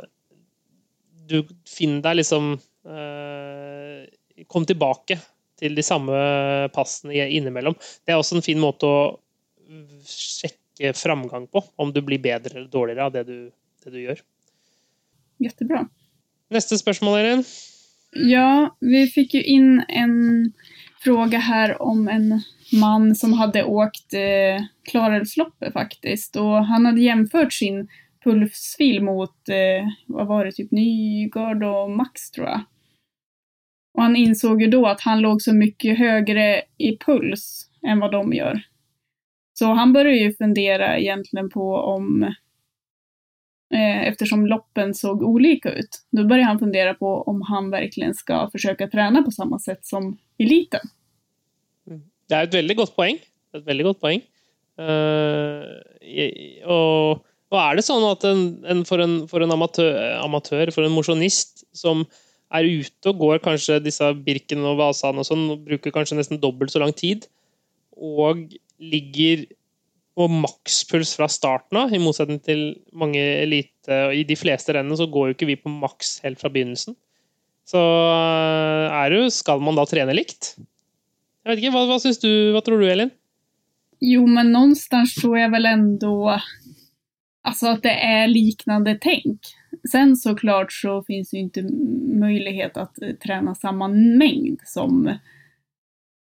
Du 1.31 1.45
finner 1.69 2.01
deg 2.03 2.17
liksom 2.19 2.55
øh, 2.59 3.99
Kom 4.51 4.65
tilbake 4.67 5.19
til 5.61 5.75
de 5.77 5.83
samme 5.85 6.17
passene 6.73 7.27
innimellom. 7.29 7.75
Det 8.05 8.13
er 8.13 8.17
også 8.17 8.39
en 8.39 8.45
fin 8.45 8.59
måte 8.59 8.87
å 8.89 9.01
sjekke 10.09 10.93
framgang 10.97 11.45
på. 11.51 11.61
Om 11.77 11.93
du 11.93 12.01
blir 12.01 12.21
bedre 12.21 12.57
eller 12.57 12.71
dårligere 12.71 13.05
av 13.05 13.13
det 13.13 13.23
du, 13.27 13.35
det 13.85 13.93
du 13.93 13.99
gjør. 14.01 14.23
Jettebra. 15.41 15.83
Neste 16.51 16.79
spørsmål, 16.81 17.19
Elin? 17.19 17.45
Ja, 18.27 18.73
vi 18.83 19.05
fikk 19.13 19.37
jo 19.37 19.43
inn 19.53 19.83
en 19.87 20.15
fråga 21.03 21.39
her 21.45 21.77
om 21.81 22.07
en 22.11 22.41
man 22.71 23.15
som 23.15 23.33
hadde 23.33 23.63
åkt 23.63 24.13
eh, 24.13 24.63
Klarälvsloppet 24.91 25.73
faktisk. 25.73 26.35
Og 26.35 26.65
han 26.65 26.85
hadde 26.85 27.01
jämfört 27.01 27.53
sin 27.53 27.87
pulsfil 28.23 29.03
mot, 29.03 29.49
eh, 29.49 29.87
vad 30.07 30.27
var 30.27 30.45
det, 30.45 30.51
typ 30.51 30.71
Nygard 30.71 31.63
og 31.63 31.91
Max 31.91 32.31
tror 32.31 32.47
jeg. 32.47 32.61
Og 33.97 34.03
han 34.03 34.15
insåg 34.15 34.61
jo 34.63 34.69
da 34.71 34.91
at 34.91 35.01
han 35.03 35.21
låg 35.21 35.41
så 35.41 35.53
mye 35.55 35.95
høyere 35.97 36.63
i 36.79 36.93
puls 37.01 37.67
enn 37.83 37.99
hva 37.99 38.11
de 38.11 38.21
gjør. 38.37 38.61
Så 39.53 39.73
han 39.73 39.93
började 39.93 40.17
ju 40.17 40.33
fundera 40.33 40.99
egentligen 40.99 41.49
på 41.49 41.75
om, 41.75 42.23
eh, 43.73 44.07
eftersom 44.07 44.45
loppen 44.47 44.93
såg 44.93 45.23
olika 45.23 45.71
ut, 45.73 46.05
då 46.11 46.23
började 46.23 46.47
han 46.47 46.59
fundera 46.59 46.93
på 46.93 47.21
om 47.21 47.41
han 47.41 47.69
verkligen 47.71 48.13
ska 48.13 48.49
försöka 48.51 48.87
träna 48.87 49.23
på 49.23 49.31
samma 49.31 49.59
sätt 49.59 49.85
som 49.85 50.17
eliten. 50.37 50.81
Det 52.31 52.37
er 52.37 52.47
et 52.47 52.55
veldig 52.55 52.77
godt 52.79 52.95
poeng. 52.95 53.19
Et 53.57 53.67
veldig 53.67 53.89
godt 53.89 54.01
poeng. 54.03 54.23
Uh, 54.79 55.67
og, 56.63 57.21
og, 57.51 57.57
er 57.59 57.77
det 57.77 57.83
sånn 57.85 58.05
at 58.07 58.23
en, 58.25 58.43
en 58.71 58.83
for, 58.87 59.03
en, 59.03 59.17
for 59.29 59.43
en 59.43 59.53
amatør, 59.53 59.97
amatør, 60.23 60.71
for 60.73 60.87
en 60.87 60.95
mosjonist 60.95 61.65
som 61.75 62.05
er 62.55 62.67
ute 62.67 63.11
og 63.11 63.19
går 63.19 63.43
kanskje 63.43 63.81
disse 63.83 64.07
Birken 64.25 64.63
og 64.67 64.79
Vasan 64.79 65.19
og 65.19 65.27
sånn, 65.27 65.43
og 65.53 65.65
bruker 65.67 65.93
kanskje 65.95 66.17
nesten 66.19 66.39
dobbelt 66.41 66.73
så 66.73 66.81
lang 66.81 66.95
tid, 66.95 67.27
og 67.95 68.47
ligger 68.81 69.45
på 70.17 70.27
makspuls 70.31 71.13
fra 71.15 71.27
starten 71.31 71.79
av, 71.79 71.93
i 71.93 72.01
motsetning 72.01 72.41
til 72.43 72.63
mange 72.97 73.19
elite. 73.19 73.91
og 74.07 74.15
I 74.15 74.25
de 74.27 74.35
fleste 74.39 74.75
rennene 74.75 74.97
så 74.99 75.07
går 75.11 75.29
jo 75.29 75.37
ikke 75.37 75.51
vi 75.53 75.59
på 75.59 75.71
maks 75.71 76.17
helt 76.25 76.41
fra 76.41 76.51
begynnelsen. 76.51 76.97
Så 77.71 77.79
eh, 77.79 78.97
er 78.97 79.13
det, 79.13 79.21
skal 79.35 79.61
man 79.63 79.77
da 79.77 79.85
trene 79.87 80.15
likt? 80.17 80.55
Jeg 81.43 81.51
vet 81.51 81.63
ikke, 81.63 81.73
Hva, 81.73 81.85
hva, 81.89 81.97
du, 82.21 82.33
hva 82.53 82.61
tror 82.65 82.81
du, 82.81 82.87
Elin? 82.89 83.11
Jo, 84.01 84.25
men 84.27 84.51
någonstans 84.51 85.15
tror 85.15 85.37
jeg 85.37 85.51
vel 85.51 85.65
ändå 85.65 86.41
alltså 87.43 87.67
att 87.67 87.83
det 87.83 87.93
er 88.03 88.27
liknande 88.27 88.97
tänk. 89.01 89.39
Sen 89.91 90.15
såklart 90.15 90.71
så 90.73 91.03
finns 91.03 91.29
det 91.29 91.37
ju 91.37 91.43
inte 91.43 91.61
möjlighet 92.19 92.77
att 92.77 92.95
träna 93.23 93.55
samma 93.55 93.87
mängd 93.87 94.59
som 94.65 95.17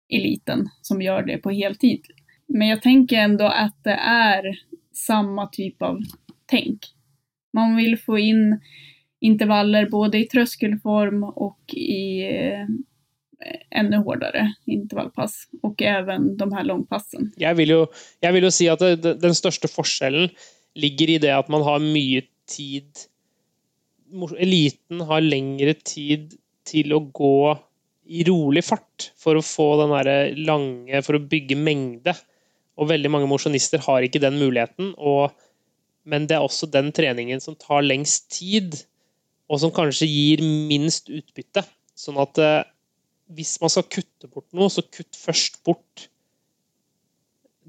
eliten 0.10 0.70
som 0.82 1.02
gjør 1.02 1.22
det 1.22 1.38
på 1.38 1.52
heltid. 1.52 2.02
Men 2.48 2.68
jeg 2.68 2.82
tenker 2.82 3.18
ändå 3.18 3.46
at 3.46 3.84
det 3.84 3.98
er 3.98 4.60
samme 4.94 5.48
type 5.52 5.86
av 5.86 6.02
tänk. 6.46 6.80
Man 7.54 7.76
vil 7.76 7.98
få 7.98 8.20
inn 8.20 8.60
intervaller 9.22 9.90
både 9.90 10.18
i 10.18 10.28
tröskelform 10.28 11.24
og 11.24 11.74
i 11.74 12.24
eh, 12.28 12.68
ännu 13.72 13.98
hårdare 14.06 14.46
intervallpass 14.66 15.48
og 15.64 15.82
även 15.82 16.38
de 16.38 16.54
her 16.54 16.64
långpassen. 16.64 17.32
Jeg 17.38 17.58
vil 17.58 17.70
jo, 17.70 17.82
jeg 18.22 18.34
vil 18.34 18.48
jo 18.48 18.52
si 18.54 18.70
at 18.72 18.84
det, 18.84 19.18
den 19.22 19.36
største 19.38 19.70
forskjellen 19.72 20.30
ligger 20.76 21.16
i 21.16 21.20
det 21.22 21.34
at 21.36 21.50
man 21.54 21.66
har 21.66 21.84
mye 21.84 22.24
tid 22.50 23.08
Eliten 24.14 25.02
har 25.10 25.24
lengre 25.26 25.74
tid 25.74 26.36
til 26.70 26.94
å 26.94 27.00
gå 27.16 27.56
i 28.14 28.24
rolig 28.28 28.64
fart 28.66 29.10
for 29.20 29.40
å 29.40 29.46
få 29.46 29.68
den 29.82 30.46
lange 30.46 31.02
For 31.06 31.18
å 31.18 31.24
bygge 31.32 31.58
mengde. 31.58 32.14
Og 32.78 32.90
veldig 32.90 33.10
mange 33.10 33.30
mosjonister 33.30 33.82
har 33.86 34.06
ikke 34.06 34.22
den 34.22 34.38
muligheten. 34.42 34.94
Og, 34.98 35.34
men 36.06 36.28
det 36.30 36.38
er 36.38 36.46
også 36.46 36.70
den 36.70 36.92
treningen 36.96 37.42
som 37.42 37.58
tar 37.60 37.86
lengst 37.86 38.30
tid, 38.34 38.76
og 39.50 39.62
som 39.62 39.74
kanskje 39.74 40.10
gir 40.10 40.44
minst 40.44 41.10
utbytte. 41.14 41.66
Sånn 41.98 42.18
at 42.22 42.40
eh, 42.42 42.62
hvis 43.32 43.56
man 43.62 43.72
skal 43.72 43.88
kutte 43.88 44.30
bort 44.30 44.50
noe, 44.56 44.70
så 44.72 44.84
kutt 44.84 45.16
først 45.18 45.62
bort 45.66 46.08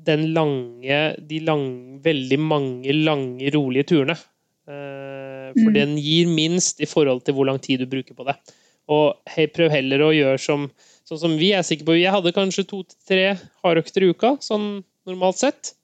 den 0.05 0.29
lange, 0.35 0.99
de 1.23 1.41
lange, 1.47 2.01
veldig 2.05 2.39
mange 2.43 2.95
lange, 2.97 3.51
rolige 3.55 3.89
turene. 3.93 4.17
Eh, 4.65 5.53
for 5.55 5.71
mm. 5.71 5.77
den 5.77 5.95
gir 6.01 6.31
minst 6.33 6.81
i 6.83 6.89
forhold 6.89 7.23
til 7.25 7.37
hvor 7.37 7.49
lang 7.49 7.61
tid 7.63 7.85
du 7.85 7.91
bruker 7.91 8.17
på 8.17 8.27
det. 8.27 8.37
Og 8.93 9.15
prøv 9.55 9.73
heller 9.73 10.03
å 10.05 10.13
gjøre 10.13 10.41
som, 10.43 10.67
sånn 11.09 11.23
som 11.23 11.37
vi 11.41 11.53
er 11.57 11.65
sikre 11.65 11.89
på. 11.89 11.99
Jeg 12.01 12.13
hadde 12.13 12.35
kanskje 12.37 12.67
to 12.69 12.83
til 12.89 12.99
tre 13.09 13.27
hardøkter 13.65 14.05
i 14.05 14.11
uka. 14.13 14.35
sånn 14.45 14.83
normalt 15.09 15.41
sett. 15.41 15.75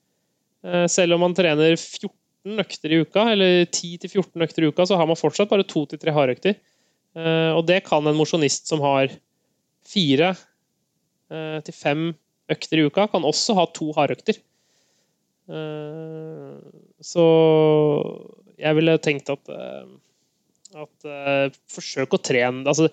Eh, 0.65 0.85
selv 0.91 1.17
om 1.17 1.25
man 1.25 1.37
trener 1.37 1.77
14 1.77 2.61
økter 2.61 2.93
i 2.93 3.01
uka, 3.05 3.25
eller 3.33 3.65
10-14 3.65 4.45
økter 4.45 4.65
i 4.65 4.69
uka, 4.73 4.85
så 4.85 4.97
har 4.99 5.09
man 5.09 5.19
fortsatt 5.19 5.49
bare 5.49 5.65
to 5.67 5.85
til 5.89 6.01
tre 6.01 6.13
hardøkter. 6.15 6.57
Eh, 7.17 7.51
og 7.53 7.65
det 7.69 7.83
kan 7.87 8.05
en 8.07 8.17
mosjonist 8.17 8.69
som 8.69 8.83
har 8.85 9.13
fire 9.87 10.33
eh, 11.31 11.57
til 11.65 11.75
fem 11.75 12.05
økter 12.51 12.81
i 12.81 12.85
uka, 12.87 13.07
kan 13.11 13.27
også 13.27 13.55
ha 13.57 13.65
to 13.73 13.91
hardøkter. 13.95 14.39
Eh, 15.51 16.55
så 17.01 17.25
jeg 18.61 18.77
ville 18.77 19.01
tenkt 19.03 19.33
at 19.33 19.55
at 20.71 21.03
forsøk 21.67 22.13
å 22.15 22.19
trene 22.23 22.61
altså, 22.63 22.85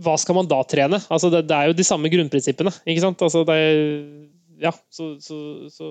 Hva 0.00 0.14
skal 0.16 0.38
man 0.38 0.46
da 0.48 0.62
trene? 0.64 0.96
Altså, 1.12 1.28
det, 1.28 1.42
det, 1.50 1.52
er 1.52 1.68
jo 1.68 1.74
de 1.76 1.84
samme 1.84 2.08
grunnprinsippene, 2.08 2.72
ikke 2.88 3.02
sant? 3.04 3.24
Altså, 3.26 3.42
det 3.44 3.58
ja, 4.62 4.72
så, 4.88 5.20
så, 5.20 5.68
så 5.68 5.90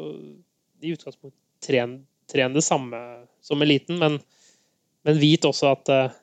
i 0.81 0.93
utgangspunktet 0.95 1.39
tren, 1.65 1.99
tren 2.31 2.53
det 2.53 2.63
samme 2.65 2.99
som 3.45 3.61
eliten, 3.61 3.99
men, 4.01 4.19
men 5.05 5.19
vit 5.21 5.45
også 5.45 5.71
at 5.71 5.91
uh, 5.93 6.15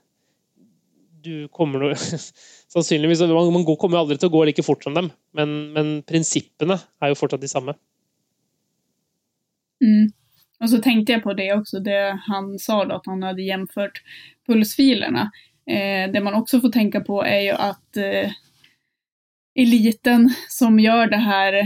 du 1.23 1.49
kommer 1.55 1.83
noe 1.83 1.99
Sannsynligvis 2.73 3.20
Man, 3.20 3.53
man 3.53 3.66
kommer 3.77 4.01
aldri 4.01 4.16
til 4.16 4.31
å 4.31 4.33
gå 4.33 4.47
like 4.49 4.64
fort 4.64 4.85
som 4.85 4.95
dem, 4.97 5.11
men, 5.37 5.57
men 5.75 5.95
prinsippene 6.09 6.79
er 7.03 7.12
jo 7.12 7.18
fortsatt 7.20 7.43
de 7.43 7.51
samme. 7.51 7.75
Mm. 9.85 10.12
Og 10.62 10.70
så 10.70 10.79
tenkte 10.79 11.16
jeg 11.16 11.25
på 11.25 11.35
det 11.37 11.51
også, 11.53 11.83
det 11.85 12.01
han 12.29 12.53
sa 12.62 12.85
da, 12.87 13.01
at 13.01 13.09
han 13.11 13.25
hadde 13.27 13.45
gjenført 13.45 14.01
pulsfilene. 14.47 15.27
Eh, 15.66 16.07
det 16.12 16.23
man 16.23 16.39
også 16.39 16.62
får 16.62 16.73
tenke 16.75 17.03
på 17.05 17.20
er 17.27 17.49
jo 17.51 17.59
at 17.61 18.01
eh, 18.01 18.33
eliten 19.59 20.29
som 20.51 20.79
gjør 20.81 21.11
det 21.12 21.20
her 21.27 21.59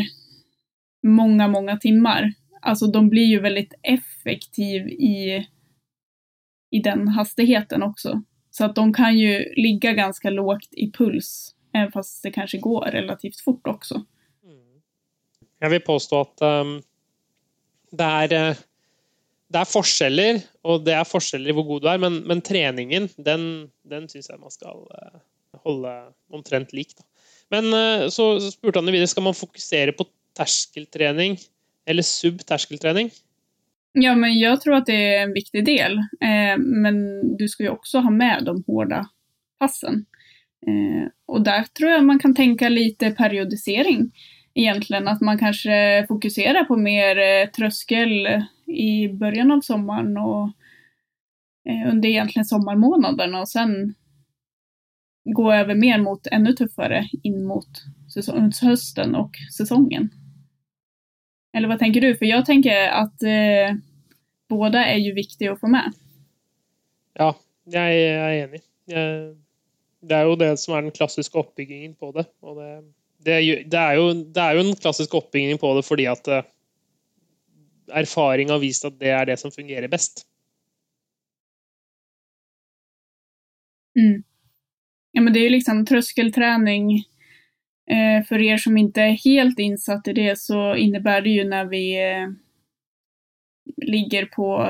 mange, 1.07 1.47
mange 1.53 1.77
timer, 1.85 2.33
altså 2.63 2.89
de 2.91 3.05
blir 3.11 3.29
jo 3.31 3.45
veldig 3.45 3.69
effektive 3.85 4.91
i, 4.91 5.43
i 6.73 6.83
den 6.83 7.07
hastigheten 7.15 7.85
også. 7.87 8.17
Så 8.57 8.65
att 8.65 8.75
de 8.75 8.93
kan 8.93 9.19
ju 9.19 9.55
ligga 9.57 9.93
ganska 9.93 10.31
lågt 10.31 10.69
i 10.73 10.93
puls, 10.93 11.55
även 11.75 11.93
fast 11.93 12.23
det 12.23 12.31
kanske 12.31 12.59
går 12.59 12.81
relativt 12.81 13.41
fort 13.41 13.67
också. 13.67 13.95
Mm. 14.45 14.81
Jeg 15.61 15.71
vil 15.71 15.81
påstå 15.81 16.21
at 16.21 16.41
um, 16.41 16.71
det, 17.93 18.05
er, 18.05 18.33
eh, 18.33 18.63
det 19.53 19.61
är 19.61 19.69
forskjeller, 19.69 20.41
og 20.65 20.87
det 20.89 20.95
er 20.97 21.05
forskjeller 21.05 21.53
i 21.53 21.57
hvor 21.59 21.69
god 21.69 21.85
du 21.85 21.91
er, 21.93 22.01
men, 22.01 22.17
men 22.25 22.41
treningen, 22.41 23.11
den, 23.21 23.45
den 23.85 24.09
syns 24.09 24.33
jeg 24.33 24.41
man 24.41 24.55
skal 24.55 24.89
uh, 24.89 25.21
holde 25.69 25.93
omtrent 26.33 26.73
lik. 26.73 26.97
Då. 26.97 27.05
Men 27.53 27.69
uh, 27.77 28.09
så 28.09 28.39
spurte 28.41 28.81
han 28.81 28.89
videre 28.89 29.13
skal 29.13 29.29
man 29.29 29.37
fokusere 29.37 29.93
på 29.93 30.09
terskeltrening 30.33 31.37
eller 31.85 32.09
subterskeltrening. 32.09 33.13
Ja, 33.99 34.15
men 34.15 34.39
jag 34.39 34.61
tror 34.61 34.75
att 34.75 34.87
det 34.87 35.15
är 35.15 35.23
en 35.23 35.33
viktig 35.33 35.65
del. 35.65 35.99
Eh, 35.99 36.59
men 36.59 36.97
du 37.37 37.49
ska 37.49 37.63
ju 37.63 37.69
också 37.69 37.99
ha 37.99 38.11
med 38.11 38.45
de 38.45 38.65
hårda 38.67 39.09
passen. 39.59 40.07
Eh, 40.67 41.09
och 41.27 41.43
där 41.43 41.63
tror 41.63 41.91
jag 41.91 42.05
man 42.05 42.19
kan 42.19 42.35
tänka 42.35 42.69
lite 42.69 43.11
periodisering 43.11 44.13
egentligen. 44.55 45.09
Att 45.09 45.21
man 45.21 45.39
kanske 45.39 46.07
fokuserar 46.09 46.65
på 46.65 46.77
mer 46.77 47.19
eh, 47.19 47.51
tröskel 47.51 48.27
i 48.67 49.09
början 49.09 49.51
av 49.51 49.61
sommaren 49.61 50.17
och 50.17 50.45
eh, 51.69 51.91
under 51.91 52.09
egentligen 52.09 52.45
sommarmånaderna 52.45 53.41
och 53.41 53.49
sen 53.49 53.95
gå 55.25 55.53
över 55.53 55.75
mer 55.75 55.99
mot 55.99 56.27
ännu 56.27 56.53
tuffare 56.53 57.09
in 57.23 57.45
mot 57.45 57.69
hösten 58.63 59.15
och 59.15 59.37
säsongen. 59.57 60.11
Eller 61.57 61.69
hva 61.69 61.79
tenker 61.79 62.01
du? 62.01 62.13
For 62.15 62.29
jeg 62.29 62.45
tenker 62.45 62.91
at 62.93 63.23
eh, 63.25 63.77
både 64.51 64.83
er 64.83 65.01
jo 65.03 65.15
viktig 65.17 65.51
å 65.53 65.59
få 65.61 65.71
med. 65.73 65.95
Ja, 67.19 67.33
jeg 67.73 68.05
er 68.13 68.37
enig. 68.45 68.63
Det 68.87 70.17
er 70.17 70.29
jo 70.29 70.37
det 70.39 70.53
som 70.63 70.77
er 70.77 70.85
den 70.87 70.95
klassiske 70.95 71.39
oppbyggingen 71.41 71.97
på 71.99 72.13
det. 72.17 72.27
Og 72.45 72.61
det, 72.61 72.71
det, 73.27 73.35
er, 73.81 73.97
jo, 73.97 74.13
det 74.23 74.43
er 74.43 74.57
jo 74.57 74.65
en 74.65 74.77
klassisk 74.79 75.17
oppbygging 75.19 75.59
på 75.63 75.73
det 75.79 75.85
fordi 75.87 76.07
at 76.11 76.31
eh, 76.31 76.47
erfaring 78.03 78.53
har 78.53 78.63
vist 78.63 78.87
at 78.87 78.99
det 79.01 79.13
er 79.15 79.29
det 79.31 79.39
som 79.41 79.55
fungerer 79.55 79.91
best. 79.91 80.27
Mm. 83.97 84.23
Ja, 85.17 85.23
men 85.23 85.33
det 85.33 85.41
er 85.41 85.49
jo 85.49 85.57
liksom 85.57 85.85
trøskeltrening. 85.89 86.91
Eh, 87.89 88.19
dere 88.29 88.49
er 88.53 88.61
som 88.61 88.77
ikke 88.77 89.05
er 89.09 89.21
helt 89.23 89.61
innsatt 89.63 90.09
i 90.11 90.17
det 90.19 90.35
så 90.43 90.75
innebærer 90.77 91.25
det 91.25 91.37
jo 91.39 91.47
når 91.49 91.71
vi 91.71 91.85
eh, 92.03 92.27
ligger 93.77 94.27
på 94.27 94.69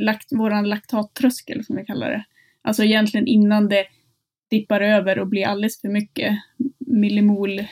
lakt, 0.00 0.28
vår 0.30 0.66
laktattröskel 0.66 1.64
som 1.64 1.76
vi 1.76 1.84
kallar 1.84 2.10
det. 2.10 2.24
Alltså 2.62 2.84
egentligen 2.84 3.26
innan 3.26 3.68
det 3.68 3.86
dippar 4.50 4.80
över 4.80 5.18
och 5.18 5.26
blir 5.26 5.46
alldeles 5.46 5.80
för 5.80 5.88
mycket 5.88 6.38
millimol, 6.78 7.64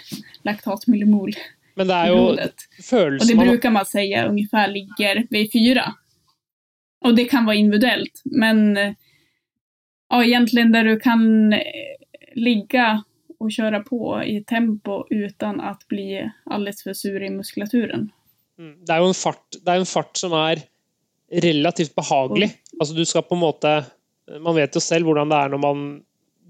laktatmillimol 0.43 1.32
Men 1.74 1.88
det 1.88 1.95
är 1.95 2.07
ju 2.07 2.12
Och 3.20 3.26
det 3.26 3.34
brukar 3.34 3.70
man 3.70 3.86
säga 3.86 4.26
ungefär 4.26 4.68
ligger 4.68 5.26
vid 5.30 5.53
fyra. 5.53 5.95
Och 7.05 7.14
det 7.14 7.24
kan 7.24 7.45
vara 7.45 7.57
individuellt, 7.57 8.22
men 8.24 8.76
ja, 10.09 10.24
egentligen 10.24 10.72
där 10.72 10.84
du 10.84 11.01
kan 11.01 11.53
eh, 11.53 11.61
ligga 12.34 13.05
och 13.38 13.53
köra 13.53 13.80
på 13.80 14.24
i 14.24 14.45
tempo 14.45 15.07
uten 15.11 15.61
å 15.61 15.76
bli 15.88 16.30
alldeles 16.45 16.82
for 16.82 16.93
sur 16.93 17.22
i 17.22 17.30
muskulaturen. 17.30 18.11
Mm. 18.61 18.75
Det 18.85 18.93
er 18.93 19.01
jo 19.01 19.09
en 19.09 19.17
fart, 19.17 19.59
en 19.73 19.89
fart 19.89 20.21
som 20.21 20.35
er 20.37 20.63
relativt 21.45 21.95
behagelig. 21.97 22.51
Altså 22.79 22.97
du 22.97 23.05
skal 23.09 23.25
på 23.27 23.37
en 23.39 23.45
måte 23.45 23.73
Man 24.45 24.55
vet 24.55 24.77
jo 24.77 24.83
selv 24.83 25.09
hvordan 25.09 25.31
det 25.33 25.39
er 25.43 25.51
når 25.51 25.61
man 25.63 25.79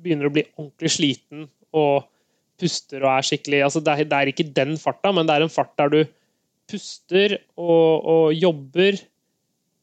begynner 0.05 0.29
å 0.29 0.33
bli 0.35 0.43
ordentlig 0.59 0.91
sliten 0.93 1.47
og 1.77 2.09
puster 2.61 3.01
og 3.01 3.13
er 3.15 3.25
skikkelig 3.25 3.63
altså 3.65 3.81
det, 3.85 3.95
er, 3.95 4.09
det 4.11 4.19
er 4.19 4.31
ikke 4.33 4.51
den 4.57 4.75
farta, 4.81 5.13
men 5.17 5.29
det 5.29 5.37
er 5.37 5.45
en 5.47 5.53
fart 5.53 5.73
der 5.81 5.93
du 5.93 6.01
puster 6.69 7.39
og, 7.57 8.05
og 8.05 8.35
jobber, 8.37 9.01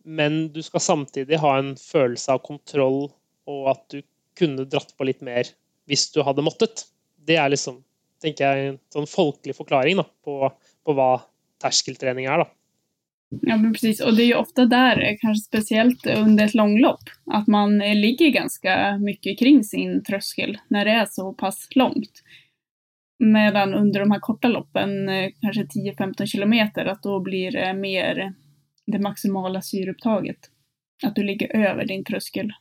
men 0.06 0.44
du 0.54 0.62
skal 0.66 0.84
samtidig 0.84 1.40
ha 1.42 1.56
en 1.58 1.74
følelse 1.80 2.36
av 2.36 2.44
kontroll 2.46 3.08
og 3.50 3.72
at 3.74 3.82
du 3.96 4.04
kunne 4.38 4.68
dratt 4.70 4.94
på 4.94 5.10
litt 5.10 5.26
mer 5.26 5.50
hvis 5.90 6.06
du 6.14 6.22
hadde 6.26 6.46
måttet 6.46 6.86
det 7.28 7.40
er 7.42 7.50
liksom, 7.52 7.82
tenker 8.24 8.46
jeg, 8.46 8.70
en 8.76 8.80
sånn 8.94 9.10
folkelig 9.10 9.58
forklaring 9.58 9.98
da, 10.00 10.06
på, 10.24 10.52
på 10.86 10.98
hva 10.98 11.16
terskeltrening 11.62 12.26
er. 12.26 12.38
da. 12.38 12.48
Ja, 13.30 13.58
men 13.58 13.74
precis. 13.74 14.02
Och 14.02 14.16
det 14.16 14.24
är 14.24 14.28
ju 14.28 14.36
ofta 14.36 14.66
där, 14.66 14.96
kanskje 14.96 15.18
kanske 15.22 15.46
speciellt 15.46 16.08
under 16.08 16.46
ett 16.46 16.54
långlopp, 16.54 17.04
att 17.26 17.48
man 17.48 17.82
eh, 17.82 17.96
ligger 17.96 18.30
ganska 18.30 18.98
mycket 18.98 19.40
kring 19.40 19.64
sin 19.64 20.04
tröskel 20.04 20.58
när 20.68 20.86
det 20.86 20.92
är 20.92 21.06
så 21.06 21.34
pass 21.34 21.68
långt. 21.76 22.24
Medan 23.20 23.74
under 23.74 24.00
de 24.00 24.12
här 24.12 24.20
korta 24.20 24.48
loppen, 24.48 25.08
kanskje 25.08 25.32
kanske 25.42 25.64
10-15 25.64 26.26
kilometer, 26.26 26.86
att 26.86 27.04
då 27.04 27.20
blir 27.20 27.52
det 27.52 27.74
mer 27.74 28.34
det 28.86 29.00
maximala 29.00 29.62
syreupptaget. 29.62 30.38
Att 31.04 31.16
du 31.16 31.24
ligger 31.24 31.56
över 31.56 31.86
din 31.86 32.04
tröskel. 32.04 32.52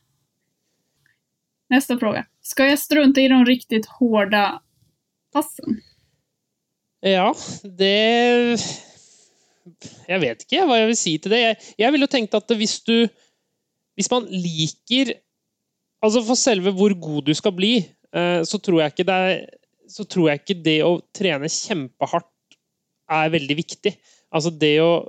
Nästa 1.69 1.99
fråga. 1.99 2.25
Ska 2.41 2.65
jag 2.65 2.79
strunta 2.79 3.21
i 3.21 3.27
de 3.27 3.45
riktigt 3.45 3.85
hårda 3.85 4.61
passen? 5.33 5.81
Ja, 6.99 7.35
det 7.77 8.57
Jeg 10.07 10.23
vet 10.23 10.43
ikke 10.43 10.65
hva 10.67 10.79
jeg 10.79 10.89
vil 10.91 10.99
si 10.99 11.13
til 11.21 11.33
det. 11.33 11.39
Jeg, 11.43 11.57
jeg 11.83 11.93
ville 11.93 12.07
jo 12.07 12.13
tenkt 12.15 12.37
at 12.37 12.57
hvis 12.59 12.79
du 12.87 13.07
Hvis 13.97 14.11
man 14.13 14.27
liker 14.29 15.15
Altså 16.05 16.21
for 16.21 16.37
selve 16.37 16.69
hvor 16.77 16.93
god 16.93 17.25
du 17.25 17.33
skal 17.33 17.55
bli, 17.57 17.79
eh, 18.13 18.41
så 18.45 18.59
tror 18.61 18.83
jeg 18.83 18.93
ikke 18.93 19.05
det 19.07 19.15
er 19.17 19.39
tror 20.05 20.27
jeg 20.29 20.41
ikke 20.43 20.55
det 20.61 20.75
å 20.85 20.91
trene 21.15 21.49
kjempehardt 21.49 22.57
er 23.09 23.31
veldig 23.33 23.55
viktig. 23.57 23.95
Altså 24.29 24.51
det 24.53 24.75
å 24.83 25.07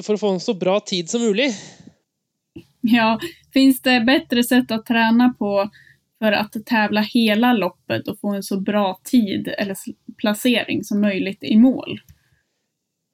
for 0.02 0.16
å 0.16 0.22
få 0.24 0.34
en 0.34 0.42
så 0.42 0.56
bra 0.58 0.80
tid 0.82 1.10
som 1.10 1.22
mulig? 1.22 1.50
Ja, 2.90 3.12
fins 3.54 3.78
det 3.86 4.00
bedre 4.08 4.42
sett 4.46 4.72
å 4.74 4.82
trene 4.86 5.30
på 5.38 5.54
for 6.20 6.36
å 6.36 6.62
tävla 6.66 7.02
hele 7.06 7.54
loppet 7.56 8.08
og 8.10 8.18
få 8.20 8.34
en 8.36 8.44
så 8.44 8.58
bra 8.60 8.92
tid 9.08 9.48
eller 9.56 9.78
plassering 10.20 10.82
som 10.84 11.00
mulig 11.00 11.38
i 11.40 11.56
mål? 11.60 12.00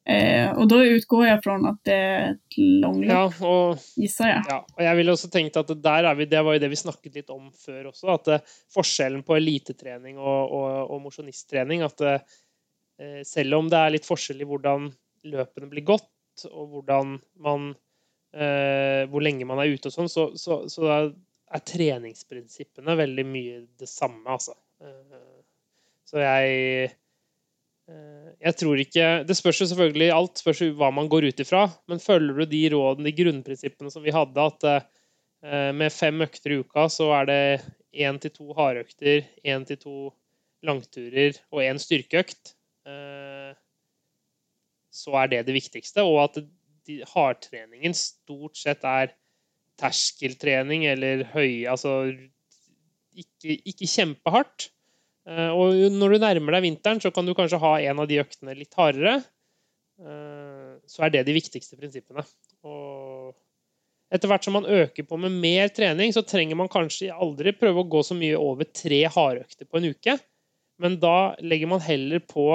Eh, 0.06 0.52
og 0.54 0.68
da 0.70 0.76
utgår 0.86 1.24
jeg 1.26 1.38
fra 1.42 1.56
at 1.66 1.78
det 1.88 1.94
er 1.98 2.26
et 2.28 2.56
langløp, 2.56 3.10
ja, 3.10 3.46
og, 3.48 3.86
gisser 3.98 4.28
jeg. 4.30 4.42
Ja, 4.52 4.58
og 4.62 4.82
jeg 4.86 4.98
ville 5.00 5.14
også 5.16 5.30
tenkt 5.34 5.56
at 5.58 5.72
vi, 5.74 6.26
Det 6.30 6.42
var 6.46 6.54
jo 6.54 6.60
det 6.62 6.68
vi 6.70 6.78
snakket 6.78 7.16
litt 7.18 7.32
om 7.34 7.48
før 7.50 7.88
også, 7.90 8.12
at 8.14 8.28
eh, 8.36 8.52
forskjellen 8.70 9.24
på 9.26 9.34
elitetrening 9.34 10.20
og, 10.20 10.52
og, 10.54 10.68
og 10.94 11.00
mosjonisttrening 11.08 11.82
at 11.82 11.98
det, 11.98 12.12
eh, 13.02 13.24
Selv 13.26 13.58
om 13.58 13.70
det 13.72 13.80
er 13.80 13.96
litt 13.96 14.06
forskjell 14.06 14.44
i 14.44 14.46
hvordan 14.46 14.86
løpene 15.26 15.70
blir 15.72 15.86
gått, 15.88 16.46
og 16.52 16.68
hvordan 16.70 17.16
man 17.42 17.72
eh, 18.30 19.08
Hvor 19.10 19.26
lenge 19.26 19.48
man 19.48 19.64
er 19.64 19.74
ute 19.74 19.90
og 19.90 19.96
sånn, 19.96 20.12
så, 20.12 20.28
så, 20.38 20.60
så 20.70 20.86
er, 21.00 21.10
er, 21.50 21.64
treningsprinsippene 21.66 22.94
veldig 23.02 23.26
mye 23.26 23.58
det 23.74 23.90
samme, 23.90 24.22
altså. 24.38 24.54
Eh, 24.78 25.42
så 26.06 26.22
jeg 26.22 26.94
jeg 27.86 28.56
tror 28.58 28.80
ikke 28.82 29.06
Det 29.28 29.36
spørs 29.38 29.60
jo 29.62 29.68
selvfølgelig 29.70 30.08
alt 30.14 30.40
spørs 30.42 30.62
jo 30.64 30.72
hva 30.78 30.90
man 30.94 31.08
går 31.10 31.28
ut 31.30 31.42
ifra, 31.42 31.66
men 31.86 32.02
følger 32.02 32.40
du 32.40 32.44
de 32.50 32.62
rådene, 32.74 33.06
de 33.06 33.14
grunnprinsippene 33.14 33.92
som 33.94 34.02
vi 34.02 34.14
hadde, 34.14 34.46
at 34.50 34.66
eh, 34.66 35.70
med 35.76 35.94
fem 35.94 36.24
økter 36.26 36.54
i 36.54 36.60
uka 36.64 36.88
så 36.90 37.12
er 37.20 37.28
det 37.30 37.40
én 37.94 38.18
til 38.20 38.34
to 38.34 38.50
hardøkter, 38.58 39.22
én 39.46 39.66
til 39.68 39.78
to 39.78 39.96
langturer 40.66 41.38
og 41.54 41.62
én 41.62 41.78
styrkeøkt, 41.78 42.56
eh, 42.90 43.54
så 44.90 45.18
er 45.22 45.30
det 45.30 45.44
det 45.46 45.54
viktigste. 45.54 46.02
Og 46.02 46.24
at 46.24 46.42
hardtreningen 47.14 47.94
stort 47.94 48.58
sett 48.58 48.82
er 48.86 49.14
terskeltrening 49.78 50.86
eller 50.88 51.26
høy 51.34 51.66
Altså 51.68 51.98
ikke, 53.16 53.58
ikke 53.68 53.88
kjempehardt 53.90 54.70
Eh, 54.75 54.75
og 55.26 55.74
når 55.90 56.12
du 56.12 56.22
nærmer 56.22 56.54
deg 56.54 56.68
vinteren, 56.68 57.00
så 57.02 57.10
kan 57.10 57.26
du 57.26 57.34
kanskje 57.34 57.58
ha 57.62 57.72
en 57.90 58.02
av 58.02 58.06
de 58.10 58.20
øktene 58.22 58.54
litt 58.54 58.76
hardere. 58.78 59.16
Eh, 59.96 60.76
så 60.86 61.06
er 61.06 61.12
det 61.14 61.24
de 61.26 61.34
viktigste 61.36 61.78
prinsippene. 61.78 62.24
Og 62.66 63.32
etter 64.12 64.30
hvert 64.30 64.44
som 64.46 64.56
man 64.58 64.68
øker 64.68 65.06
på 65.08 65.18
med 65.20 65.34
mer 65.42 65.70
trening, 65.74 66.12
så 66.14 66.24
trenger 66.26 66.58
man 66.58 66.70
kanskje 66.72 67.14
aldri 67.14 67.54
prøve 67.56 67.82
å 67.82 67.90
gå 67.90 68.02
så 68.06 68.16
mye 68.18 68.38
over 68.38 68.68
tre 68.68 69.02
hardøkter 69.12 69.68
på 69.68 69.80
en 69.80 69.90
uke. 69.94 70.18
Men 70.82 70.98
da 71.00 71.34
legger 71.40 71.72
man 71.72 71.84
heller 71.84 72.20
på 72.20 72.50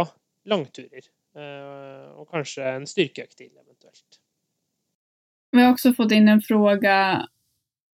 langturer. 0.50 1.10
Eh, 1.36 2.08
og 2.20 2.30
kanskje 2.32 2.68
en 2.76 2.88
styrkeøkt 2.90 3.38
til, 3.40 3.52
eventuelt. 3.56 4.22
Vi 5.52 5.64
har 5.64 5.74
også 5.74 5.96
fått 5.98 6.14
inn 6.16 6.30
en 6.32 6.44
fråga 6.44 6.96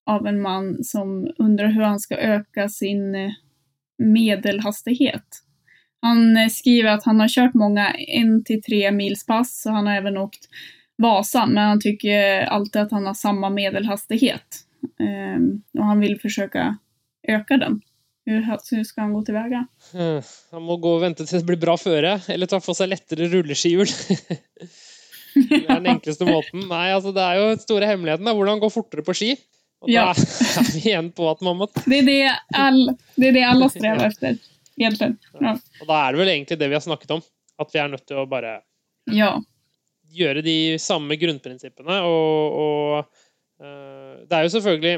av 0.08 0.28
en 0.28 0.40
mann 0.42 0.70
som 0.88 1.24
undrer 1.40 1.74
hvordan 1.74 1.96
han 1.96 2.04
skal 2.04 2.36
øke 2.38 2.68
sin 2.72 3.16
medelhastighet. 3.98 5.44
Han 6.02 6.38
eh, 6.38 6.50
skriver 6.50 6.90
att 6.90 7.04
han 7.04 7.20
har 7.20 7.28
kört 7.28 7.54
många 7.54 7.94
en 7.94 8.44
till 8.44 8.62
tre 8.62 8.92
mils 8.92 9.26
pass 9.26 9.66
och 9.66 9.74
han 9.74 9.88
har 9.88 9.96
även 9.96 10.18
åkt 10.18 10.50
Vasan, 10.98 11.54
men 11.54 11.64
han 11.64 11.80
tycker 11.80 12.42
alltid 12.42 12.82
att 12.82 12.92
han 12.92 13.06
har 13.06 13.14
samma 13.14 13.50
medelhastighet. 13.50 14.64
Um, 15.36 15.64
och 15.80 15.86
han 15.86 16.00
vill 16.00 16.20
försöka 16.20 16.78
öka 17.28 17.58
den. 17.58 17.82
Hur, 18.26 18.76
hur 18.76 18.84
ska 18.84 19.02
han 19.02 19.14
gå 19.14 19.22
tillväga? 19.22 19.68
Hmm, 19.94 20.22
han 20.52 20.64
må 20.64 20.78
gå 20.78 20.96
og 20.98 21.04
vente 21.06 21.26
til 21.26 21.40
det 21.40 21.48
blir 21.48 21.60
bra 21.62 21.78
føre, 21.80 22.18
eller 22.28 22.50
ta 22.50 22.60
på 22.60 22.74
seg 22.76 22.90
lettere 22.92 23.30
rulleskihjul. 23.32 23.88
det 25.48 25.62
er 25.62 25.78
den 25.78 25.92
enkleste 25.94 26.28
måten. 26.28 26.66
Nei, 26.68 26.90
altså 26.96 27.14
det 27.16 27.24
er 27.24 27.40
jo 27.40 27.62
store 27.62 27.88
hemmeligheten. 27.88 28.28
Da. 28.28 28.34
Hvordan 28.36 28.60
gå 28.60 28.72
fortere 28.74 29.06
på 29.08 29.16
ski. 29.16 29.32
Og 29.86 29.92
ja. 29.92 30.08
da 30.10 30.62
er 30.62 30.70
vi 30.74 30.84
igjen 30.90 31.10
på 31.16 31.28
at 31.30 31.44
man 31.46 31.60
må 31.60 31.68
Det 31.76 32.00
er 32.00 32.08
det, 32.08 32.22
all, 32.58 32.80
det, 33.16 33.30
er 33.30 33.36
det 33.36 33.44
alle 33.48 33.68
strever 33.74 34.08
etter, 34.08 34.40
egentlig. 34.80 35.12
Ja. 35.38 35.54
Og 35.82 35.92
da 35.92 36.00
er 36.00 36.16
det 36.16 36.22
vel 36.24 36.32
egentlig 36.34 36.58
det 36.62 36.72
vi 36.72 36.78
har 36.78 36.86
snakket 36.86 37.14
om. 37.18 37.22
At 37.62 37.74
vi 37.74 37.82
er 37.82 37.92
nødt 37.92 38.06
til 38.10 38.22
å 38.22 38.26
bare 38.30 38.60
ja. 39.14 39.36
gjøre 40.14 40.44
de 40.46 40.58
samme 40.82 41.18
grunnprinsippene. 41.20 42.00
Og, 42.06 42.58
og 42.64 42.98
uh, 43.62 44.26
det 44.26 44.34
er 44.40 44.48
jo 44.48 44.58
selvfølgelig 44.58 44.98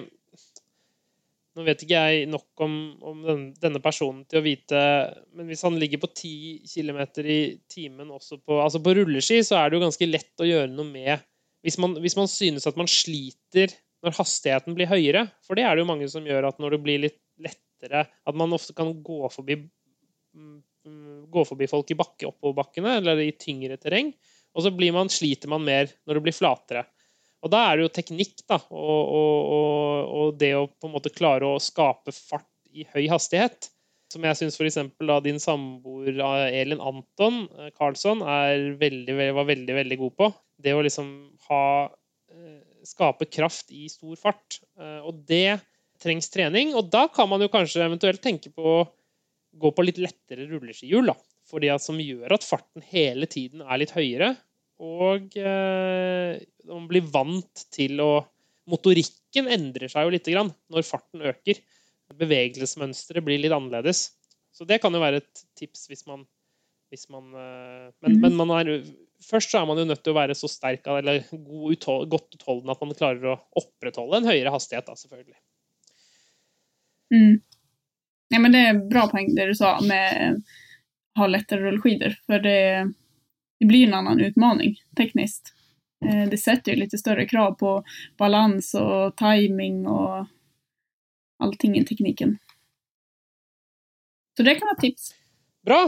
Nå 1.58 1.64
vet 1.66 1.82
ikke 1.84 2.02
jeg 2.06 2.28
nok 2.30 2.62
om, 2.64 2.74
om 3.04 3.24
den, 3.26 3.40
denne 3.60 3.82
personen 3.84 4.22
til 4.30 4.40
å 4.40 4.44
vite 4.46 4.80
Men 5.36 5.50
hvis 5.50 5.64
han 5.66 5.76
ligger 5.82 6.00
på 6.00 6.08
10 6.14 6.70
km 6.70 7.02
i 7.26 7.40
timen 7.68 8.14
også 8.16 8.38
på, 8.38 8.62
altså 8.62 8.80
på 8.86 8.94
rulleski, 8.96 9.42
så 9.44 9.58
er 9.58 9.68
det 9.68 9.80
jo 9.80 9.82
ganske 9.84 10.08
lett 10.08 10.44
å 10.44 10.48
gjøre 10.48 10.70
noe 10.72 10.88
med 10.88 11.26
hvis 11.66 11.76
man, 11.82 11.98
hvis 12.00 12.16
man 12.16 12.30
synes 12.32 12.68
at 12.70 12.78
man 12.80 12.88
sliter 12.88 13.74
når 14.06 14.16
hastigheten 14.20 14.76
blir 14.78 14.90
høyere. 14.90 15.26
For 15.46 15.60
det 15.60 15.66
er 15.68 15.76
det 15.76 15.84
jo 15.84 15.90
mange 15.92 16.08
som 16.12 16.28
gjør 16.28 16.50
at 16.52 16.60
når 16.62 16.76
det 16.76 16.82
blir 16.86 17.04
litt 17.08 17.20
lettere 17.40 18.06
At 18.28 18.36
man 18.36 18.52
ofte 18.52 18.76
kan 18.76 18.92
gå 19.04 19.30
forbi, 19.32 19.56
mm, 20.36 21.28
gå 21.32 21.44
forbi 21.48 21.68
folk 21.72 21.92
i 21.94 21.98
bakke 22.00 22.28
oppoverbakkene 22.28 22.98
eller 23.00 23.22
i 23.24 23.32
tyngre 23.40 23.80
terreng. 23.80 24.12
Og 24.56 24.66
så 24.66 24.74
man, 24.92 25.12
sliter 25.12 25.48
man 25.48 25.64
mer 25.64 25.92
når 26.06 26.18
det 26.18 26.24
blir 26.26 26.36
flatere. 26.36 26.84
Og 27.40 27.52
da 27.54 27.62
er 27.70 27.78
det 27.78 27.86
jo 27.86 27.96
teknikk, 27.96 28.42
da, 28.50 28.58
og, 28.68 29.12
og, 29.16 30.08
og, 30.20 30.32
det 30.40 30.52
å 30.58 30.68
på 30.68 30.90
en 30.90 30.96
måte 30.98 31.14
klare 31.14 31.48
å 31.48 31.62
skape 31.64 32.12
fart 32.12 32.50
i 32.76 32.84
høy 32.92 33.08
hastighet. 33.12 33.70
Som 34.10 34.26
jeg 34.26 34.40
syns 34.40 34.58
f.eks. 34.58 34.80
din 35.24 35.40
samboer 35.40 36.18
Elin 36.50 36.82
Anton 36.82 37.44
Karlsson 37.78 38.24
veldig, 38.82 39.16
var 39.38 39.46
veldig, 39.46 39.76
veldig 39.78 39.98
god 40.02 40.16
på. 40.18 40.30
Det 40.60 40.74
å 40.74 40.82
liksom 40.84 41.12
ha 41.48 41.64
eh, 41.86 41.99
skape 42.88 43.28
kraft 43.32 43.72
i 43.76 43.88
stor 43.92 44.16
fart. 44.20 44.60
Eh, 44.80 45.00
og 45.06 45.24
det 45.30 45.60
trengs 46.02 46.32
trening. 46.32 46.74
Og 46.78 46.90
da 46.92 47.08
kan 47.12 47.30
man 47.32 47.44
jo 47.44 47.52
kanskje 47.52 47.84
eventuelt 47.86 48.22
tenke 48.24 48.52
på 48.54 48.76
å 48.80 48.88
gå 49.60 49.72
på 49.76 49.86
litt 49.86 50.00
lettere 50.02 50.48
rulleskihjul. 50.50 51.12
Fordi 51.50 51.72
at, 51.74 51.84
som 51.84 52.00
gjør 52.02 52.38
at 52.38 52.46
farten 52.46 52.86
hele 52.92 53.30
tiden 53.30 53.64
er 53.66 53.82
litt 53.82 53.96
høyere. 53.96 54.34
Og 54.80 55.36
eh, 55.40 56.40
man 56.70 56.88
blir 56.92 57.08
vant 57.14 57.66
til 57.74 58.04
å 58.04 58.12
Motorikken 58.70 59.48
endrer 59.50 59.90
seg 59.90 60.06
jo 60.06 60.12
litt 60.14 60.28
grann 60.30 60.52
når 60.70 60.86
farten 60.86 61.24
øker. 61.26 61.58
Bevegelsesmønsteret 62.20 63.26
blir 63.26 63.42
litt 63.42 63.56
annerledes. 63.56 64.12
Så 64.54 64.68
det 64.70 64.78
kan 64.84 64.94
jo 64.94 65.02
være 65.02 65.24
et 65.24 65.42
tips 65.58 65.88
hvis 65.90 66.06
man, 66.06 66.22
hvis 66.94 67.08
man 67.10 67.34
eh, 67.34 67.88
men, 68.06 68.20
men 68.22 68.38
man 68.38 68.54
er 68.60 68.70
først 69.24 69.52
så 69.52 69.62
er 69.62 69.68
man 69.70 69.80
jo 69.82 69.88
nødt 69.90 70.02
til 70.04 70.14
å 70.14 70.20
være 70.20 70.36
så 70.38 70.50
sterk 70.52 70.88
eller 70.88 71.22
god, 71.32 71.86
godt 72.12 72.38
utholden 72.38 72.72
at 72.72 72.82
man 72.84 72.98
klarer 72.98 73.34
å 73.34 73.38
opprettholde 73.60 74.22
en 74.22 74.30
høyere 74.30 74.54
hastighet, 74.54 74.88
da, 74.88 74.96
selvfølgelig. 75.00 75.38
Mm. 77.14 77.40
Ja, 78.30 78.40
men 78.40 78.54
det 78.54 78.60
er 78.60 78.82
bra 78.90 79.08
poeng 79.10 79.32
det 79.36 79.50
du 79.50 79.56
sa 79.58 79.76
med 79.82 80.42
å 81.18 81.24
ha 81.24 81.30
lettere 81.30 81.66
rullskider. 81.66 82.18
For 82.30 82.44
det, 82.44 82.60
det, 83.60 83.70
blir 83.70 83.88
en 83.88 83.98
annen 84.02 84.22
utmaning 84.28 84.76
teknisk. 84.98 85.50
Eh, 86.06 86.28
det 86.30 86.38
setter 86.38 86.76
jo 86.76 86.84
litt 86.84 86.94
større 87.00 87.26
krav 87.30 87.58
på 87.60 87.80
balans 88.22 88.76
og 88.78 89.18
timing 89.20 89.82
og 89.90 90.30
allting 91.42 91.80
i 91.80 91.86
teknikken. 91.88 92.38
Så 94.38 94.46
det 94.46 94.60
kan 94.60 94.70
være 94.72 94.84
tips. 94.86 95.12
Bra. 95.66 95.82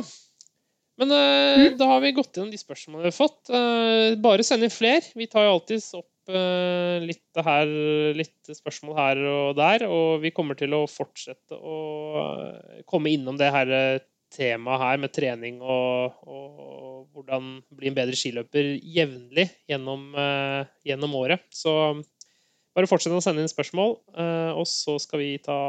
Men 1.01 1.11
uh, 1.11 1.59
mm. 1.65 1.77
da 1.79 1.87
har 1.95 2.01
vi 2.03 2.13
gått 2.13 2.37
gjennom 2.37 2.51
de 2.53 2.59
spørsmålene 2.61 3.07
vi 3.07 3.09
har 3.09 3.17
fått. 3.17 3.49
Uh, 3.49 4.13
bare 4.21 4.45
send 4.45 4.67
inn 4.67 4.73
flere. 4.73 5.01
Vi 5.17 5.25
tar 5.31 5.47
jo 5.47 5.55
alltid 5.55 5.81
opp 5.97 6.29
uh, 6.29 7.01
litt, 7.01 7.25
her, 7.47 7.73
litt, 8.13 8.51
spørsmål 8.53 8.97
her 8.99 9.21
og 9.31 9.57
der. 9.57 9.87
Og 9.89 10.21
vi 10.21 10.33
kommer 10.35 10.59
til 10.59 10.77
å 10.77 10.83
fortsette 10.85 11.57
å 11.57 11.79
komme 12.85 13.15
innom 13.15 13.39
det 13.41 13.49
her 13.49 13.73
temaet 14.31 14.79
her 14.85 15.01
med 15.01 15.11
trening 15.11 15.57
og, 15.59 16.21
og 16.23 17.09
hvordan 17.17 17.57
bli 17.75 17.89
en 17.89 17.97
bedre 17.97 18.15
skiløper 18.15 18.77
jevnlig 18.79 19.49
gjennom, 19.67 20.05
gjennom, 20.87 21.17
året. 21.19 21.49
Så 21.51 21.73
bare 22.77 22.87
fortsett 22.87 23.11
å 23.11 23.19
sende 23.25 23.43
inn 23.43 23.51
spørsmål, 23.51 23.97
og 24.55 24.63
så 24.69 24.95
skal 25.03 25.19
vi 25.19 25.33
ta, 25.43 25.59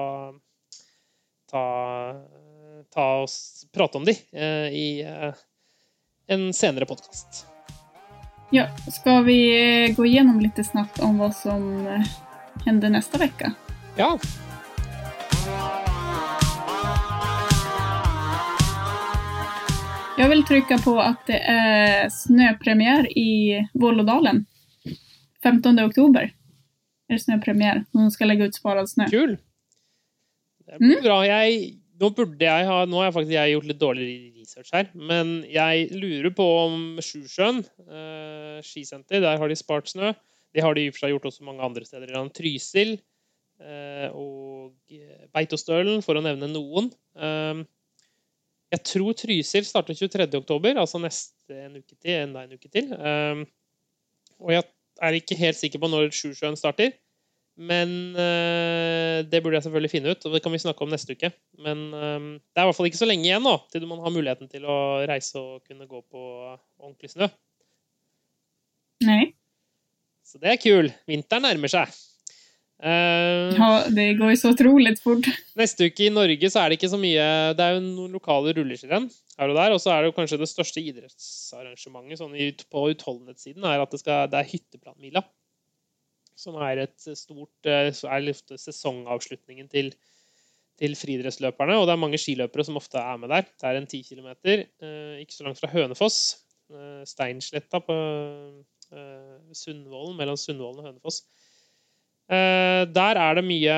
ta 1.50 1.64
oss, 3.00 3.66
prate 3.72 3.98
om 3.98 4.04
de 4.04 4.12
uh, 4.12 4.68
i 4.68 5.06
en 6.26 6.52
senere 6.52 6.86
podkast. 6.86 7.46
Ja, 8.52 8.66
skal 8.92 9.24
vi 9.24 9.38
gå 9.96 10.06
gjennom 10.06 10.40
litt 10.40 10.60
snart 10.66 11.00
om 11.00 11.18
hva 11.18 11.30
som 11.32 11.86
hender 12.66 12.92
neste 12.92 13.24
uke? 13.24 13.54
Ja. 13.96 14.18
Jag 20.18 20.28
vill 20.28 20.44
trycka 20.44 20.78
på 20.78 21.00
at 21.00 21.26
det 21.26 21.38
er 21.48 22.08
snöpremiär 22.08 23.18
i 23.18 23.68
Vålådalen. 23.72 24.46
15 25.42 25.78
oktober 25.78 26.22
er 27.08 27.16
det 27.16 27.22
snøpremiere. 27.24 27.84
Noen 27.96 28.10
skal 28.14 28.30
legge 28.30 28.46
ut 28.48 28.56
sparad 28.56 28.90
snø. 28.90 29.08
Kul! 29.10 29.36
Det 30.66 30.78
blir 30.78 30.98
mm. 30.98 31.04
bra. 31.04 31.16
Jeg, 31.26 31.62
nå 32.02 32.10
burde 32.16 32.48
jeg 32.48 32.66
ha 32.68 32.82
Nå 32.88 32.98
har 32.98 33.08
jeg 33.08 33.16
faktisk 33.18 33.34
jeg 33.36 33.54
gjort 33.54 33.68
litt 33.70 33.80
dårlig 33.80 34.08
research 34.40 34.72
her, 34.74 34.90
men 34.98 35.40
jeg 35.50 35.88
lurer 35.94 36.32
på 36.34 36.46
om 36.64 36.78
Sjusjøen 37.02 37.62
eh, 37.86 38.58
skisenter, 38.66 39.22
der 39.22 39.38
har 39.40 39.50
de 39.50 39.58
spart 39.58 39.92
snø. 39.92 40.10
Det 40.52 40.64
har 40.64 40.74
de 40.76 40.84
i 40.84 40.90
og 40.90 40.96
for 40.96 41.04
seg 41.04 41.14
gjort 41.14 41.28
også 41.30 41.46
mange 41.46 41.64
andre 41.64 41.86
steder 41.86 42.10
i. 42.10 42.24
Trysil 42.36 42.96
eh, 43.62 44.08
og 44.10 44.74
Beitostølen, 45.32 46.02
for 46.04 46.18
å 46.18 46.24
nevne 46.24 46.50
noen. 46.50 46.90
Eh, 47.16 47.62
jeg 48.72 48.84
tror 48.88 49.16
Trysil 49.16 49.66
starter 49.68 49.96
23.10, 49.96 50.78
altså 50.80 51.00
neste 51.00 51.58
en 51.66 51.78
uke 51.78 51.96
til. 51.96 52.14
Enda 52.16 52.46
en 52.46 52.56
uke 52.56 52.70
til. 52.72 52.88
Um, 52.96 53.44
og 54.40 54.54
jeg 54.54 54.64
er 55.04 55.16
ikke 55.18 55.36
helt 55.36 55.58
sikker 55.60 55.82
på 55.82 55.90
når 55.92 56.12
Sjusjøen 56.16 56.56
starter. 56.56 56.94
Men 57.60 57.90
uh, 58.16 59.20
det 59.28 59.42
burde 59.42 59.58
jeg 59.58 59.66
selvfølgelig 59.66 59.92
finne 59.92 60.14
ut, 60.14 60.24
og 60.24 60.34
det 60.34 60.40
kan 60.44 60.54
vi 60.54 60.60
snakke 60.62 60.84
om 60.84 60.92
neste 60.92 61.16
uke. 61.16 61.32
Men 61.60 61.84
um, 61.92 62.30
det 62.40 62.60
er 62.60 62.64
i 62.64 62.70
hvert 62.70 62.78
fall 62.78 62.88
ikke 62.88 63.02
så 63.02 63.08
lenge 63.08 63.28
igjen 63.28 63.44
nå 63.44 63.58
til 63.72 63.84
man 63.90 64.00
har 64.04 64.14
muligheten 64.14 64.48
til 64.48 64.64
å 64.64 64.78
reise 65.08 65.36
og 65.40 65.60
kunne 65.68 65.88
gå 65.88 66.00
på 66.00 66.22
ordentlig 66.80 67.12
snø. 67.12 67.28
Nei. 69.04 69.34
Så 70.24 70.40
det 70.40 70.54
er 70.54 70.62
kul. 70.62 70.88
Vinteren 71.10 71.44
nærmer 71.44 71.70
seg. 71.72 71.92
Uh, 72.82 73.52
ja, 73.54 73.68
det 73.94 74.08
går 74.18 74.32
jo 74.32 74.38
så 74.40 74.50
utrolig 74.56 74.96
fort. 74.98 75.28
Neste 75.58 75.86
uke 75.86 76.08
i 76.08 76.14
Norge 76.14 76.48
så 76.50 76.62
er 76.62 76.72
det 76.72 76.80
ikke 76.80 76.90
så 76.90 76.98
mye 76.98 77.26
Det 77.54 77.62
er 77.62 77.76
jo 77.76 77.82
noen 77.84 78.16
lokale 78.16 78.54
rulleskirenn 78.56 79.06
her 79.36 79.52
og 79.52 79.58
der. 79.60 79.76
Og 79.76 79.82
så 79.82 79.92
er 79.92 80.00
det 80.00 80.10
jo 80.10 80.16
kanskje 80.16 80.40
det 80.40 80.48
største 80.50 80.82
idrettsarrangementet 80.82 82.22
sånn 82.22 82.34
på 82.72 82.88
utholdenhetssiden 82.94 83.68
er 83.68 83.84
at 83.84 83.92
det, 83.92 84.00
skal, 84.02 84.24
det 84.32 84.40
er 84.40 84.50
Hytteplanmila. 84.50 85.22
Som 86.38 86.56
er 86.64 86.84
et 86.86 87.08
stort 87.18 87.68
eh, 87.68 87.90
er 87.92 88.58
sesongavslutningen 88.64 89.68
til, 89.72 89.92
til 90.80 90.96
friidrettsløperne. 90.98 91.76
Og 91.78 91.86
det 91.86 91.96
er 91.96 92.02
mange 92.04 92.20
skiløpere 92.20 92.66
som 92.68 92.80
ofte 92.80 93.00
er 93.00 93.20
med 93.20 93.32
der. 93.34 93.46
Det 93.48 93.68
er 93.68 93.80
en 93.80 93.90
ti 93.90 94.02
kilometer, 94.06 94.66
uh, 94.82 95.20
ikke 95.20 95.36
så 95.36 95.46
langt 95.46 95.60
fra 95.60 95.70
Hønefoss. 95.72 96.18
Uh, 96.72 97.02
Steinsletta 97.08 97.82
på 97.84 97.96
Sundvolden, 99.56 100.18
mellom 100.18 100.36
Sundvolden 100.36 100.82
og 100.82 100.90
Hønefoss. 100.90 101.22
Eh, 102.32 102.82
der 102.88 103.18
er 103.18 103.34
det 103.36 103.44
mye 103.44 103.74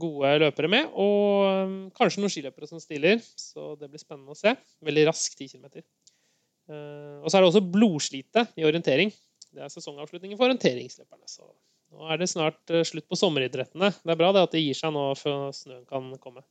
gode 0.00 0.32
løpere 0.42 0.70
med, 0.72 0.88
og 0.96 1.92
kanskje 1.94 2.22
noen 2.22 2.32
skiløpere 2.32 2.68
som 2.70 2.80
stiller. 2.82 3.20
Så 3.38 3.74
det 3.80 3.90
blir 3.92 4.02
spennende 4.02 4.34
å 4.34 4.38
se. 4.38 4.54
Veldig 4.86 5.04
rask 5.10 5.36
10 5.36 5.52
km. 5.52 5.68
Eh, 6.66 7.18
og 7.20 7.28
så 7.30 7.36
er 7.36 7.44
det 7.44 7.50
også 7.52 7.62
blodslite 7.62 8.46
i 8.58 8.66
orientering. 8.66 9.12
Det 9.52 9.62
er 9.62 9.72
sesongavslutningen 9.72 10.38
for 10.38 10.48
orienteringsløperne. 10.48 11.28
Så 11.30 11.46
nå 11.96 12.10
er 12.12 12.20
det 12.20 12.28
snart 12.30 12.72
eh, 12.72 12.84
slutt 12.86 13.08
på 13.08 13.18
sommeridrettene. 13.18 13.92
Det 14.02 14.12
er 14.12 14.20
bra 14.20 14.32
det 14.36 14.44
at 14.46 14.54
det 14.56 14.64
gir 14.64 14.76
seg 14.76 14.92
nå 14.94 15.08
før 15.18 15.50
snøen 15.56 15.84
kan 15.88 16.12
komme. 16.22 16.44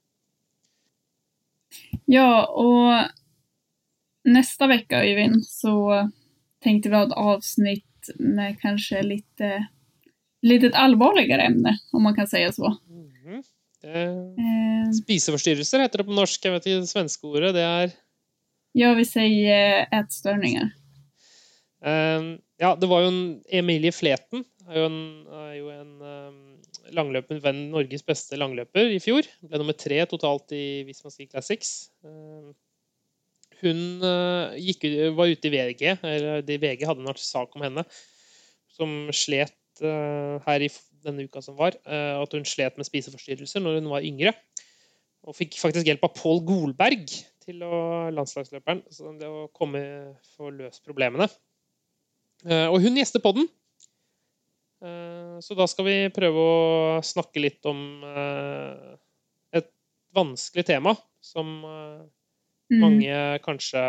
Ja, 2.09 2.45
og 2.49 3.09
neste 4.25 4.69
uke, 4.69 5.01
Øyvind, 5.01 5.41
så 5.45 5.75
tenkte 6.63 6.91
vi 6.91 6.97
ha 6.97 7.05
et 7.05 7.17
avsnitt 7.19 8.11
med 8.21 8.59
kanskje 8.61 9.01
litt 9.05 9.45
litt 10.45 10.65
alvorligere 10.77 11.47
emne, 11.49 11.73
om 11.93 12.05
man 12.05 12.15
kan 12.17 12.27
si 12.29 12.43
det 12.43 12.53
så. 12.55 12.69
Mm 12.89 13.09
-hmm. 13.23 13.43
spiseforstyrrelser 15.01 15.79
heter 15.79 15.97
det 15.97 16.05
på 16.05 16.13
norsk. 16.13 16.45
Jeg 16.45 16.53
vet 16.53 16.65
ikke 16.65 16.79
det 16.79 16.89
svenske 16.89 17.27
ordet. 17.27 17.53
Det 17.53 17.61
er 17.61 17.91
Ja, 18.75 18.93
vi 18.93 19.05
sier 19.05 19.87
ætstørninger. 19.93 20.71
Uh, 21.85 22.37
ja, 22.59 22.75
det 22.75 22.87
var 22.89 23.01
jo 23.01 23.07
en 23.07 23.41
Emilie 23.49 23.91
Fleten. 23.91 24.45
Er 24.65 24.79
jo 24.79 24.85
en, 24.89 24.99
er 25.29 25.55
jo 25.59 25.67
en 25.69 25.89
um, 26.01 26.37
langløpen 26.97 27.41
venn 27.43 27.67
Norges 27.69 28.01
beste 28.05 28.37
langløper 28.39 28.95
i 28.95 29.01
fjor. 29.03 29.27
Ble 29.45 29.59
nummer 29.61 29.75
tre 29.77 29.99
totalt 30.09 30.53
i 30.57 30.81
Visma 30.87 31.11
Ski 31.13 31.27
Classics. 31.29 31.91
Uh, 32.05 32.49
hun 33.61 33.83
uh, 34.01 34.55
gikk, 34.57 34.87
var 35.15 35.29
ute 35.29 35.49
i 35.49 35.53
VG, 35.53 35.83
eller 36.01 36.41
VG 36.41 36.85
hadde 36.89 37.05
en 37.05 37.21
sak 37.21 37.53
om 37.55 37.65
henne, 37.65 37.85
som 38.73 38.95
slet 39.15 39.53
uh, 39.85 40.41
her 40.47 40.65
i 40.65 40.71
denne 41.05 41.27
uka 41.29 41.43
som 41.45 41.57
var, 41.59 41.77
uh, 41.85 42.23
at 42.23 42.33
hun 42.33 42.47
slet 42.49 42.79
med 42.79 42.89
spiseforstyrrelser 42.89 43.61
når 43.61 43.79
hun 43.79 43.91
var 43.93 44.07
yngre. 44.07 44.33
Og 45.25 45.37
fikk 45.37 45.59
faktisk 45.61 45.85
hjelp 45.87 46.07
av 46.09 46.15
Pål 46.17 46.41
Golberg 46.45 47.05
til 47.45 47.61
å, 47.65 48.09
landslagsløperen 48.13 48.81
så 48.93 49.13
det 49.19 49.29
å 49.29 49.45
komme 49.53 49.83
få 50.35 50.49
løst 50.53 50.81
problemene. 50.85 51.29
Og 52.45 52.77
hun 52.83 52.97
gjester 52.99 53.21
podden. 53.23 53.47
Så 55.41 55.55
da 55.57 55.65
skal 55.71 55.85
vi 55.87 55.95
prøve 56.13 56.41
å 56.41 56.97
snakke 57.01 57.41
litt 57.41 57.65
om 57.65 57.79
et 59.55 59.69
vanskelig 60.13 60.65
tema 60.67 60.93
som 61.23 61.47
mm. 61.63 62.75
mange 62.83 63.21
kanskje 63.45 63.85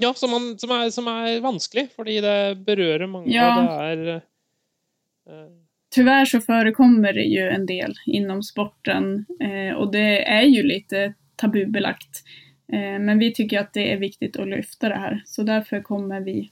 ja, 0.00 0.14
som, 0.14 0.30
man, 0.30 0.46
som, 0.58 0.72
er, 0.74 0.88
som, 0.94 1.10
er, 1.10 1.40
vanskelig, 1.44 1.88
fordi 1.98 2.20
det 2.24 2.38
berører 2.64 3.10
mange. 3.10 3.34
Ja. 3.34 3.50
Og 3.50 3.66
det 3.66 4.14
er 4.14 5.50
Tyvärr 5.94 6.24
så 6.24 6.40
förekommer 6.40 7.12
det 7.12 7.22
ju 7.22 7.48
en 7.48 7.66
del 7.66 7.94
inom 8.06 8.42
sporten 8.42 9.26
eh, 9.40 9.76
och 9.76 9.92
det 9.92 10.28
er 10.28 10.42
jo 10.42 10.62
litt 10.66 10.92
tabubelagt. 11.36 12.24
Eh, 12.72 12.98
men 12.98 13.18
vi 13.18 13.30
tycker 13.34 13.60
at 13.60 13.74
det 13.76 13.84
er 13.92 14.00
viktig 14.02 14.32
å 14.38 14.48
lyfta 14.48 14.90
det 14.90 14.98
her, 14.98 15.20
så 15.26 15.46
derfor 15.46 15.84
kommer 15.86 16.24
vi 16.26 16.50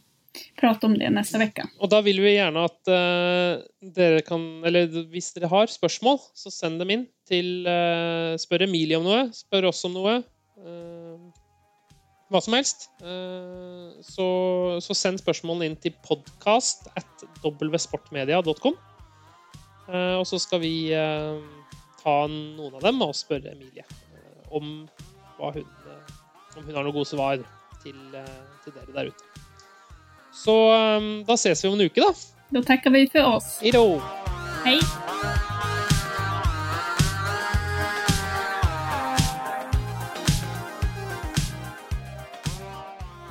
prate 0.58 0.88
om 0.88 0.96
det 0.98 1.10
neste 1.12 1.40
uke. 1.42 1.66
Og 1.82 1.90
da 1.92 2.00
vil 2.04 2.22
vi 2.24 2.36
gjerne 2.36 2.64
at 2.68 2.90
uh, 2.90 3.60
dere 3.96 4.22
kan 4.26 4.42
Eller 4.68 4.88
hvis 5.12 5.32
dere 5.36 5.50
har 5.52 5.70
spørsmål, 5.70 6.20
så 6.38 6.52
send 6.52 6.80
dem 6.82 6.94
inn 6.94 7.06
til 7.28 7.68
uh, 7.68 8.38
Spør 8.40 8.66
Emilie 8.68 9.00
om 9.00 9.06
noe. 9.06 9.26
Spør 9.36 9.70
oss 9.72 9.84
om 9.88 9.96
noe. 9.96 10.20
Uh, 10.62 11.32
hva 12.32 12.40
som 12.40 12.56
helst. 12.56 12.88
Eh, 13.04 14.00
så, 14.04 14.26
så, 14.84 14.96
send 14.96 15.20
spørsmålene 15.22 15.70
inn 15.70 15.78
til 15.80 15.94
podkast 16.06 16.88
at 16.98 17.26
wsportmedia.com. 17.44 18.78
Eh, 19.92 20.16
og 20.16 20.24
så 20.28 20.40
skal 20.40 20.62
vi 20.64 20.74
eh, 20.96 21.42
ta 22.02 22.16
noen 22.30 22.78
av 22.78 22.86
dem 22.86 23.04
og 23.04 23.14
spørre 23.18 23.52
Emilie 23.52 23.84
om, 24.52 24.84
hun, 25.40 25.68
om 26.56 26.64
hun 26.64 26.74
har 26.74 26.82
noen 26.82 26.94
gode 26.94 27.08
svar 27.08 27.40
til, 27.84 27.98
til 28.64 28.76
dere 28.76 28.92
der 28.96 29.12
ute. 29.12 29.41
Så 30.32 30.54
da 31.26 31.36
ses 31.36 31.64
vi 31.64 31.68
om 31.68 31.74
en 31.80 31.86
uke, 31.86 32.00
da. 32.00 32.12
Da 32.52 32.62
takker 32.62 32.90
vi 32.90 33.06
for 33.12 33.36
oss. 33.36 33.58
Hei. 34.64 34.78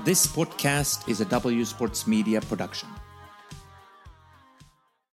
This 0.06 0.26
podcast 0.28 1.08
is 1.08 1.22
a 1.22 1.26
W 1.26 1.64
Sports 1.66 2.08
Media 2.08 2.42
production. 2.42 2.90